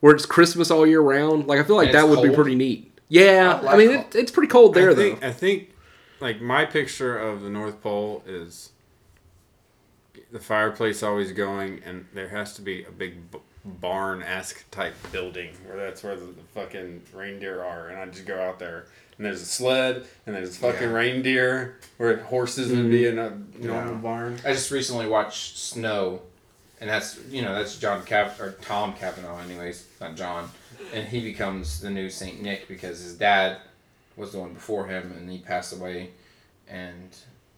[0.00, 1.46] where it's Christmas all year round.
[1.46, 2.98] Like I feel like And that it's would be pretty neat.
[3.08, 5.26] Yeah, I I, mean it, it's pretty cold there I think, though.
[5.26, 5.74] I think,
[6.20, 8.70] like my picture of the North Pole is
[10.34, 14.92] the fireplace always going, and there has to be a big b- barn esque type
[15.12, 18.86] building where that's where the, the fucking reindeer are, and I just go out there.
[19.16, 20.94] And there's a sled, and there's fucking Yeah.
[20.94, 23.64] reindeer, where horses would be in a mm-hmm.
[23.64, 24.00] normal Yeah.
[24.00, 24.40] barn.
[24.44, 26.20] I just recently watched Snow,
[26.80, 30.50] and that's you know that's John Cap or Tom Cavanagh, anyways, not John,
[30.92, 33.58] and he becomes the new Saint Nick because his dad
[34.16, 36.10] was the one before him, and he passed away,
[36.68, 37.16] and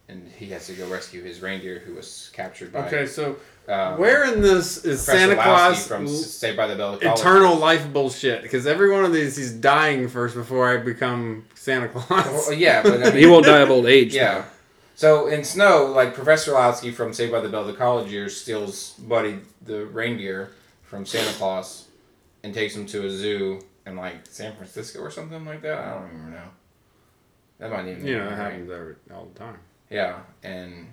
[0.09, 2.87] and he has to go rescue his reindeer who was captured by.
[2.87, 3.37] Okay, so
[3.69, 6.99] um, where in this is Professor Santa Claus from l- Saved by the Bell?
[7.01, 8.43] Eternal life bullshit?
[8.43, 12.47] Because every one of these, he's dying first before I become Santa Claus.
[12.49, 14.15] Well, yeah, but I mean, he won't die of old age.
[14.15, 14.45] Yeah.
[14.95, 18.93] So in Snow, like Professor Lasky from Saved by the Bell, the college years, steals
[18.93, 20.53] Buddy the reindeer
[20.85, 21.89] from Santa Claus
[22.45, 25.78] and takes him to a zoo in like San Francisco or something like that.
[25.78, 26.49] I don't even know.
[27.59, 29.59] That might even You know, be that happens every, all the time.
[29.91, 30.89] Yeah, and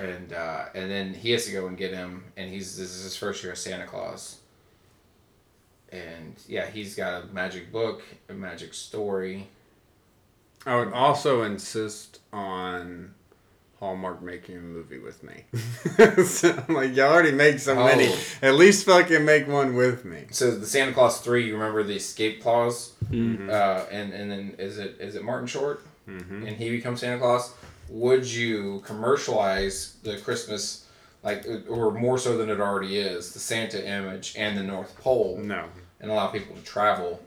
[0.00, 3.04] and uh, and then he has to go and get him, and he's this is
[3.04, 4.36] his first year as Santa Clause.
[5.90, 9.48] And yeah, he's got a magic book, a magic story.
[10.66, 13.14] I would also insist on
[13.80, 15.44] Hallmark making a movie with me.
[16.24, 18.08] so I'm like, y'all already make so many.
[18.08, 18.18] Oh.
[18.42, 20.26] At least fucking make one with me.
[20.30, 23.48] So the Santa Claus three, you remember the escape clause, Mhm.
[23.48, 26.46] uh, and and then is it is it Martin Short, Mm-hmm.
[26.46, 27.52] and he becomes Santa Claus.
[27.90, 30.86] Would you commercialize the Christmas,
[31.22, 35.38] like, or more so than it already is, the Santa image and the North Pole,
[35.42, 35.64] No.
[36.00, 37.20] and allow people to travel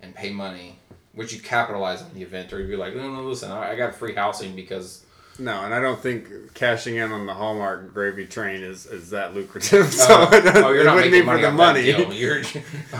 [0.00, 0.78] and pay money?
[1.14, 3.76] Would you capitalize on the event, or you'd be like, no, no, listen, I, I
[3.76, 5.04] got free housing because
[5.38, 9.34] No, and I don't think cashing in on the Hallmark gravy train is, is that
[9.34, 9.86] lucrative.
[9.92, 11.90] So oh, it, oh, you're it not wouldn't making be for money the off money.
[11.90, 12.12] That deal.
[12.22, 12.42] You're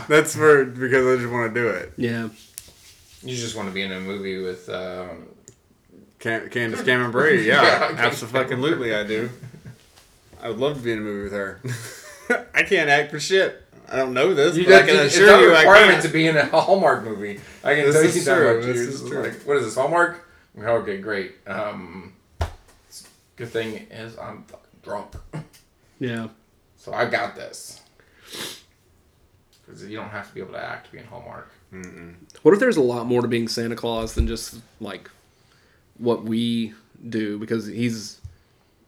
[0.07, 1.93] That's for because I just want to do it.
[1.97, 2.29] Yeah.
[3.23, 4.69] You just want to be in a movie with.
[4.69, 5.27] Um,
[6.19, 7.61] Can- Candace Cameron Bure, yeah,
[7.91, 9.29] Yeah, absolutely, I do.
[10.41, 11.59] I would love to be in a movie with her.
[12.53, 13.63] I can't act for shit.
[13.89, 15.59] I don't know this, You but I don't- can it's assure not a you I
[15.61, 16.03] requirement can't.
[16.03, 17.39] to be in a Hallmark movie.
[17.63, 18.65] I can This tell is you that true, much.
[18.65, 19.23] this You're is true.
[19.23, 20.27] Like, what is this Hallmark?
[20.59, 21.35] Okay, great.
[21.47, 22.13] Um,
[23.35, 25.13] good thing is I'm fucking drunk,
[25.99, 26.27] Yeah.
[26.77, 27.81] so I got this.
[29.65, 31.51] Because you don't have to be able to act to be in Hallmark.
[31.73, 32.15] Mm-mm.
[32.43, 35.09] What if there's a lot more to being Santa Claus than just like
[35.97, 36.73] what we
[37.07, 37.37] do?
[37.37, 38.21] Because he's,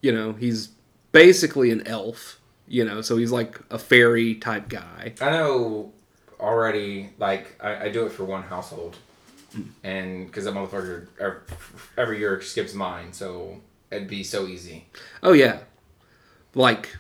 [0.01, 0.69] you know, he's
[1.11, 2.39] basically an elf.
[2.67, 5.13] You know, so he's like a fairy type guy.
[5.19, 5.91] I know
[6.39, 7.09] already.
[7.17, 8.95] Like I, I do it for one household,
[9.83, 11.43] and because that motherfucker er,
[11.97, 14.85] every year skips mine, so it'd be so easy.
[15.23, 15.61] Oh yeah,
[16.53, 16.95] like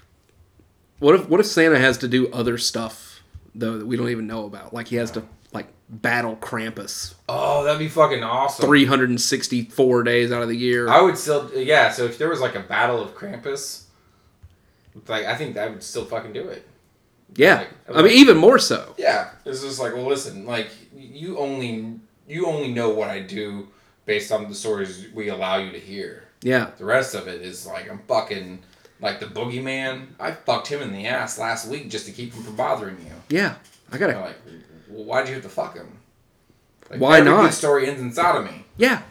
[0.99, 3.21] what if what if Santa has to do other stuff
[3.55, 4.73] though that we don't even know about?
[4.73, 5.23] Like he has to
[5.89, 8.65] battle Krampus Oh, that'd be fucking awesome.
[8.65, 10.87] 364 days out of the year.
[10.87, 11.91] I would still, yeah.
[11.91, 13.85] So if there was like a battle of Krampus,
[15.07, 16.67] like I think I would still fucking do it.
[17.35, 18.93] yeah, like- I mean even more so.
[18.97, 23.67] Yeah, it's just like, well, listen, like you only you only know what I do
[24.05, 26.23] based on the stories we allow you to hear.
[26.41, 28.59] Yeah, The rest of it is like I'm fucking
[29.01, 30.07] like the boogeyman.
[30.19, 33.35] I fucked him in the ass last week just to keep him from bothering you.
[33.35, 33.55] yeah.
[33.91, 34.19] I gotta.
[34.19, 34.35] like,
[34.89, 35.87] well, why'd you have to fuck him?
[36.89, 37.43] Like, Why every not?
[37.43, 38.65] Good story ends in sodomy.
[38.77, 39.01] Yeah.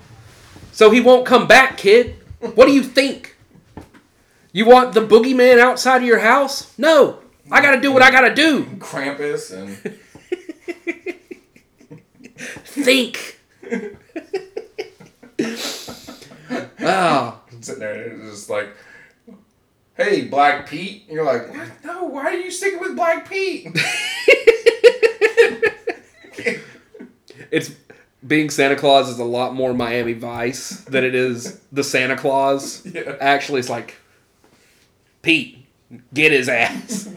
[0.73, 2.17] So he won't come back, kid.
[2.41, 3.37] What do you think?
[4.53, 6.77] You want the boogeyman outside of your house?
[6.79, 7.21] No.
[7.51, 8.65] I gotta do what I gotta do.
[8.79, 9.77] Krampus and
[12.39, 13.39] Think.
[16.81, 17.41] Ah.
[17.61, 18.69] sitting there and it's just like,
[19.97, 21.03] hey, Black Pete.
[21.07, 21.69] And you're like, what?
[21.85, 23.67] No, why are you sticking with Black Pete?
[27.51, 27.75] It's
[28.27, 32.85] being Santa Claus is a lot more Miami Vice than it is the Santa Claus.
[32.85, 33.17] Yeah.
[33.21, 33.97] Actually, it's like
[35.23, 35.67] Pete,
[36.15, 37.09] get his ass.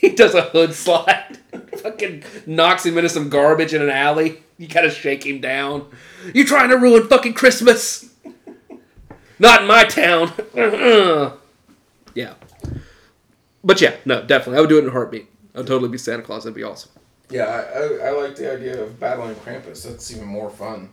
[0.00, 1.38] he does a hood slide,
[1.78, 4.42] fucking knocks him into some garbage in an alley.
[4.58, 5.86] You gotta shake him down.
[6.34, 8.10] You trying to ruin fucking Christmas?
[9.38, 10.32] Not in my town.
[12.14, 12.34] yeah.
[13.64, 14.58] But yeah, no, definitely.
[14.58, 15.29] I would do it in a heartbeat.
[15.54, 16.44] I'd totally be Santa Claus.
[16.44, 16.92] That'd be awesome.
[17.30, 19.84] Yeah, I, I, I like the idea of battling Krampus.
[19.84, 20.90] That's even more fun.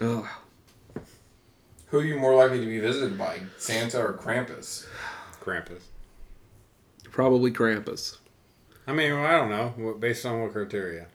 [0.00, 0.26] Ugh.
[1.88, 4.86] Who are you more likely to be visited by, Santa or Krampus?
[5.42, 5.82] Krampus.
[7.10, 8.16] Probably Krampus.
[8.86, 9.74] I mean, well, I don't know.
[9.76, 11.06] What, based on what criteria?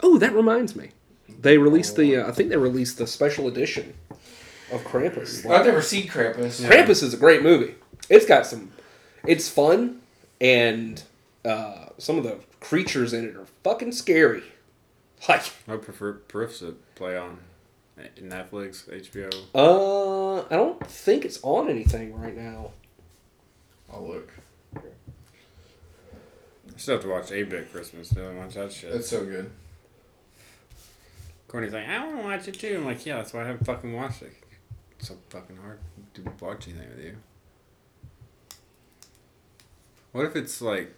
[0.00, 0.90] Oh, that reminds me.
[1.28, 2.16] They released the.
[2.16, 3.94] Uh, I think they released the special edition
[4.72, 5.48] of Krampus.
[5.48, 6.64] I've never seen Krampus.
[6.66, 7.74] Krampus is a great movie.
[8.08, 8.72] It's got some.
[9.26, 10.00] It's fun,
[10.40, 11.02] and
[11.44, 14.42] uh, some of the creatures in it are fucking scary.
[15.26, 17.38] Like, I prefer Perifs to play on
[18.20, 19.32] Netflix, HBO.
[19.54, 22.72] uh, I don't think it's on anything right now.
[23.90, 24.30] I'll look.
[24.76, 24.80] I
[26.76, 28.10] still have to watch 8 Bit Christmas.
[28.10, 28.92] Do I watch that shit?
[28.92, 29.50] That's so good.
[31.48, 32.76] Courtney's like, I want to watch it too.
[32.78, 34.32] I'm like, yeah, that's why I haven't fucking watched it.
[34.98, 35.78] It's so fucking hard
[36.14, 37.16] to watch anything with you.
[40.14, 40.94] What if it's like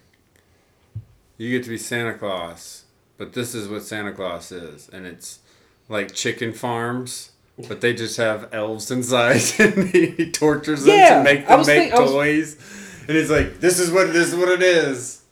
[1.39, 2.83] you get to be Santa Claus,
[3.17, 5.39] but this is what Santa Claus is, and it's
[5.89, 7.31] like chicken farms,
[7.67, 11.65] but they just have elves inside, and he tortures them Yeah, to make them make
[11.65, 12.57] think- I was- toys,
[13.07, 15.23] and he's like, this is what this is what it is.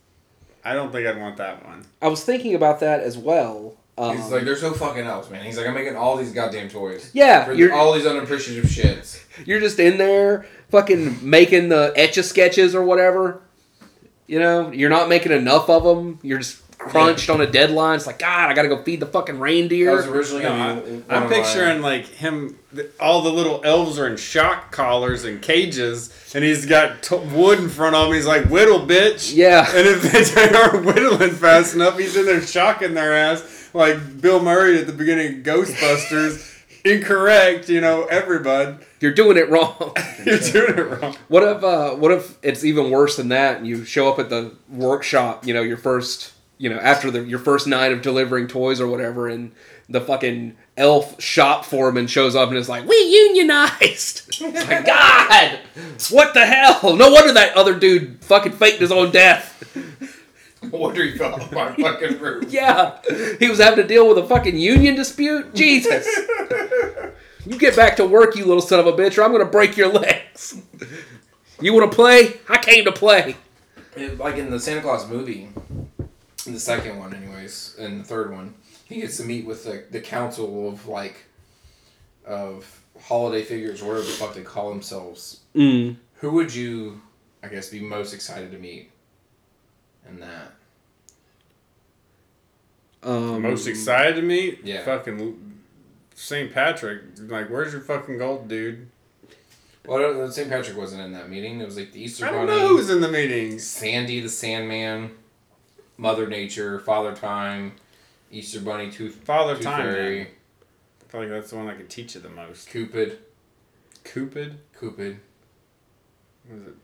[0.64, 1.86] I don't think I'd want that one.
[2.02, 3.76] I was thinking about that as well.
[4.00, 5.46] Um, He's like, there's no fucking else, man.
[5.46, 7.12] He's like, I'm making all these goddamn toys.
[7.14, 9.24] yeah, For you're all these unappreciative shits.
[9.46, 13.42] you're just in there, fucking making the etch a sketches or whatever.
[14.28, 16.20] You know, you're not making enough of them.
[16.24, 17.96] You're just crunched on a deadline.
[17.96, 19.96] It's like, God, I gotta go feed the fucking That reindeer.
[19.96, 22.58] was originally No, I, be one I'm of my- picturing like him.
[23.00, 27.60] All the little elves are in shock collars and cages, and he's got t- wood
[27.60, 28.14] in front of him.
[28.14, 29.66] He's like, "Whittle, bitch!" Yeah.
[29.76, 34.42] And if they aren't whittling fast enough, he's in there shocking their ass, like Bill
[34.42, 36.52] Murray at the beginning of Ghostbusters.
[36.86, 38.78] Incorrect, you know, everybody.
[39.00, 39.94] You're doing it wrong.
[40.26, 41.16] You're doing it wrong.
[41.28, 44.30] What if uh, what if it's even worse than that and you show up at
[44.30, 48.48] the workshop, you know, your first you know, after the your first night of delivering
[48.48, 49.52] toys or whatever and
[49.90, 55.60] the fucking elf shop foreman shows up and is like, We unionized like God
[56.12, 56.96] What the hell?
[56.96, 59.54] No wonder that other dude fucking faked his own death.
[60.72, 62.46] No wonder he fell off my fucking roof.
[62.52, 63.00] Yeah.
[63.40, 65.54] He was having to deal with a fucking union dispute?
[65.54, 66.08] Jesus.
[67.48, 69.78] You get back to work, you little son of a bitch, or I'm gonna break
[69.78, 70.60] your legs.
[71.62, 72.40] You wanna play?
[72.50, 73.36] I came to play.
[73.96, 75.50] It- like in the Santa Clause movie,
[76.48, 78.56] in the second one, anyways, and the third one,
[78.86, 81.26] he gets to meet with the, the council of like
[82.26, 85.42] of holiday figures, whatever the fuck they call themselves.
[85.56, 85.98] Mm.
[86.16, 87.00] Who would you,
[87.44, 88.90] I guess, be most excited to meet?
[90.08, 90.52] In that,
[93.04, 94.62] Um, Most excited to meet?
[94.64, 94.84] Yeah.
[94.84, 95.60] Fucking
[96.16, 96.52] St.
[96.54, 97.02] Patrick.
[97.20, 98.88] Like, where's your fucking gold, dude?
[99.86, 100.50] well, St.
[100.50, 101.60] Patrick wasn't in that meeting.
[101.62, 103.66] It was like the Easter I don't Bunny, know who's in the meetings.
[103.66, 105.12] Sandy the Sandman,
[105.98, 107.74] Mother Nature, Father Time,
[108.32, 109.84] Easter Bunny, Tooth Father Tooth Time.
[109.92, 110.28] Fairy, man.
[111.08, 112.68] I feel like that's the one that could teach you the most.
[112.70, 113.20] Cupid,
[114.04, 114.58] Cupid?
[114.80, 115.20] Cupid.
[116.52, 116.76] Was it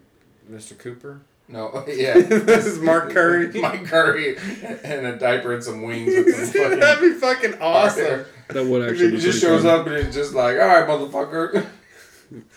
[0.52, 0.78] Mr.
[0.78, 1.22] Cooper?
[1.52, 2.14] No, yeah.
[2.20, 3.52] this is Mark Curry.
[3.62, 4.38] Mike Curry
[4.84, 6.80] and a diaper and some wings with some fucking.
[6.80, 8.26] That'd be fucking awesome.
[8.50, 9.80] That would He actually be just shows fun.
[9.82, 11.66] up and it's just like, all right, motherfucker,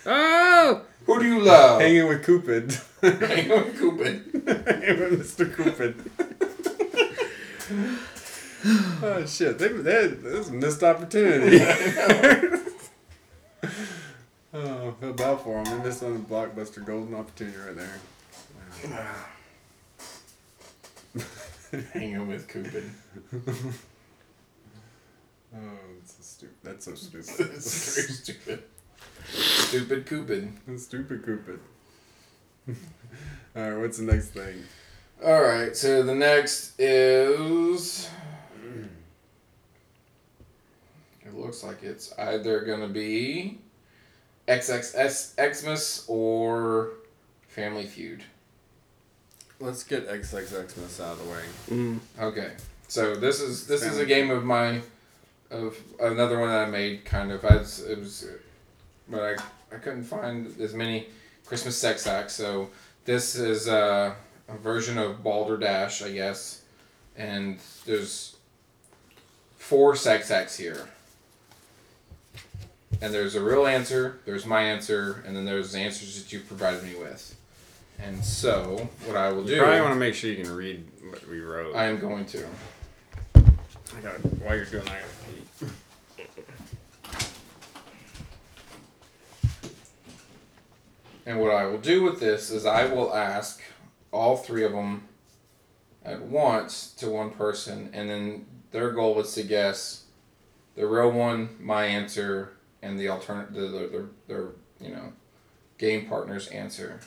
[0.05, 0.81] Oh!
[1.05, 1.81] who do you love?
[1.81, 2.77] Hanging with Cupid.
[3.01, 4.23] Hanging with Cupid.
[4.65, 5.53] Hanging with Mr.
[5.55, 5.95] Cupid.
[9.03, 9.57] oh shit!
[9.59, 11.59] They, they, this is a missed opportunity.
[14.53, 15.79] oh, I feel bad for them.
[15.79, 17.99] They missed on the blockbuster golden opportunity right there.
[21.93, 22.89] Hanging with Cupid.
[25.55, 25.59] Oh,
[25.99, 26.55] that's so stupid.
[26.63, 27.25] That's so stupid.
[27.37, 28.63] Very stupid.
[29.27, 30.53] Stupid Cupid.
[30.77, 31.59] stupid Cupid.
[33.55, 34.63] All right, what's the next thing?
[35.23, 38.09] All right, so the next is.
[41.25, 43.59] It looks like it's either gonna be
[44.47, 46.91] XXS Xmas or
[47.47, 48.23] Family Feud.
[49.59, 51.41] Let's get XXXmas out of the way.
[51.69, 51.99] Mm.
[52.19, 52.51] Okay,
[52.87, 54.81] so this is this is a game of my
[55.49, 57.05] of another one that I made.
[57.05, 58.27] Kind of, I was, it was,
[59.07, 61.07] but I I couldn't find as many
[61.45, 62.33] Christmas sex acts.
[62.33, 62.69] So
[63.05, 64.13] this is uh,
[64.49, 66.61] a version of Balderdash, I guess,
[67.15, 68.35] and there's
[69.57, 70.89] four sex acts here.
[73.01, 76.39] And there's a real answer, there's my answer, and then there's the answers that you
[76.39, 77.35] provided me with.
[77.99, 80.85] And so, what I will You do, probably want to make sure you can read
[81.09, 81.75] what we wrote.
[81.75, 82.45] I am going to.
[83.35, 84.93] I got while you're doing that.
[84.93, 85.09] I gotta
[85.59, 85.75] pee.
[91.25, 93.61] And what I will do with this is I will ask
[94.11, 95.07] all three of them
[96.03, 100.03] at once to one person, and then their goal was to guess
[100.75, 104.47] the real one, my answer, and the alternate, the, the, the, their
[104.79, 105.13] you know,
[105.77, 106.99] game partner's answer.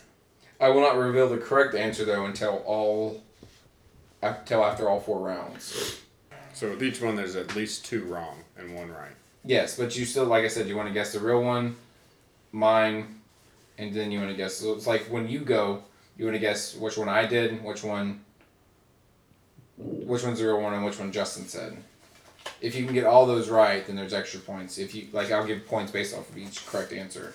[0.61, 3.23] I will not reveal the correct answer though until all,
[4.23, 6.01] until after all four rounds.
[6.53, 9.13] So with each one, there's at least two wrong and one right.
[9.45, 11.77] Yes, but you still, like I said, you want to guess the real one,
[12.51, 13.21] mine,
[13.79, 14.55] and then you want to guess.
[14.55, 15.83] So it's like when you go,
[16.17, 18.25] you want to guess which one I did, which one,
[19.77, 21.77] which one's the real one, and which one Justin said.
[22.61, 24.79] If you can get all those right, then there's extra points.
[24.79, 27.33] If you like, I'll give points based off of each correct answer.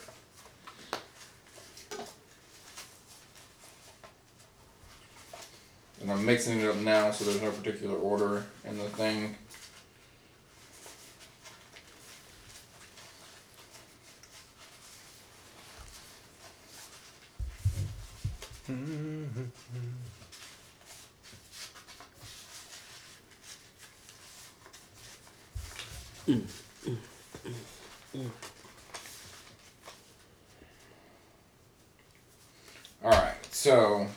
[6.03, 9.38] And I'm mixing it up now, so there's no particular order in the thing.
[33.03, 34.07] All right, so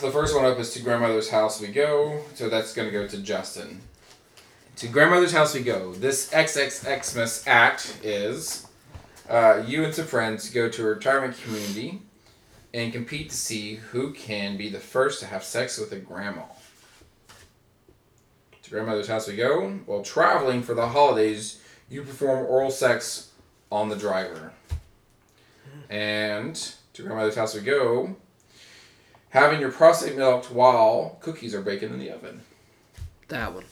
[0.00, 2.20] the first one up is to grandmother's house we go.
[2.34, 3.80] So that's gonna go to Justin.
[4.76, 5.92] To grandmother's house we go.
[5.92, 8.66] This XXXmas act is
[9.28, 12.02] uh, you and some friends go to a retirement community
[12.74, 16.42] and compete to see who can be the first to have sex with a grandma.
[18.62, 19.70] To grandmother's house we go.
[19.86, 21.60] While traveling for the holidays,
[21.90, 23.30] you perform oral sex
[23.70, 24.52] on the driver.
[25.90, 26.56] And
[26.94, 28.16] to grandmother's house we go.
[29.32, 32.42] Having your prostate milked while cookies are baking in the oven.
[33.28, 33.64] That one.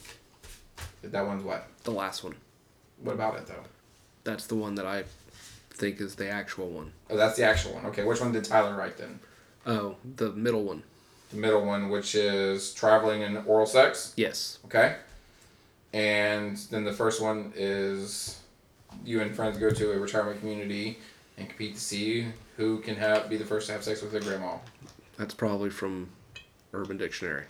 [1.03, 1.67] That one's what?
[1.83, 2.33] The last one.
[3.03, 3.63] What about it though?
[4.23, 5.03] That's the one that I
[5.69, 6.93] think is the actual one.
[7.11, 7.85] Oh, that's the actual one.
[7.85, 9.19] Okay, which one did Tyler write then?
[9.67, 10.81] Oh, the middle one.
[11.29, 14.13] The middle one, which is traveling and oral sex.
[14.15, 14.57] Yes.
[14.65, 14.95] Okay.
[15.93, 18.39] And then the first one is
[19.05, 20.97] you and friends go to a retirement community
[21.37, 22.25] and compete to see
[22.57, 24.57] who can have be the first to have sex with their grandma.
[25.21, 26.09] That's probably from
[26.73, 27.43] Urban Dictionary.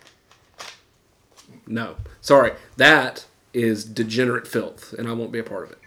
[1.66, 1.96] No.
[2.20, 2.52] Sorry.
[2.76, 3.24] That
[3.54, 5.78] is degenerate filth, and I won't be a part of it.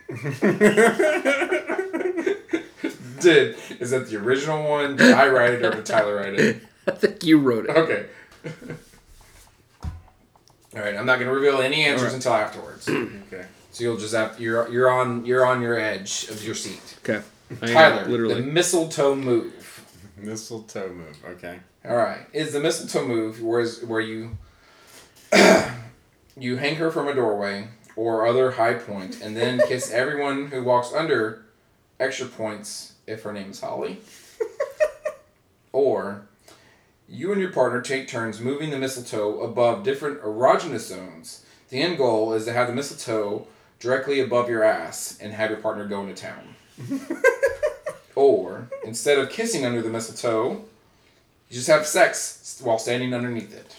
[3.21, 4.95] Did is that the original one?
[4.95, 6.63] Did I write it or did Tyler write it?
[6.87, 7.77] I think you wrote it.
[7.77, 8.07] Okay.
[9.83, 12.15] All right, I'm not going to reveal any answers right.
[12.15, 12.89] until afterwards.
[13.31, 13.45] Okay.
[13.71, 16.97] So you'll just have you're you're on you're on your edge of your seat.
[17.03, 17.21] Okay.
[17.61, 18.41] I Tyler, literally.
[18.41, 19.64] the mistletoe move.
[20.17, 21.17] Mistletoe move.
[21.25, 21.59] Okay.
[21.83, 24.37] All right, is the mistletoe move where's where you
[26.37, 30.63] you hang her from a doorway or other high point and then kiss everyone who
[30.63, 31.45] walks under
[31.99, 33.99] extra points if her name's Holly.
[35.71, 36.25] or
[37.07, 41.45] you and your partner take turns moving the mistletoe above different erogenous zones.
[41.69, 43.47] The end goal is to have the mistletoe
[43.79, 46.55] directly above your ass and have your partner go into town.
[48.15, 50.63] or instead of kissing under the mistletoe,
[51.49, 53.75] you just have sex while standing underneath it.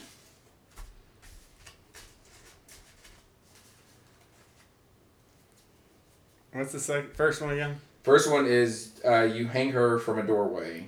[6.53, 7.77] What's the second, first one again?
[8.03, 10.87] First one is uh, you hang her from a doorway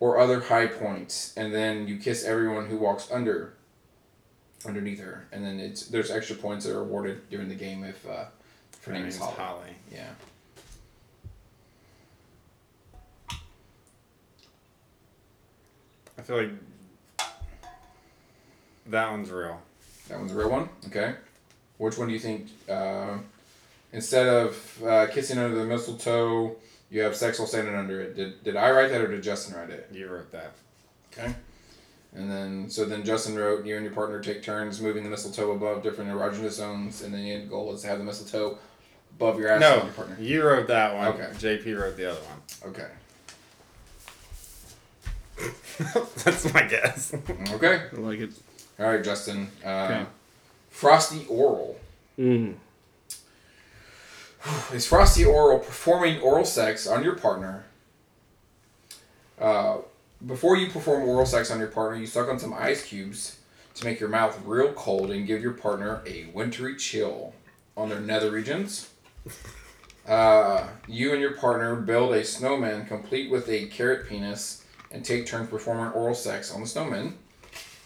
[0.00, 3.54] or other high points, and then you kiss everyone who walks under
[4.66, 8.04] underneath her, and then it's there's extra points that are awarded during the game if
[8.08, 8.24] uh,
[8.72, 9.34] if her name is Holly.
[9.36, 9.70] Holly.
[9.92, 10.08] Yeah.
[16.18, 16.50] I feel like
[18.86, 19.60] that one's real.
[20.08, 20.68] That one's a real one.
[20.86, 21.14] Okay.
[21.78, 22.48] Which one do you think?
[22.68, 23.18] Uh,
[23.92, 26.56] instead of uh, kissing under the mistletoe,
[26.90, 28.16] you have sex while standing under it.
[28.16, 29.88] Did, did I write that or did Justin write it?
[29.92, 30.52] You wrote that.
[31.12, 31.34] Okay.
[32.14, 35.50] And then, so then Justin wrote, you and your partner take turns moving the mistletoe
[35.52, 38.56] above different erogenous zones, and then the end goal is to have the mistletoe
[39.16, 40.16] above your ass No, and your partner.
[40.18, 41.08] you wrote that one.
[41.08, 41.28] Okay.
[41.34, 42.70] JP wrote the other one.
[42.72, 42.86] Okay.
[46.24, 47.14] That's my guess.
[47.50, 47.82] Okay.
[47.92, 48.30] I like it.
[48.78, 49.48] All right, Justin.
[49.64, 50.06] Uh, Okay.
[50.70, 51.78] Frosty oral.
[52.18, 52.54] Mm.
[54.72, 57.64] Is frosty oral performing oral sex on your partner?
[59.40, 59.78] Uh,
[60.26, 63.38] before you perform oral sex on your partner, you suck on some ice cubes
[63.74, 67.34] to make your mouth real cold and give your partner a wintry chill
[67.76, 68.88] on their nether regions.
[70.08, 75.26] Uh, you and your partner build a snowman complete with a carrot penis and take
[75.26, 77.16] turns performing oral sex on the snowman,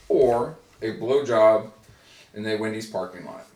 [0.08, 1.70] or a blowjob
[2.34, 3.46] in the Wendy's parking lot.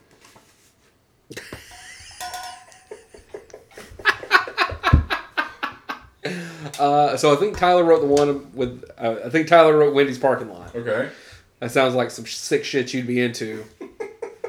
[6.79, 8.83] Uh, so I think Tyler wrote the one with.
[8.97, 10.75] Uh, I think Tyler wrote Wendy's parking lot.
[10.75, 11.09] Okay.
[11.59, 13.63] That sounds like some sick shit you'd be into.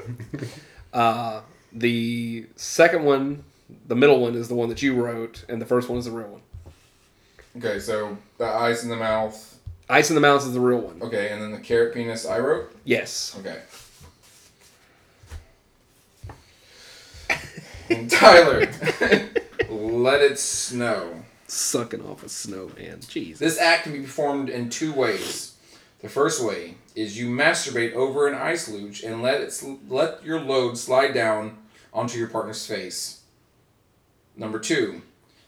[0.92, 1.42] uh,
[1.72, 3.44] the second one,
[3.86, 6.10] the middle one, is the one that you wrote, and the first one is the
[6.10, 6.42] real one.
[7.56, 9.58] Okay, so the ice in the mouth.
[9.88, 11.00] Ice in the mouth is the real one.
[11.00, 12.74] Okay, and then the carrot penis I wrote.
[12.84, 13.36] Yes.
[13.38, 13.60] Okay.
[17.88, 18.60] And Tyler,
[19.68, 21.22] let it snow.
[21.46, 23.00] Sucking off a snowman.
[23.08, 23.38] Jesus.
[23.38, 25.54] This act can be performed in two ways.
[26.00, 30.24] The first way is you masturbate over an ice luge and let it sl- let
[30.24, 31.58] your load slide down
[31.94, 33.22] onto your partner's face.
[34.36, 35.02] Number two,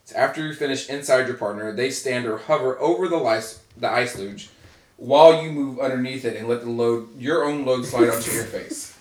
[0.09, 3.91] is after you finish inside your partner, they stand or hover over the ice the
[3.91, 4.49] ice luge
[4.97, 8.45] while you move underneath it and let the load your own load slide onto your
[8.45, 8.97] face.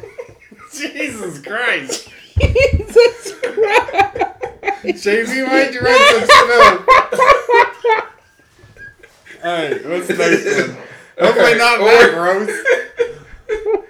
[0.72, 2.08] Jesus Christ.
[4.84, 6.84] JP, why'd you write some snow?
[9.44, 10.76] Alright, what's the next one?
[11.20, 12.50] Hopefully not Or- that gross.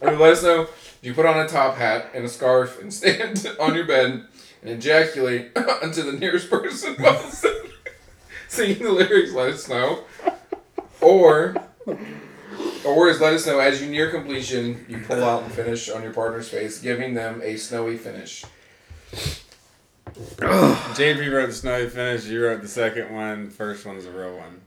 [0.00, 2.92] Or let it snow if you put on a top hat and a scarf and
[2.92, 4.24] stand on your bed
[4.62, 7.30] and ejaculate onto the nearest person while
[8.48, 10.04] singing the lyrics, let it snow.
[11.00, 11.54] Or,
[12.84, 16.02] or is let it snow as you near completion, you pull out and finish on
[16.02, 18.44] your partner's face, giving them a snowy finish.
[20.16, 23.44] JP wrote the snowy finish, you wrote the second one.
[23.44, 24.60] one, first one's the real one.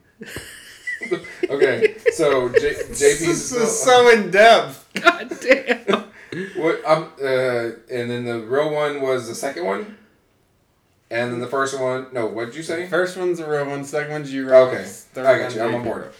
[1.49, 4.87] Okay, so J- JP's This is so in depth.
[4.93, 6.10] God damn.
[6.55, 9.97] What um uh and then the real one was the second one,
[11.09, 12.07] and then the first one.
[12.13, 12.87] No, what did you say?
[12.87, 14.69] First one's the real one, second one's you wrote.
[14.69, 15.61] Okay, I got you.
[15.61, 16.13] I'm on board.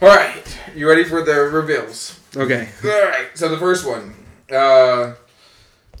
[0.00, 2.18] All right, you ready for the reveals?
[2.36, 2.68] Okay.
[2.84, 3.26] All right.
[3.34, 4.14] So the first one,
[4.50, 5.14] uh,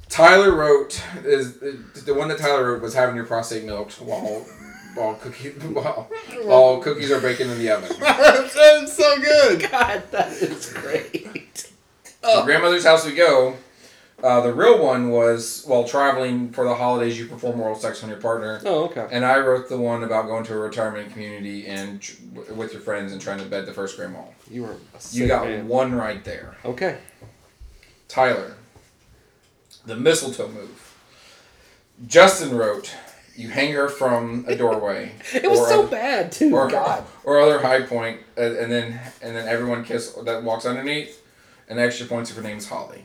[0.08, 4.46] Tyler wrote is the one that Tyler wrote was having your prostate milked while
[4.94, 6.08] while cookie while,
[6.44, 7.94] while cookies are baking in the oven.
[8.00, 9.70] That's so good.
[9.70, 11.70] God, that is great.
[12.22, 13.56] So grandmother's house we go.
[14.22, 18.10] Uh, the real one was while traveling for the holidays, you perform oral sex on
[18.10, 18.60] your partner.
[18.64, 19.06] Oh, okay.
[19.12, 22.16] And I wrote the one about going to a retirement community and tr-
[22.52, 24.22] with your friends and trying to bed the first grandma.
[24.50, 24.76] You were a
[25.12, 25.68] You got man.
[25.68, 26.56] one right there.
[26.64, 26.98] Okay.
[28.08, 28.56] Tyler,
[29.86, 30.94] the mistletoe move.
[32.08, 32.92] Justin wrote,
[33.36, 36.52] "You hang her from a doorway." It was so other- bad too.
[36.56, 37.04] Or, God.
[37.22, 41.22] or other high uh, and then and then everyone kiss that walks underneath,
[41.68, 43.04] and extra points if her name's Holly.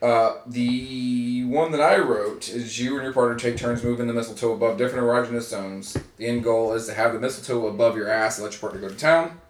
[0.00, 4.12] Uh, the one that I wrote is you and your partner take turns moving the
[4.12, 5.96] mistletoe above different erogenous zones.
[6.18, 8.80] The end goal is to have the mistletoe above your ass and let your partner
[8.80, 9.40] go to town.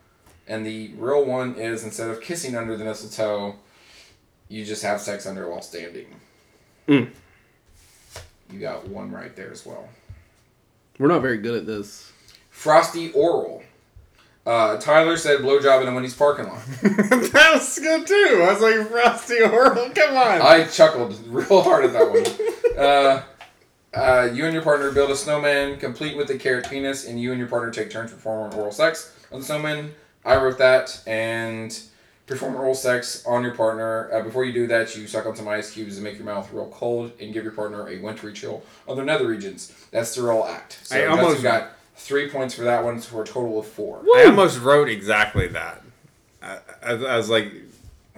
[0.46, 3.56] And the real one is instead of kissing under the mistletoe,
[4.48, 6.06] you just have sex under it while standing.
[6.88, 7.10] Mm.
[8.50, 9.86] You got one right there as well.
[10.98, 12.10] We're not very good at this.
[12.48, 13.62] Frosty oral.
[14.48, 16.64] Uh, Tyler said blowjob in a Wendy's parking lot.
[16.82, 18.40] that was good too.
[18.42, 20.40] I was like, Frosty Oral, come on.
[20.40, 22.78] I chuckled real hard at that one.
[22.78, 23.22] Uh,
[23.92, 27.30] uh, you and your partner build a snowman complete with a carrot penis, and you
[27.32, 29.94] and your partner take turns performing oral sex on the snowman.
[30.24, 31.78] I wrote that, and
[32.24, 34.10] perform oral sex on your partner.
[34.14, 36.50] Uh, before you do that, you suck on some ice cubes and make your mouth
[36.54, 39.74] real cold, and give your partner a wintry chill on their nether regions.
[39.90, 40.78] That's the roll act.
[40.84, 44.02] So I almost- got three points for that one, for a total of four.
[44.16, 45.82] I almost wrote exactly that.
[46.42, 47.52] I, I, I was like,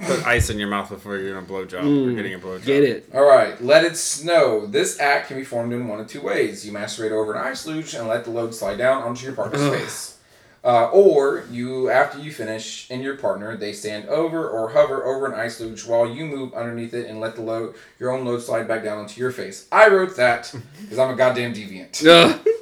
[0.02, 2.66] put ice in your mouth before you're gonna blow job or getting a blow job.
[2.66, 3.08] Get it?
[3.14, 4.66] All right, let it snow.
[4.66, 6.64] This act can be formed in one of two ways.
[6.66, 9.62] You masturbate over an ice luge and let the load slide down onto your partner's
[9.62, 9.72] Ugh.
[9.74, 10.16] face.
[10.62, 15.24] Uh, or you, after you finish and your partner, they stand over or hover over
[15.24, 18.42] an ice luge while you move underneath it and let the load, your own load
[18.42, 19.66] slide back down onto your face.
[19.72, 22.02] I wrote that because I'm a goddamn deviant.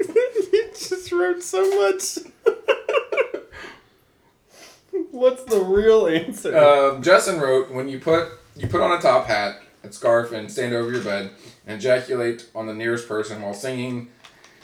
[1.20, 1.36] Ugh.
[1.36, 2.18] you just wrote so much.
[5.10, 6.56] What's the real answer?
[6.56, 10.50] Um, Justin wrote when you put you put on a top hat and scarf and
[10.50, 11.30] stand over your bed
[11.66, 14.08] and ejaculate on the nearest person while singing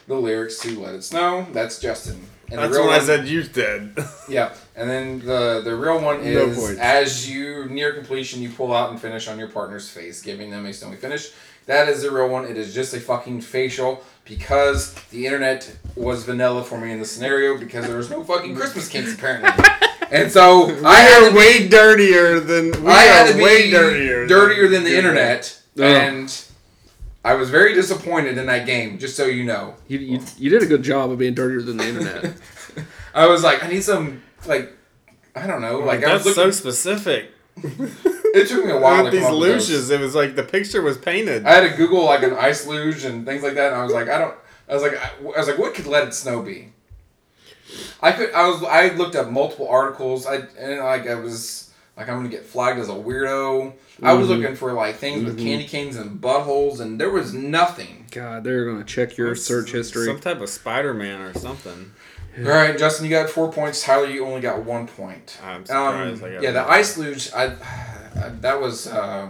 [0.07, 2.25] the lyrics to "Let It Snow." That's Justin.
[2.51, 3.97] And That's the real I said you did.
[4.29, 6.79] Yeah, and then the the real one is points.
[6.79, 10.65] as you near completion, you pull out and finish on your partner's face, giving them
[10.65, 11.31] a snowy finish.
[11.65, 12.45] That is the real one.
[12.45, 17.05] It is just a fucking facial because the internet was vanilla for me in the
[17.05, 19.51] scenario because there was no fucking Christmas kids apparently,
[20.11, 23.37] and so I had we to are way dirtier than we I had are to
[23.37, 24.27] be way dirtier.
[24.27, 25.83] dirtier than the internet, Ugh.
[25.83, 26.45] and
[27.23, 28.99] I was very disappointed in that game.
[28.99, 31.77] Just so you know, You, you, you did a good job of being dirtier than
[31.77, 32.33] the internet.
[33.15, 34.71] I was like, I need some like.
[35.35, 35.81] I don't know.
[35.81, 37.31] Oh, like I was That's looking, so specific.
[38.35, 39.69] it took me a while With to these come up with those.
[39.69, 41.45] luges, it was like the picture was painted.
[41.45, 43.93] I had to Google like an ice luge and things like that, and I was
[43.93, 44.35] like, I don't.
[44.67, 46.69] I was like, I, I was like, what could let it snow be?
[48.01, 48.31] I could.
[48.33, 48.63] I was.
[48.63, 50.25] I looked up multiple articles.
[50.27, 53.73] I and like I was like I'm gonna get flagged as a weirdo.
[54.03, 54.29] I was Mhm.
[54.41, 55.43] looking for like things with Mhm.
[55.43, 58.05] candy canes and buttholes, and there was nothing.
[58.11, 60.05] God, they're gonna check your search history.
[60.07, 61.91] Some type of Spider Man or something.
[62.37, 63.81] All right, Justin, you got four points.
[63.81, 65.37] Tyler, you only got one point.
[65.41, 66.23] I'm Um, surprised.
[66.23, 67.31] I got yeah, the ice luge.
[67.33, 67.53] I,
[68.15, 69.29] I that was uh,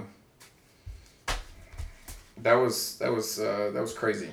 [2.37, 4.29] that was that was uh, that was crazy.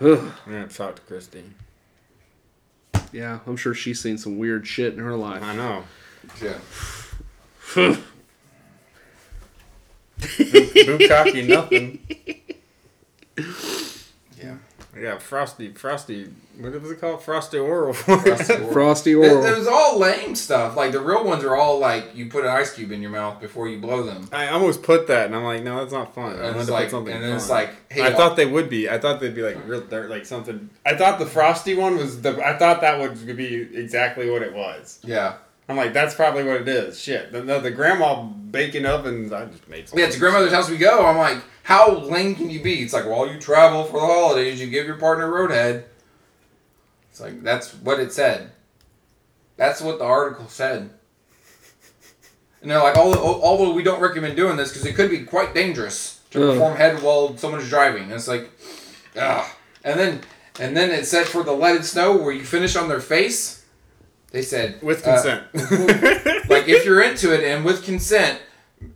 [0.00, 0.18] Ugh.
[0.18, 1.44] I'm gonna have to talk to Christy.
[3.12, 5.42] yeah, I'm sure she's seen some weird shit in her life.
[5.42, 5.84] I know.
[6.42, 6.58] Yeah.
[10.18, 11.98] Bukkake nothing.
[15.00, 15.18] Yeah.
[15.18, 16.30] Frosty, frosty.
[16.58, 17.22] What was it called?
[17.22, 17.92] Frosty oral.
[17.94, 18.72] Frosty oral.
[18.72, 19.44] Frosty It, oral.
[19.44, 20.76] it was all lame stuff.
[20.76, 23.40] Like the real ones are all like you put an ice cube in your mouth
[23.40, 24.28] before you blow them.
[24.32, 26.32] I almost put that, and I'm like, no, that's not fun.
[26.32, 28.36] I And wanted it's to like, put something and then it's like, hey, I thought
[28.36, 28.88] they would be.
[28.88, 30.70] I thought they'd be like real dirt, like something.
[30.86, 32.40] I thought the frosty one was the.
[32.46, 35.00] I thought that would be exactly what it was.
[35.02, 35.34] yeah,
[35.68, 37.00] I'm like, that's probably what it is.
[37.00, 39.32] Shit, the, the, the grandma baking ovens.
[39.32, 39.88] I just made.
[39.94, 40.08] yeah.
[40.08, 41.04] To grandmother's house we go.
[41.04, 42.82] I'm like, how lame can you be?
[42.82, 45.84] It's like, while you travel for the holidays, you give your partner roadhead.
[47.10, 48.52] It's like that's what it said.
[49.56, 50.90] That's what the article said.
[52.60, 55.54] And they're like, although, although we don't recommend doing this because it could be quite
[55.54, 56.52] dangerous to Ugh.
[56.54, 58.04] perform head while someone's driving.
[58.04, 58.50] And it's like,
[59.18, 59.50] ah.
[59.84, 60.20] And then,
[60.60, 63.64] and then it said for the let it snow where you finish on their face.
[64.32, 65.44] They said with uh, consent.
[66.50, 68.40] like if you're into it and with consent,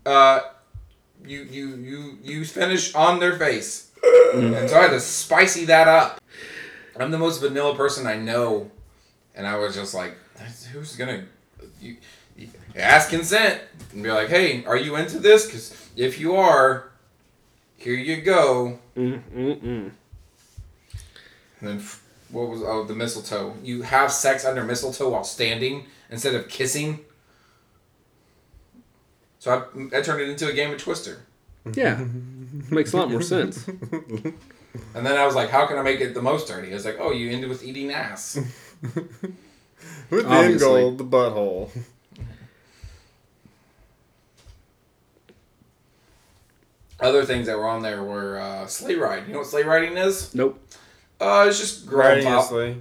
[0.05, 0.41] uh,
[1.29, 4.55] you you you you finish on their face, mm-hmm.
[4.55, 6.21] and so I had to spicy that up.
[6.99, 8.71] I'm the most vanilla person I know,
[9.35, 10.15] and I was just like,
[10.73, 11.25] who's gonna
[11.81, 11.97] you,
[12.37, 13.61] you ask consent
[13.93, 15.47] and be like, hey, are you into this?
[15.47, 16.91] Because if you are,
[17.77, 18.79] here you go.
[18.97, 19.91] Mm-mm-mm.
[21.61, 21.83] And then
[22.31, 23.55] what was oh the mistletoe?
[23.63, 27.01] You have sex under mistletoe while standing instead of kissing.
[29.39, 31.19] So I, I turned it into a game of Twister,
[31.75, 32.05] Yeah,
[32.71, 33.67] makes a lot more sense.
[33.69, 34.35] and
[35.07, 36.71] then I was like, how can I make it the most dirty?
[36.71, 38.37] I was like, oh, you ended with eating ass.
[38.83, 38.95] with
[40.11, 40.59] the end Obviously.
[40.59, 41.71] goal, the butthole.
[47.01, 49.27] Other things that were on there were uh, sleigh ride.
[49.29, 50.35] You know what sleigh riding is?
[50.35, 50.61] Nope.
[51.21, 52.49] Uh, it's just girl Riding a top.
[52.49, 52.77] sleigh.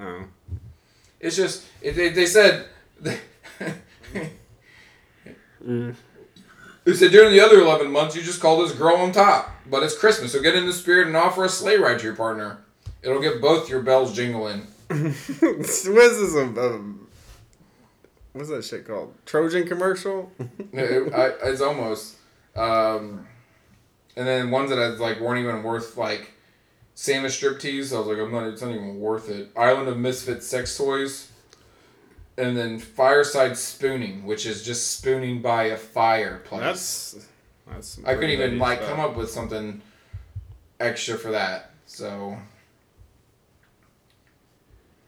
[0.00, 0.24] Oh.
[1.20, 2.66] It's just it, they, they said.
[5.64, 5.94] Mm.
[6.94, 9.50] Said during the other 11 months, you just call this girl on top.
[9.70, 12.16] But it's Christmas, so get in the spirit and offer a sleigh ride to your
[12.16, 12.58] partner.
[13.02, 14.66] It'll get both your bells jingling.
[14.88, 16.34] what is this?
[16.34, 16.82] A, a,
[18.32, 19.14] what's that shit called?
[19.26, 20.30] Trojan commercial?
[20.72, 22.16] It- I, it's almost.
[22.56, 23.26] Um,
[24.16, 26.32] and then ones that I like weren't even worth like
[26.94, 27.94] Santa striptease.
[27.94, 28.44] I was like, I'm not.
[28.48, 29.50] It's not even worth it.
[29.56, 31.30] Island of Misfit sex toys.
[32.38, 36.60] And then fireside spooning, which is just spooning by a fireplace.
[36.60, 37.26] That's
[37.66, 37.88] that's.
[37.88, 38.90] some I couldn't even heady like stuff.
[38.90, 39.82] come up with something
[40.80, 41.70] extra for that.
[41.86, 42.38] So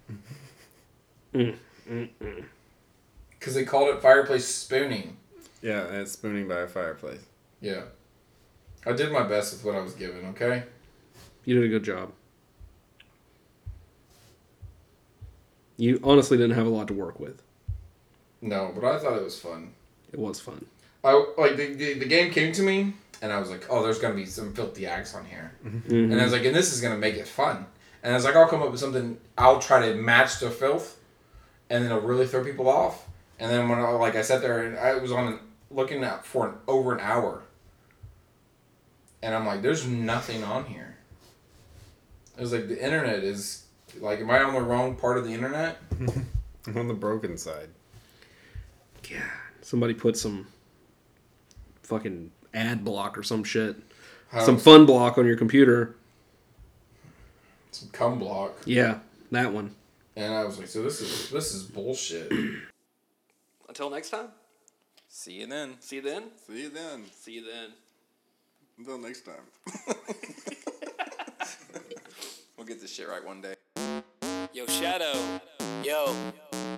[1.35, 1.57] Mm,
[1.91, 2.45] mm, mm.
[3.31, 5.17] because they called it fireplace spooning.
[5.63, 7.21] Yeah, and it's spooning by a fireplace.
[7.61, 7.83] Yeah,
[8.87, 10.27] I did my best with what I was given.
[10.27, 10.63] Okay.
[11.45, 12.13] You did a good job.
[15.77, 17.43] You honestly didn't have a lot to work with.
[18.41, 19.73] No, but I thought it was fun.
[20.13, 20.65] It was fun.
[21.03, 23.99] I like the, the, the game came to me and I was like, oh, there's
[23.99, 26.13] gonna be some filthy acts on here, Mhm.
[26.13, 27.65] and I was like, and this is gonna make it fun.
[28.03, 29.17] And I was like, I'll come up with something.
[29.39, 30.99] I'll try to match the filth,
[31.71, 33.07] and then it'll really throw people off.
[33.41, 35.41] And then when I, like I sat there and I was on
[35.71, 37.43] looking at for an, over an hour,
[39.23, 40.97] and I'm like, there's nothing on here.
[42.37, 43.64] It was like the internet is
[44.01, 45.79] like, am I on the wrong part of the internet?
[46.67, 47.69] I'm on the broken side.
[49.09, 49.23] God,
[49.61, 50.47] somebody put some
[51.83, 53.77] fucking ad block or some shit,
[54.29, 55.97] How, some fun block on your computer.
[57.71, 58.55] some cum block.
[58.65, 58.99] Yeah,
[59.31, 59.75] that one.
[60.17, 62.33] And I was like, so this is this is bullshit.
[63.69, 64.29] Until next time.
[65.09, 65.75] See you then.
[65.81, 66.25] See you then.
[66.47, 67.05] See you then.
[67.13, 67.71] See you then.
[68.79, 69.45] Until next time.
[72.65, 73.57] We'll get this shit right one day.
[74.55, 75.13] Yo, Shadow.
[75.83, 76.17] Yo.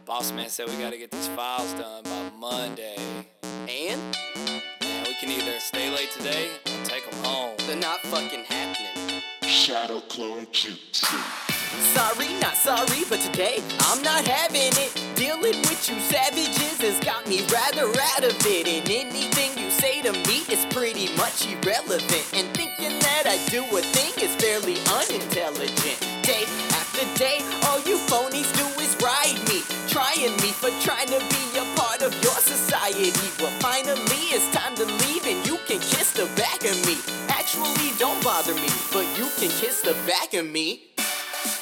[0.04, 2.96] Boss man said we gotta get these files done by Monday.
[3.68, 4.00] And
[4.80, 7.54] Man, we can either stay late today or take them home.
[7.68, 9.22] they're not fucking happening.
[9.42, 11.45] Shadow Clone Jutsu.
[11.94, 14.92] Sorry, not sorry, but today I'm not having it.
[15.14, 18.66] Dealing with you savages has got me rather out of it.
[18.68, 22.26] And anything you say to me is pretty much irrelevant.
[22.34, 25.98] And thinking that I do a thing is fairly unintelligent.
[26.22, 26.44] Day
[26.76, 29.62] after day, all you phonies do is ride me
[29.96, 33.12] Trying me, for trying to be a part of your society.
[33.40, 36.98] Well, finally it's time to leave, and you can kiss the back of me.
[37.28, 40.95] Actually, don't bother me, but you can kiss the back of me.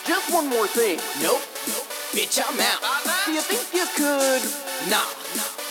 [0.06, 0.98] Just one more thing.
[1.22, 1.40] Nope.
[1.68, 1.88] nope.
[2.12, 2.80] Bitch, I'm out.
[3.24, 4.42] Do you think you could?
[4.90, 5.08] Nah.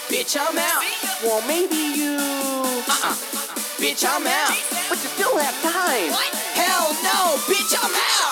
[0.10, 0.84] Bitch, I'm out.
[1.22, 2.18] Well, maybe you.
[2.18, 3.14] Uh-uh.
[3.78, 4.58] Bitch, I'm out.
[4.90, 6.12] But you still have time.
[6.12, 6.34] What?
[6.58, 7.38] Hell no.
[7.46, 8.23] Bitch, I'm out.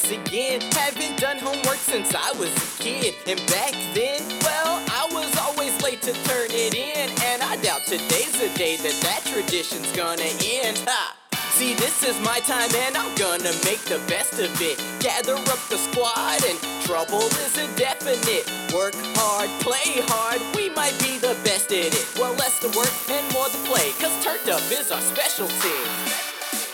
[0.00, 3.14] Guess again, haven't done homework since I was a kid.
[3.26, 7.10] And back then, well, I was always late to turn it in.
[7.24, 10.78] And I doubt today's the day that that tradition's gonna end.
[10.86, 11.16] Ha!
[11.52, 14.80] See, this is my time and I'm gonna make the best of it.
[15.00, 18.48] Gather up the squad and trouble is a definite.
[18.72, 22.06] Work hard, play hard, we might be the best at it.
[22.16, 25.76] Well, less the work and more the play, cause turned up is our specialty.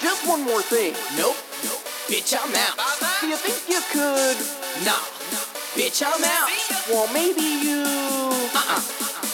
[0.01, 0.95] Just one more thing.
[1.17, 1.37] Nope.
[2.07, 2.79] Bitch, I'm out.
[3.21, 4.37] Do you think you could?
[4.87, 5.03] Nah.
[5.75, 6.49] Bitch, I'm out.
[6.89, 7.83] Well, maybe you.
[7.83, 8.81] Uh-uh.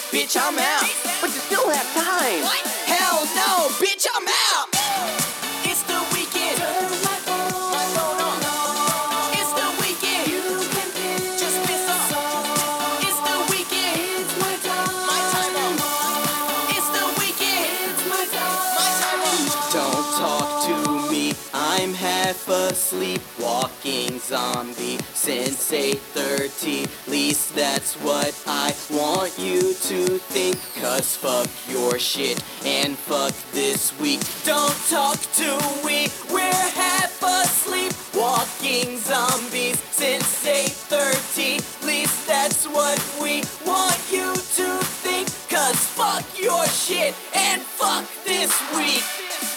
[0.09, 0.89] Bitch, I'm out.
[1.21, 2.43] But you still have time.
[2.43, 2.67] What?
[2.89, 3.69] Hell no.
[3.77, 4.72] Bitch, I'm out.
[22.93, 26.87] Half asleep, walking zombie since 8:30.
[27.09, 30.57] Least that's what I want you to think.
[30.81, 34.21] Cause fuck your shit and fuck this week.
[34.45, 35.51] Don't talk to
[35.87, 36.09] me.
[36.31, 41.61] We're half asleep, walking zombies since 8:30.
[41.87, 44.69] Least that's what we want you to
[45.03, 45.29] think.
[45.49, 49.05] Cause fuck your shit and fuck this week.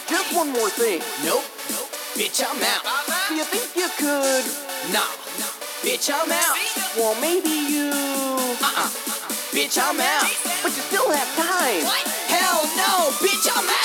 [0.07, 1.01] Just one more thing.
[1.23, 1.84] Nope.
[2.15, 2.81] Bitch, I'm out.
[3.27, 4.45] Do you think you could?
[4.93, 5.03] Nah.
[5.83, 6.55] Bitch, I'm out.
[6.95, 7.91] Well, maybe you.
[7.91, 8.89] Uh-uh, uh-uh.
[9.51, 10.23] Bitch, I'm out.
[10.63, 11.83] But you still have time.
[11.83, 12.07] What?
[12.31, 13.11] Hell no.
[13.19, 13.84] Bitch, I'm out.